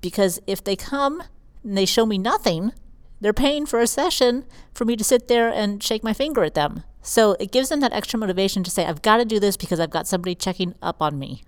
because 0.00 0.40
if 0.46 0.62
they 0.62 0.76
come 0.76 1.22
and 1.62 1.76
they 1.76 1.86
show 1.86 2.06
me 2.06 2.18
nothing, 2.18 2.72
they're 3.20 3.32
paying 3.32 3.66
for 3.66 3.80
a 3.80 3.86
session 3.86 4.44
for 4.72 4.84
me 4.84 4.96
to 4.96 5.04
sit 5.04 5.28
there 5.28 5.50
and 5.50 5.82
shake 5.82 6.02
my 6.02 6.12
finger 6.12 6.42
at 6.42 6.54
them. 6.54 6.84
So 7.02 7.32
it 7.40 7.52
gives 7.52 7.68
them 7.68 7.80
that 7.80 7.92
extra 7.92 8.18
motivation 8.18 8.62
to 8.64 8.70
say, 8.70 8.84
I've 8.84 9.02
got 9.02 9.18
to 9.18 9.24
do 9.24 9.40
this 9.40 9.56
because 9.56 9.80
I've 9.80 9.90
got 9.90 10.06
somebody 10.06 10.34
checking 10.34 10.74
up 10.82 11.00
on 11.00 11.18
me. 11.18 11.42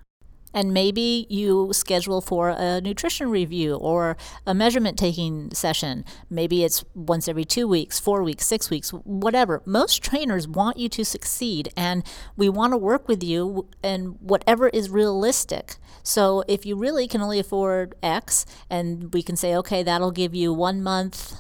And 0.54 0.72
maybe 0.72 1.26
you 1.28 1.70
schedule 1.72 2.20
for 2.20 2.50
a 2.50 2.80
nutrition 2.80 3.30
review 3.30 3.76
or 3.76 4.16
a 4.46 4.54
measurement 4.54 4.98
taking 4.98 5.50
session. 5.52 6.04
Maybe 6.28 6.64
it's 6.64 6.84
once 6.94 7.28
every 7.28 7.44
two 7.44 7.66
weeks, 7.66 7.98
four 7.98 8.22
weeks, 8.22 8.46
six 8.46 8.70
weeks, 8.70 8.90
whatever. 8.90 9.62
Most 9.64 10.02
trainers 10.02 10.46
want 10.46 10.76
you 10.76 10.88
to 10.90 11.04
succeed, 11.04 11.72
and 11.76 12.04
we 12.36 12.48
want 12.48 12.72
to 12.72 12.76
work 12.76 13.08
with 13.08 13.22
you 13.22 13.68
and 13.82 14.16
whatever 14.20 14.68
is 14.68 14.90
realistic. 14.90 15.76
So 16.02 16.44
if 16.48 16.66
you 16.66 16.76
really 16.76 17.08
can 17.08 17.20
only 17.20 17.38
afford 17.38 17.94
X, 18.02 18.44
and 18.68 19.12
we 19.14 19.22
can 19.22 19.36
say, 19.36 19.54
okay, 19.56 19.82
that'll 19.82 20.10
give 20.10 20.34
you 20.34 20.52
one 20.52 20.82
month, 20.82 21.34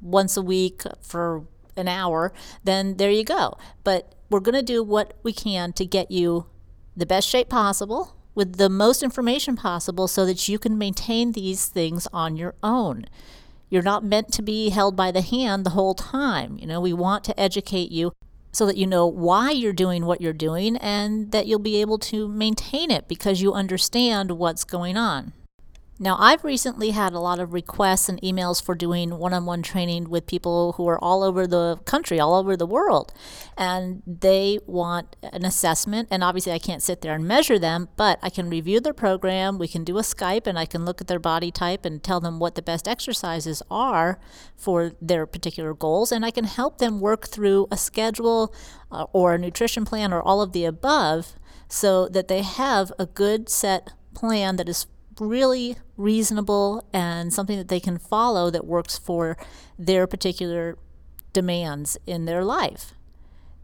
once 0.00 0.36
a 0.36 0.42
week 0.42 0.82
for 1.00 1.44
an 1.76 1.88
hour, 1.88 2.32
then 2.64 2.96
there 2.96 3.10
you 3.10 3.24
go. 3.24 3.56
But 3.84 4.14
we're 4.28 4.40
going 4.40 4.54
to 4.54 4.62
do 4.62 4.82
what 4.82 5.14
we 5.22 5.32
can 5.32 5.72
to 5.74 5.86
get 5.86 6.10
you 6.10 6.46
the 6.96 7.06
best 7.06 7.28
shape 7.28 7.48
possible 7.48 8.16
with 8.34 8.56
the 8.56 8.68
most 8.68 9.02
information 9.02 9.56
possible 9.56 10.08
so 10.08 10.24
that 10.26 10.48
you 10.48 10.58
can 10.58 10.78
maintain 10.78 11.32
these 11.32 11.66
things 11.66 12.08
on 12.12 12.36
your 12.36 12.54
own. 12.62 13.06
You're 13.68 13.82
not 13.82 14.04
meant 14.04 14.32
to 14.34 14.42
be 14.42 14.70
held 14.70 14.96
by 14.96 15.10
the 15.10 15.22
hand 15.22 15.64
the 15.64 15.70
whole 15.70 15.94
time. 15.94 16.58
You 16.58 16.66
know, 16.66 16.80
we 16.80 16.92
want 16.92 17.24
to 17.24 17.40
educate 17.40 17.90
you 17.90 18.12
so 18.52 18.66
that 18.66 18.76
you 18.76 18.86
know 18.86 19.06
why 19.06 19.50
you're 19.50 19.72
doing 19.72 20.04
what 20.04 20.20
you're 20.20 20.32
doing 20.32 20.76
and 20.76 21.32
that 21.32 21.46
you'll 21.46 21.58
be 21.58 21.80
able 21.80 21.98
to 21.98 22.28
maintain 22.28 22.90
it 22.90 23.08
because 23.08 23.40
you 23.40 23.54
understand 23.54 24.32
what's 24.32 24.64
going 24.64 24.96
on. 24.96 25.32
Now, 26.02 26.16
I've 26.18 26.42
recently 26.42 26.90
had 26.90 27.12
a 27.12 27.20
lot 27.20 27.38
of 27.38 27.52
requests 27.52 28.08
and 28.08 28.20
emails 28.22 28.60
for 28.60 28.74
doing 28.74 29.18
one 29.18 29.32
on 29.32 29.46
one 29.46 29.62
training 29.62 30.10
with 30.10 30.26
people 30.26 30.72
who 30.72 30.88
are 30.88 30.98
all 30.98 31.22
over 31.22 31.46
the 31.46 31.78
country, 31.84 32.18
all 32.18 32.34
over 32.34 32.56
the 32.56 32.66
world. 32.66 33.12
And 33.56 34.02
they 34.04 34.58
want 34.66 35.14
an 35.22 35.44
assessment. 35.44 36.08
And 36.10 36.24
obviously, 36.24 36.50
I 36.50 36.58
can't 36.58 36.82
sit 36.82 37.02
there 37.02 37.14
and 37.14 37.24
measure 37.24 37.56
them, 37.56 37.88
but 37.96 38.18
I 38.20 38.30
can 38.30 38.50
review 38.50 38.80
their 38.80 38.92
program. 38.92 39.60
We 39.60 39.68
can 39.68 39.84
do 39.84 39.96
a 39.96 40.02
Skype 40.02 40.48
and 40.48 40.58
I 40.58 40.66
can 40.66 40.84
look 40.84 41.00
at 41.00 41.06
their 41.06 41.20
body 41.20 41.52
type 41.52 41.84
and 41.84 42.02
tell 42.02 42.18
them 42.18 42.40
what 42.40 42.56
the 42.56 42.62
best 42.62 42.88
exercises 42.88 43.62
are 43.70 44.18
for 44.56 44.94
their 45.00 45.24
particular 45.24 45.72
goals. 45.72 46.10
And 46.10 46.24
I 46.24 46.32
can 46.32 46.46
help 46.46 46.78
them 46.78 46.98
work 46.98 47.28
through 47.28 47.68
a 47.70 47.76
schedule 47.76 48.52
uh, 48.90 49.06
or 49.12 49.34
a 49.34 49.38
nutrition 49.38 49.84
plan 49.84 50.12
or 50.12 50.20
all 50.20 50.42
of 50.42 50.50
the 50.50 50.64
above 50.64 51.36
so 51.68 52.08
that 52.08 52.26
they 52.26 52.42
have 52.42 52.92
a 52.98 53.06
good 53.06 53.48
set 53.48 53.92
plan 54.14 54.56
that 54.56 54.68
is 54.68 54.86
really 55.20 55.76
reasonable 55.96 56.84
and 56.92 57.32
something 57.32 57.56
that 57.58 57.68
they 57.68 57.80
can 57.80 57.98
follow 57.98 58.50
that 58.50 58.66
works 58.66 58.98
for 58.98 59.36
their 59.78 60.06
particular 60.06 60.76
demands 61.32 61.96
in 62.06 62.24
their 62.24 62.44
life. 62.44 62.94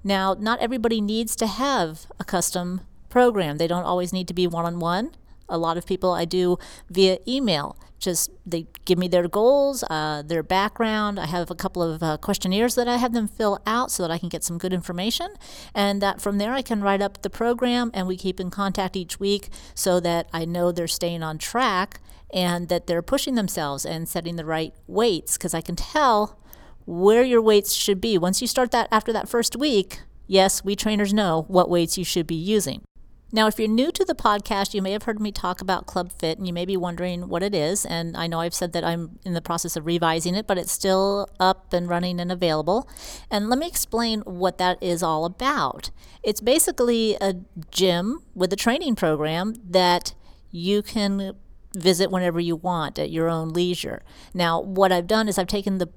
Now, 0.05 0.35
not 0.39 0.61
everybody 0.61 1.01
needs 1.01 1.37
to 1.37 1.47
have 1.47 2.07
a 2.19 2.25
custom 2.25 2.83
program. 3.09 3.59
They 3.59 3.67
don't 3.67 3.85
always 3.85 4.13
need 4.13 4.29
to 4.29 4.35
be 4.35 4.47
one 4.47 4.65
on 4.65 4.79
one 4.79 5.13
a 5.49 5.59
lot 5.59 5.77
of 5.77 5.87
people 5.87 6.13
I 6.13 6.25
do 6.25 6.59
via 6.91 7.19
email. 7.27 7.77
Just 7.99 8.31
they 8.47 8.69
give 8.85 8.97
me 8.97 9.09
their 9.09 9.27
goals, 9.27 9.83
uh, 9.91 10.23
their 10.23 10.45
background. 10.45 11.19
I 11.19 11.27
have 11.27 11.51
a 11.51 11.57
couple 11.57 11.83
of 11.83 12.01
uh, 12.03 12.17
questionnaires 12.19 12.77
that 12.77 12.87
I 12.87 12.97
have 12.97 13.13
them 13.13 13.27
fill 13.27 13.61
out 13.67 13.91
so 13.91 14.05
that 14.05 14.11
I 14.11 14.19
can 14.19 14.29
get 14.29 14.45
some 14.45 14.57
good 14.57 14.73
information. 14.73 15.29
And 15.75 16.01
that 16.01 16.21
from 16.21 16.39
there 16.39 16.53
I 16.53 16.63
can 16.63 16.81
write 16.81 17.03
up 17.03 17.23
the 17.23 17.31
program 17.31 17.91
and 17.93 18.07
we 18.07 18.17
keep 18.17 18.39
in 18.39 18.51
contact 18.51 18.95
each 18.95 19.19
week 19.19 19.49
so 19.75 19.99
that 20.01 20.29
I 20.33 20.45
know 20.45 20.71
they're 20.71 20.87
staying 20.87 21.25
on 21.25 21.39
track 21.39 22.01
and 22.33 22.69
that 22.69 22.87
they're 22.87 23.03
pushing 23.03 23.35
themselves 23.35 23.85
and 23.85 24.09
setting 24.09 24.37
the 24.37 24.45
right 24.45 24.75
weights 24.87 25.37
because 25.37 25.55
I 25.55 25.61
can 25.61 25.75
tell 25.77 26.39
where 26.87 27.23
your 27.23 27.43
weights 27.43 27.73
should 27.75 28.01
be. 28.01 28.17
Once 28.17 28.41
you 28.41 28.47
start 28.47 28.71
that 28.71 28.89
after 28.91 29.13
that 29.13 29.29
first 29.29 29.57
week, 29.57 30.01
yes, 30.27 30.65
we 30.65 30.77
trainers 30.77 31.13
know 31.13 31.45
what 31.49 31.69
weights 31.69 31.99
you 31.99 32.05
should 32.05 32.27
be 32.27 32.35
using. 32.35 32.83
Now, 33.31 33.47
if 33.47 33.59
you're 33.59 33.69
new 33.69 33.93
to 33.93 34.07
the 34.07 34.15
podcast, 34.15 34.73
you 34.73 34.81
may 34.81 34.93
have 34.93 35.03
heard 35.03 35.21
me 35.21 35.33
talk 35.33 35.61
about 35.61 35.87
Club 35.87 36.11
Fit 36.13 36.39
and 36.39 36.47
you 36.47 36.53
may 36.53 36.65
be 36.65 36.79
wondering 36.79 37.29
what 37.29 37.43
it 37.43 37.55
is. 37.55 37.85
And 37.85 38.17
I 38.17 38.27
know 38.27 38.41
I've 38.41 38.55
said 38.55 38.73
that 38.73 38.85
I'm 38.85 39.19
in 39.23 39.35
the 39.35 39.43
process 39.43 39.77
of 39.77 39.85
revising 39.85 40.35
it, 40.35 40.47
but 40.47 40.57
it's 40.57 40.73
still 40.73 41.29
up 41.39 41.75
and 41.75 41.91
running 41.91 42.21
and 42.21 42.33
available. 42.33 42.89
And 43.31 43.51
let 43.51 43.59
me 43.59 43.67
explain 43.67 44.21
what 44.23 44.57
that 44.59 44.83
is 44.83 45.03
all 45.03 45.27
about. 45.27 45.91
It's 46.23 46.41
basically 46.41 47.17
a 47.21 47.35
gym 47.71 48.23
with 48.35 48.51
a 48.51 48.57
training 48.57 48.97
program 48.97 49.57
that 49.63 50.15
you 50.51 50.83
can 50.83 51.35
visit 51.75 52.11
whenever 52.11 52.41
you 52.41 52.57
want 52.57 52.99
at 52.99 53.11
your 53.11 53.29
own 53.29 53.51
leisure. 53.51 54.03
Now, 54.33 54.59
what 54.59 54.91
I've 54.91 55.07
done 55.07 55.29
is 55.29 55.39
I've 55.39 55.47
taken 55.47 55.77
the 55.77 55.91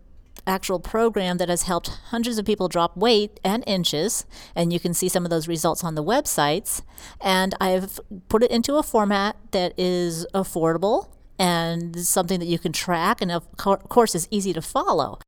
actual 0.48 0.80
program 0.80 1.38
that 1.38 1.50
has 1.50 1.64
helped 1.64 1.90
hundreds 2.10 2.38
of 2.38 2.46
people 2.46 2.68
drop 2.68 2.96
weight 2.98 3.40
and 3.44 3.64
inches, 3.68 4.26
and 4.56 4.74
you 4.74 4.80
can 4.80 4.94
see 4.94 5.10
some 5.10 5.24
of 5.26 5.30
those 5.30 5.48
results 5.48 5.84
on 5.84 5.96
the 5.96 6.04
websites. 6.04 6.82
And 7.20 7.54
I've 7.60 8.00
put 8.30 8.44
it 8.44 8.52
into 8.52 8.76
a 8.76 8.84
format 8.84 9.38
that 9.52 9.74
is 9.78 10.26
affordable 10.34 11.08
and 11.40 11.98
something 12.06 12.40
that 12.40 12.46
you 12.46 12.60
can 12.60 12.72
track, 12.72 13.22
and 13.22 13.32
of 13.32 13.46
course 13.58 14.14
is 14.14 14.28
easy 14.30 14.54
to 14.54 14.62
follow. 14.62 15.20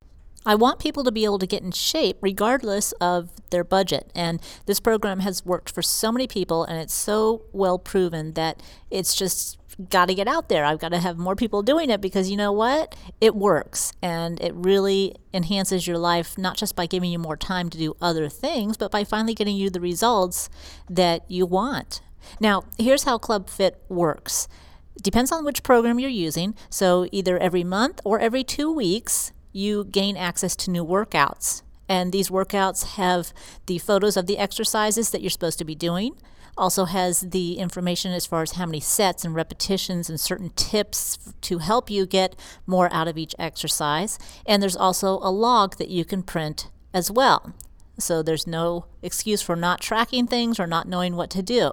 I 0.45 0.55
want 0.55 0.79
people 0.79 1.03
to 1.03 1.11
be 1.11 1.25
able 1.25 1.39
to 1.39 1.47
get 1.47 1.63
in 1.63 1.71
shape 1.71 2.17
regardless 2.21 2.91
of 2.93 3.29
their 3.49 3.63
budget. 3.63 4.11
And 4.15 4.41
this 4.65 4.79
program 4.79 5.21
has 5.21 5.45
worked 5.45 5.69
for 5.69 5.81
so 5.81 6.11
many 6.11 6.27
people 6.27 6.63
and 6.63 6.79
it's 6.79 6.93
so 6.93 7.43
well 7.51 7.79
proven 7.79 8.33
that 8.33 8.61
it's 8.91 9.15
just 9.15 9.57
got 9.89 10.07
to 10.07 10.13
get 10.13 10.27
out 10.27 10.49
there. 10.49 10.65
I've 10.65 10.79
got 10.79 10.89
to 10.89 10.99
have 10.99 11.17
more 11.17 11.35
people 11.35 11.61
doing 11.61 11.89
it 11.89 12.01
because 12.01 12.29
you 12.29 12.37
know 12.37 12.51
what? 12.51 12.95
It 13.19 13.35
works 13.35 13.93
and 14.01 14.39
it 14.41 14.53
really 14.53 15.15
enhances 15.33 15.87
your 15.87 15.97
life, 15.97 16.37
not 16.37 16.57
just 16.57 16.75
by 16.75 16.85
giving 16.85 17.11
you 17.11 17.19
more 17.19 17.37
time 17.37 17.69
to 17.69 17.77
do 17.77 17.95
other 18.01 18.29
things, 18.29 18.77
but 18.77 18.91
by 18.91 19.03
finally 19.03 19.33
getting 19.33 19.55
you 19.55 19.69
the 19.69 19.81
results 19.81 20.49
that 20.89 21.29
you 21.29 21.45
want. 21.45 22.01
Now, 22.39 22.63
here's 22.77 23.03
how 23.03 23.17
Club 23.17 23.49
Fit 23.49 23.81
works. 23.89 24.47
Depends 25.01 25.31
on 25.31 25.43
which 25.43 25.63
program 25.63 25.99
you're 25.99 26.09
using. 26.09 26.55
So, 26.69 27.07
either 27.11 27.37
every 27.37 27.63
month 27.63 27.99
or 28.05 28.19
every 28.19 28.43
two 28.43 28.71
weeks, 28.71 29.31
you 29.53 29.85
gain 29.85 30.17
access 30.17 30.55
to 30.57 30.71
new 30.71 30.85
workouts. 30.85 31.61
And 31.87 32.11
these 32.11 32.29
workouts 32.29 32.95
have 32.95 33.33
the 33.67 33.77
photos 33.77 34.17
of 34.17 34.25
the 34.25 34.37
exercises 34.37 35.11
that 35.11 35.21
you're 35.21 35.29
supposed 35.29 35.59
to 35.59 35.65
be 35.65 35.75
doing 35.75 36.15
also 36.57 36.85
has 36.85 37.21
the 37.21 37.57
information 37.57 38.11
as 38.11 38.25
far 38.25 38.41
as 38.41 38.53
how 38.53 38.65
many 38.65 38.79
sets 38.79 39.25
and 39.25 39.33
repetitions 39.33 40.09
and 40.09 40.19
certain 40.19 40.51
tips 40.51 41.33
to 41.41 41.57
help 41.59 41.89
you 41.89 42.05
get 42.05 42.35
more 42.67 42.91
out 42.93 43.07
of 43.07 43.17
each 43.17 43.35
exercise. 43.39 44.19
And 44.45 44.61
there's 44.61 44.75
also 44.75 45.19
a 45.21 45.31
log 45.31 45.77
that 45.77 45.89
you 45.89 46.05
can 46.05 46.23
print 46.23 46.69
as 46.93 47.09
well. 47.09 47.53
So 47.97 48.21
there's 48.21 48.47
no 48.47 48.85
excuse 49.01 49.41
for 49.41 49.55
not 49.55 49.81
tracking 49.81 50.27
things 50.27 50.59
or 50.59 50.67
not 50.67 50.87
knowing 50.87 51.15
what 51.15 51.29
to 51.31 51.41
do. 51.41 51.71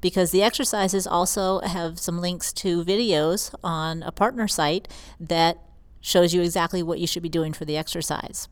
Because 0.00 0.30
the 0.30 0.42
exercises 0.42 1.06
also 1.06 1.60
have 1.60 1.98
some 1.98 2.20
links 2.20 2.52
to 2.54 2.84
videos 2.84 3.54
on 3.62 4.02
a 4.04 4.12
partner 4.12 4.46
site 4.46 4.88
that 5.18 5.58
shows 6.04 6.34
you 6.34 6.42
exactly 6.42 6.82
what 6.82 6.98
you 6.98 7.06
should 7.06 7.22
be 7.22 7.30
doing 7.30 7.54
for 7.54 7.64
the 7.64 7.78
exercise. 7.78 8.46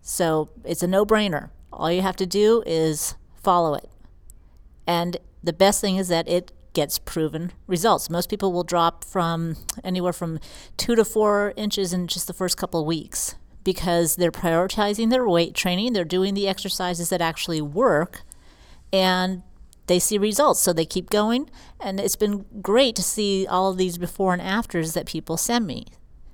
So 0.00 0.48
it's 0.64 0.82
a 0.82 0.86
no 0.86 1.04
brainer. 1.04 1.50
All 1.70 1.92
you 1.92 2.00
have 2.00 2.16
to 2.16 2.26
do 2.26 2.62
is 2.64 3.14
follow 3.34 3.74
it. 3.74 3.90
And 4.86 5.18
the 5.44 5.52
best 5.52 5.82
thing 5.82 5.96
is 5.96 6.08
that 6.08 6.26
it 6.26 6.50
gets 6.72 6.98
proven 6.98 7.52
results. 7.66 8.08
Most 8.08 8.30
people 8.30 8.54
will 8.54 8.64
drop 8.64 9.04
from 9.04 9.56
anywhere 9.84 10.14
from 10.14 10.40
two 10.78 10.94
to 10.94 11.04
four 11.04 11.52
inches 11.58 11.92
in 11.92 12.06
just 12.06 12.26
the 12.26 12.32
first 12.32 12.56
couple 12.56 12.80
of 12.80 12.86
weeks 12.86 13.34
because 13.64 14.16
they're 14.16 14.32
prioritizing 14.32 15.10
their 15.10 15.28
weight 15.28 15.54
training, 15.54 15.92
they're 15.92 16.04
doing 16.04 16.32
the 16.32 16.48
exercises 16.48 17.10
that 17.10 17.20
actually 17.20 17.60
work, 17.60 18.22
and 18.94 19.42
they 19.88 19.98
see 19.98 20.16
results. 20.16 20.60
So 20.60 20.72
they 20.72 20.86
keep 20.86 21.10
going. 21.10 21.50
And 21.78 22.00
it's 22.00 22.16
been 22.16 22.46
great 22.62 22.96
to 22.96 23.02
see 23.02 23.46
all 23.46 23.70
of 23.70 23.76
these 23.76 23.98
before 23.98 24.32
and 24.32 24.40
afters 24.40 24.94
that 24.94 25.04
people 25.04 25.36
send 25.36 25.66
me. 25.66 25.86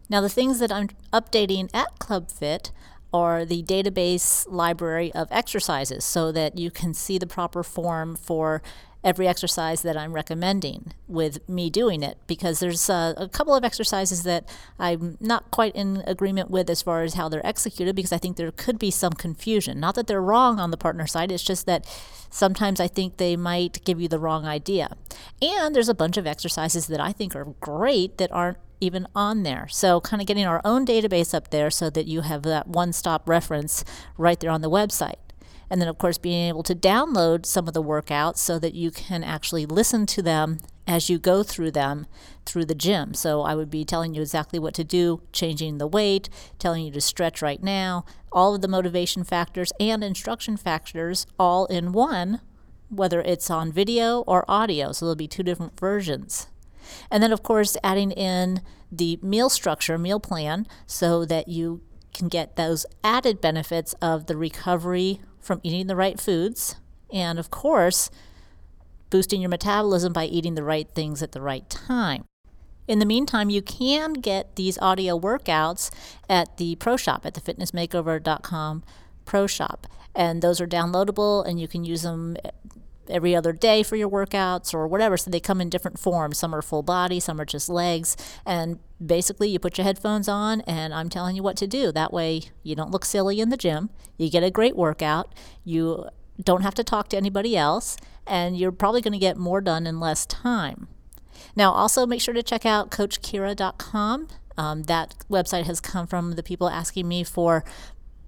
Now, 0.09 0.21
the 0.21 0.29
things 0.29 0.59
that 0.59 0.71
I'm 0.71 0.89
updating 1.13 1.71
at 1.75 1.99
Club 1.99 2.31
Fit 2.31 2.71
or 3.13 3.45
the 3.45 3.63
database 3.63 4.45
library 4.49 5.13
of 5.15 5.29
exercises 5.31 6.05
so 6.05 6.33
that 6.33 6.59
you 6.59 6.71
can 6.71 6.93
see 6.93 7.17
the 7.17 7.27
proper 7.27 7.63
form 7.63 8.17
for 8.17 8.61
every 9.05 9.29
exercise 9.29 9.83
that 9.83 9.97
I'm 9.97 10.15
recommending 10.15 10.95
with 11.07 11.47
me 11.49 11.69
doing 11.69 12.03
it 12.03 12.17
because 12.27 12.59
there's 12.59 12.89
uh, 12.89 13.13
a 13.17 13.29
couple 13.29 13.55
of 13.55 13.63
exercises 13.63 14.23
that 14.23 14.49
I'm 14.79 15.19
not 15.21 15.51
quite 15.51 15.77
in 15.77 16.03
agreement 16.07 16.51
with 16.51 16.71
as 16.71 16.81
far 16.81 17.03
as 17.03 17.15
how 17.15 17.29
they're 17.29 17.47
executed 17.47 17.95
because 17.95 18.13
I 18.13 18.19
think 18.19 18.37
there 18.37 18.51
could 18.51 18.79
be 18.79 18.91
some 18.91 19.13
confusion. 19.13 19.79
Not 19.79 19.95
that 19.97 20.07
they're 20.07 20.23
wrong 20.23 20.59
on 20.59 20.71
the 20.71 20.79
partner 20.79 21.07
side, 21.07 21.31
it's 21.31 21.45
just 21.45 21.67
that 21.67 21.87
sometimes 22.31 22.81
I 22.81 22.89
think 22.89 23.19
they 23.19 23.37
might 23.37 23.85
give 23.85 24.01
you 24.01 24.09
the 24.09 24.19
wrong 24.19 24.47
idea. 24.47 24.97
And 25.43 25.75
there's 25.75 25.91
a 25.91 25.95
bunch 25.95 26.17
of 26.17 26.27
exercises 26.27 26.87
that 26.87 27.01
I 27.01 27.13
think 27.13 27.37
are 27.37 27.55
great 27.61 28.17
that 28.17 28.33
aren't 28.33 28.59
even 28.85 29.09
on 29.15 29.43
there. 29.43 29.67
So, 29.69 30.01
kind 30.01 30.21
of 30.21 30.29
getting 30.29 30.47
our 30.47 30.61
own 30.65 30.87
database 30.87 31.35
up 31.35 31.51
there 31.51 31.71
so 31.71 31.91
that 31.91 32.07
you 32.07 32.21
have 32.21 32.43
that 32.43 32.69
one 32.69 32.93
stop 32.93 33.29
reference 33.29 33.85
right 34.17 34.39
there 34.39 34.51
on 34.51 34.61
the 34.61 34.71
website. 34.71 35.15
And 35.71 35.81
then, 35.81 35.89
of 35.89 35.99
course, 35.99 36.19
being 36.19 36.49
able 36.49 36.63
to 36.65 36.75
download 36.75 37.47
some 37.47 37.67
of 37.67 37.75
the 37.75 37.83
workouts 37.83 38.39
so 38.39 38.59
that 38.59 38.75
you 38.75 38.91
can 38.91 39.25
actually 39.25 39.67
listen 39.67 40.07
to 40.07 40.23
them 40.23 40.61
as 40.87 41.09
you 41.09 41.19
go 41.19 41.43
through 41.43 41.71
them 41.71 42.07
through 42.45 42.67
the 42.67 42.75
gym. 42.75 43.15
So, 43.15 43.43
I 43.43 43.55
would 43.55 43.71
be 43.71 43.85
telling 43.85 44.15
you 44.15 44.21
exactly 44.21 44.59
what 44.59 44.75
to 44.75 44.85
do, 44.85 45.23
changing 45.33 45.79
the 45.79 45.87
weight, 45.87 46.29
telling 46.59 46.85
you 46.85 46.93
to 46.93 47.01
stretch 47.01 47.41
right 47.41 47.63
now, 47.63 48.05
all 48.31 48.55
of 48.55 48.61
the 48.61 48.69
motivation 48.69 49.25
factors 49.25 49.73
and 49.81 50.05
instruction 50.05 50.57
factors 50.57 51.27
all 51.39 51.67
in 51.67 51.93
one, 51.93 52.41
whether 52.91 53.21
it's 53.23 53.51
on 53.51 53.73
video 53.73 54.21
or 54.21 54.45
audio. 54.47 54.93
So, 54.93 55.07
there'll 55.07 55.17
be 55.17 55.27
two 55.27 55.43
different 55.43 55.81
versions. 55.81 56.49
And 57.11 57.23
then, 57.23 57.33
of 57.33 57.43
course, 57.43 57.77
adding 57.83 58.11
in 58.13 58.61
the 58.91 59.19
meal 59.23 59.49
structure, 59.49 59.99
meal 59.99 60.21
plan, 60.21 60.67
so 60.87 61.25
that 61.25 61.49
you 61.49 61.83
can 62.13 62.29
get 62.29 62.57
those 62.57 62.87
added 63.03 63.41
benefits 63.41 63.95
of 64.01 64.27
the 64.27 64.37
recovery 64.37 65.21
from 65.41 65.61
eating 65.63 65.87
the 65.87 65.97
right 65.97 66.21
foods. 66.21 66.77
And, 67.13 67.39
of 67.39 67.51
course, 67.51 68.11
boosting 69.11 69.41
your 69.41 69.51
metabolism 69.51 70.13
by 70.13 70.25
eating 70.25 70.55
the 70.55 70.65
right 70.65 70.89
things 70.95 71.23
at 71.23 71.33
the 71.33 71.41
right 71.41 71.69
time. 71.69 72.25
In 72.87 72.99
the 72.99 73.07
meantime, 73.07 73.49
you 73.49 73.63
can 73.63 74.15
get 74.15 74.57
these 74.57 74.79
audio 74.79 75.19
workouts 75.19 75.91
at 76.29 76.57
the 76.59 76.77
Pro 76.77 76.97
Shop 76.97 77.25
at 77.25 77.35
the 77.35 77.41
fitnessmakeover.com 77.41 78.83
Pro 79.25 79.47
Shop. 79.47 79.87
And 80.15 80.43
those 80.43 80.61
are 80.61 80.67
downloadable 80.67 81.47
and 81.47 81.59
you 81.59 81.67
can 81.67 81.85
use 81.85 82.03
them 82.03 82.37
every 83.09 83.35
other 83.35 83.53
day 83.53 83.83
for 83.83 83.97
your 83.97 84.09
workouts 84.09 84.75
or 84.75 84.87
whatever. 84.87 85.17
So 85.17 85.31
they 85.31 85.41
come 85.41 85.61
in 85.61 85.69
different 85.69 85.99
forms. 85.99 86.39
Some 86.39 86.55
are 86.55 86.63
full 86.63 86.83
body, 86.83 87.21
some 87.21 87.41
are 87.41 87.45
just 87.45 87.69
legs. 87.69 88.17
And 88.45 88.79
basically, 89.05 89.49
you 89.49 89.59
put 89.59 89.79
your 89.79 89.85
headphones 89.85 90.29
on, 90.29 90.61
and 90.63 90.95
I'm 90.95 91.09
telling 91.09 91.37
you 91.37 91.43
what 91.43 91.57
to 91.59 91.67
do. 91.67 91.93
That 91.93 92.13
way, 92.13 92.43
you 92.63 92.75
don't 92.75 92.91
look 92.91 93.05
silly 93.05 93.41
in 93.41 93.49
the 93.51 93.57
gym. 93.57 93.91
You 94.17 94.31
get 94.31 94.43
a 94.43 94.51
great 94.51 94.77
workout. 94.77 95.35
You 95.65 96.09
don't 96.43 96.63
have 96.63 96.75
to 96.75 96.85
talk 96.85 97.09
to 97.09 97.17
anybody 97.17 97.57
else, 97.57 97.97
and 98.27 98.57
you're 98.57 98.73
probably 98.73 99.01
going 99.01 99.13
to 99.13 99.19
get 99.19 99.37
more 99.37 99.61
done 99.61 99.87
in 99.87 100.01
less 100.01 100.27
time. 100.27 100.89
Now, 101.57 101.73
also 101.73 102.07
make 102.07 102.21
sure 102.21 102.35
to 102.35 102.43
check 102.43 102.67
out 102.67 102.91
CoachKira.com. 102.91 104.29
Um, 104.57 104.85
that 104.85 105.15
website 105.29 105.65
has 105.65 105.81
come 105.81 106.07
from 106.07 106.33
the 106.33 106.43
people 106.43 106.69
asking 106.69 107.09
me 107.09 107.25
for 107.25 107.65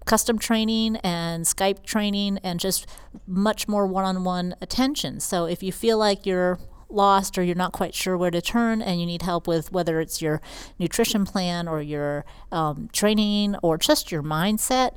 custom 0.06 0.38
training 0.38 0.96
and 0.96 1.44
Skype 1.44 1.84
training 1.84 2.38
and 2.42 2.58
just 2.58 2.86
much 3.26 3.68
more 3.68 3.86
one 3.86 4.04
on 4.04 4.24
one 4.24 4.54
attention. 4.62 5.20
So 5.20 5.44
if 5.44 5.62
you 5.62 5.72
feel 5.72 5.98
like 5.98 6.24
you're 6.24 6.58
lost 6.88 7.36
or 7.36 7.42
you're 7.42 7.56
not 7.56 7.72
quite 7.72 7.94
sure 7.94 8.16
where 8.16 8.30
to 8.30 8.40
turn 8.40 8.80
and 8.80 9.00
you 9.00 9.06
need 9.06 9.22
help 9.22 9.46
with 9.46 9.72
whether 9.72 10.00
it's 10.00 10.22
your 10.22 10.40
nutrition 10.78 11.24
plan 11.26 11.66
or 11.68 11.82
your 11.82 12.24
um, 12.52 12.88
training 12.92 13.56
or 13.62 13.76
just 13.76 14.12
your 14.12 14.22
mindset, 14.22 14.96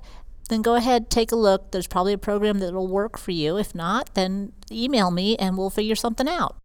then 0.49 0.61
go 0.61 0.75
ahead, 0.75 1.09
take 1.09 1.31
a 1.31 1.35
look. 1.35 1.71
There's 1.71 1.87
probably 1.87 2.13
a 2.13 2.17
program 2.17 2.59
that 2.59 2.73
will 2.73 2.87
work 2.87 3.17
for 3.17 3.31
you. 3.31 3.57
If 3.57 3.73
not, 3.73 4.13
then 4.13 4.53
email 4.71 5.11
me 5.11 5.35
and 5.37 5.57
we'll 5.57 5.69
figure 5.69 5.95
something 5.95 6.27
out. 6.27 6.58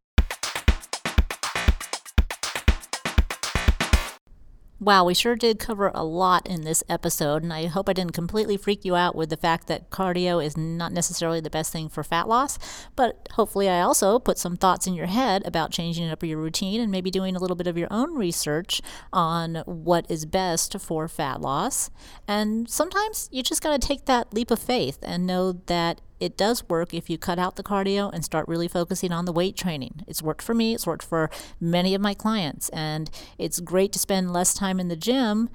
Wow, 4.81 5.05
we 5.05 5.15
sure 5.15 5.37
did 5.37 5.61
cover 5.61 5.93
a 5.95 6.03
lot 6.03 6.49
in 6.49 6.63
this 6.63 6.83
episode, 6.89 7.45
and 7.45 7.53
I 7.53 7.67
hope 7.67 7.89
I 7.89 7.93
didn't 7.93 8.13
completely 8.13 8.57
freak 8.57 8.85
you 8.85 8.97
out 8.97 9.15
with 9.15 9.31
the 9.31 9.37
fact 9.37 9.69
that 9.69 9.89
cardio 9.89 10.45
is 10.45 10.57
not 10.57 10.93
necessarily 10.93 11.41
the 11.41 11.49
best 11.49 11.73
thing 11.73 11.89
for 11.89 12.03
fat 12.03 12.29
loss. 12.29 12.59
But 12.97 13.29
hopefully, 13.35 13.69
I 13.69 13.83
also 13.83 14.19
put 14.19 14.37
some 14.37 14.57
thoughts 14.57 14.89
in 14.89 14.95
your 14.95 15.07
head 15.07 15.47
about 15.47 15.71
changing 15.71 16.11
up 16.11 16.25
your 16.25 16.39
routine 16.39 16.81
and 16.81 16.91
maybe 16.91 17.13
doing 17.13 17.37
a 17.37 17.39
little 17.39 17.57
bit 17.57 17.69
of 17.69 17.79
your 17.79 17.89
own 17.93 18.17
research 18.17 18.81
on 19.13 19.63
what 19.65 20.11
is 20.11 20.27
best 20.27 20.79
for 20.81 21.07
fat 21.07 21.41
loss. 21.41 21.91
And 22.27 22.69
sometimes 22.69 23.29
you 23.31 23.45
just 23.45 23.63
got 23.63 23.81
to 23.81 23.87
take 23.87 24.07
that 24.07 24.35
leap 24.35 24.51
of 24.51 24.59
faith 24.59 24.99
and 25.03 25.25
know 25.25 25.53
that 25.67 26.01
it 26.25 26.39
does 26.39 26.67
work 26.69 26.95
if 26.95 27.11
you 27.11 27.19
cut 27.19 27.39
out 27.39 27.57
the 27.57 27.63
cardio 27.63 28.11
and 28.13 28.25
start 28.25 28.49
really 28.49 28.67
focusing 28.67 29.13
on 29.13 29.27
the 29.27 29.33
weight 29.33 29.57
training. 29.57 30.03
It's 30.07 30.23
worked 30.23 30.43
for 30.43 30.55
me, 30.55 30.75
it's 30.75 30.87
worked 30.87 31.05
for 31.05 31.31
many 31.61 31.95
of 31.95 32.01
my 32.01 32.15
clients, 32.15 32.71
and 32.71 33.11
it's 33.37 33.61
great 33.61 33.93
to 33.93 33.99
spend 33.99 34.33
less 34.33 34.55
time 34.55 34.81
in 34.81 34.89
the 34.89 34.97
gym 34.97 35.51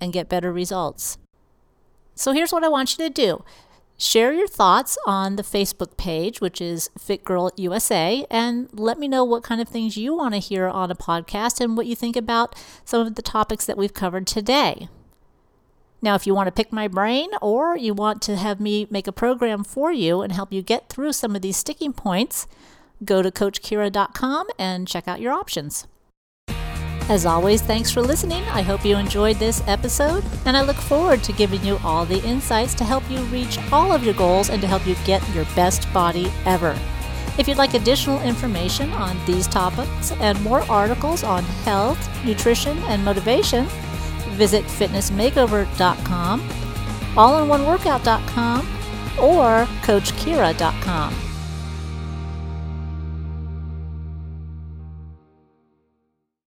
and 0.00 0.14
get 0.14 0.30
better 0.30 0.50
results. 0.50 1.18
So 2.14 2.32
here's 2.32 2.50
what 2.50 2.64
I 2.64 2.68
want 2.68 2.98
you 2.98 3.04
to 3.04 3.12
do 3.12 3.44
Share 3.98 4.32
your 4.32 4.46
thoughts 4.46 4.98
on 5.06 5.36
the 5.36 5.42
Facebook 5.42 5.96
page, 5.96 6.40
which 6.40 6.60
is 6.60 6.90
Fit 6.98 7.24
Girl 7.24 7.50
USA, 7.56 8.26
and 8.30 8.68
let 8.72 8.98
me 8.98 9.08
know 9.08 9.24
what 9.24 9.42
kind 9.42 9.60
of 9.60 9.68
things 9.68 9.96
you 9.96 10.14
want 10.14 10.34
to 10.34 10.38
hear 10.38 10.66
on 10.66 10.90
a 10.90 10.94
podcast 10.94 11.60
and 11.60 11.76
what 11.76 11.86
you 11.86 11.96
think 11.96 12.16
about 12.16 12.54
some 12.84 13.06
of 13.06 13.14
the 13.16 13.22
topics 13.22 13.66
that 13.66 13.78
we've 13.78 13.94
covered 13.94 14.26
today. 14.26 14.88
Now, 16.02 16.14
if 16.14 16.26
you 16.26 16.34
want 16.34 16.46
to 16.46 16.52
pick 16.52 16.72
my 16.72 16.88
brain 16.88 17.30
or 17.40 17.76
you 17.76 17.94
want 17.94 18.22
to 18.22 18.36
have 18.36 18.60
me 18.60 18.86
make 18.90 19.06
a 19.06 19.12
program 19.12 19.64
for 19.64 19.92
you 19.92 20.22
and 20.22 20.32
help 20.32 20.52
you 20.52 20.62
get 20.62 20.88
through 20.88 21.12
some 21.12 21.34
of 21.34 21.42
these 21.42 21.56
sticking 21.56 21.92
points, 21.92 22.46
go 23.04 23.22
to 23.22 23.30
CoachKira.com 23.30 24.46
and 24.58 24.86
check 24.86 25.08
out 25.08 25.20
your 25.20 25.32
options. 25.32 25.86
As 27.08 27.24
always, 27.24 27.62
thanks 27.62 27.90
for 27.92 28.02
listening. 28.02 28.42
I 28.44 28.62
hope 28.62 28.84
you 28.84 28.96
enjoyed 28.96 29.36
this 29.36 29.62
episode, 29.68 30.24
and 30.44 30.56
I 30.56 30.62
look 30.62 30.76
forward 30.76 31.22
to 31.22 31.32
giving 31.32 31.64
you 31.64 31.78
all 31.84 32.04
the 32.04 32.20
insights 32.24 32.74
to 32.74 32.84
help 32.84 33.08
you 33.08 33.20
reach 33.26 33.58
all 33.70 33.92
of 33.92 34.02
your 34.02 34.14
goals 34.14 34.50
and 34.50 34.60
to 34.60 34.66
help 34.66 34.84
you 34.88 34.96
get 35.04 35.26
your 35.32 35.44
best 35.54 35.92
body 35.92 36.32
ever. 36.46 36.76
If 37.38 37.46
you'd 37.46 37.58
like 37.58 37.74
additional 37.74 38.20
information 38.22 38.90
on 38.92 39.24
these 39.24 39.46
topics 39.46 40.10
and 40.12 40.42
more 40.42 40.62
articles 40.70 41.22
on 41.22 41.44
health, 41.44 42.24
nutrition, 42.24 42.76
and 42.84 43.04
motivation, 43.04 43.68
visit 44.36 44.64
fitnessmakeover.com, 44.64 46.40
allinoneworkout.com, 47.16 48.60
or 49.18 49.66
coachkira.com. 49.82 51.25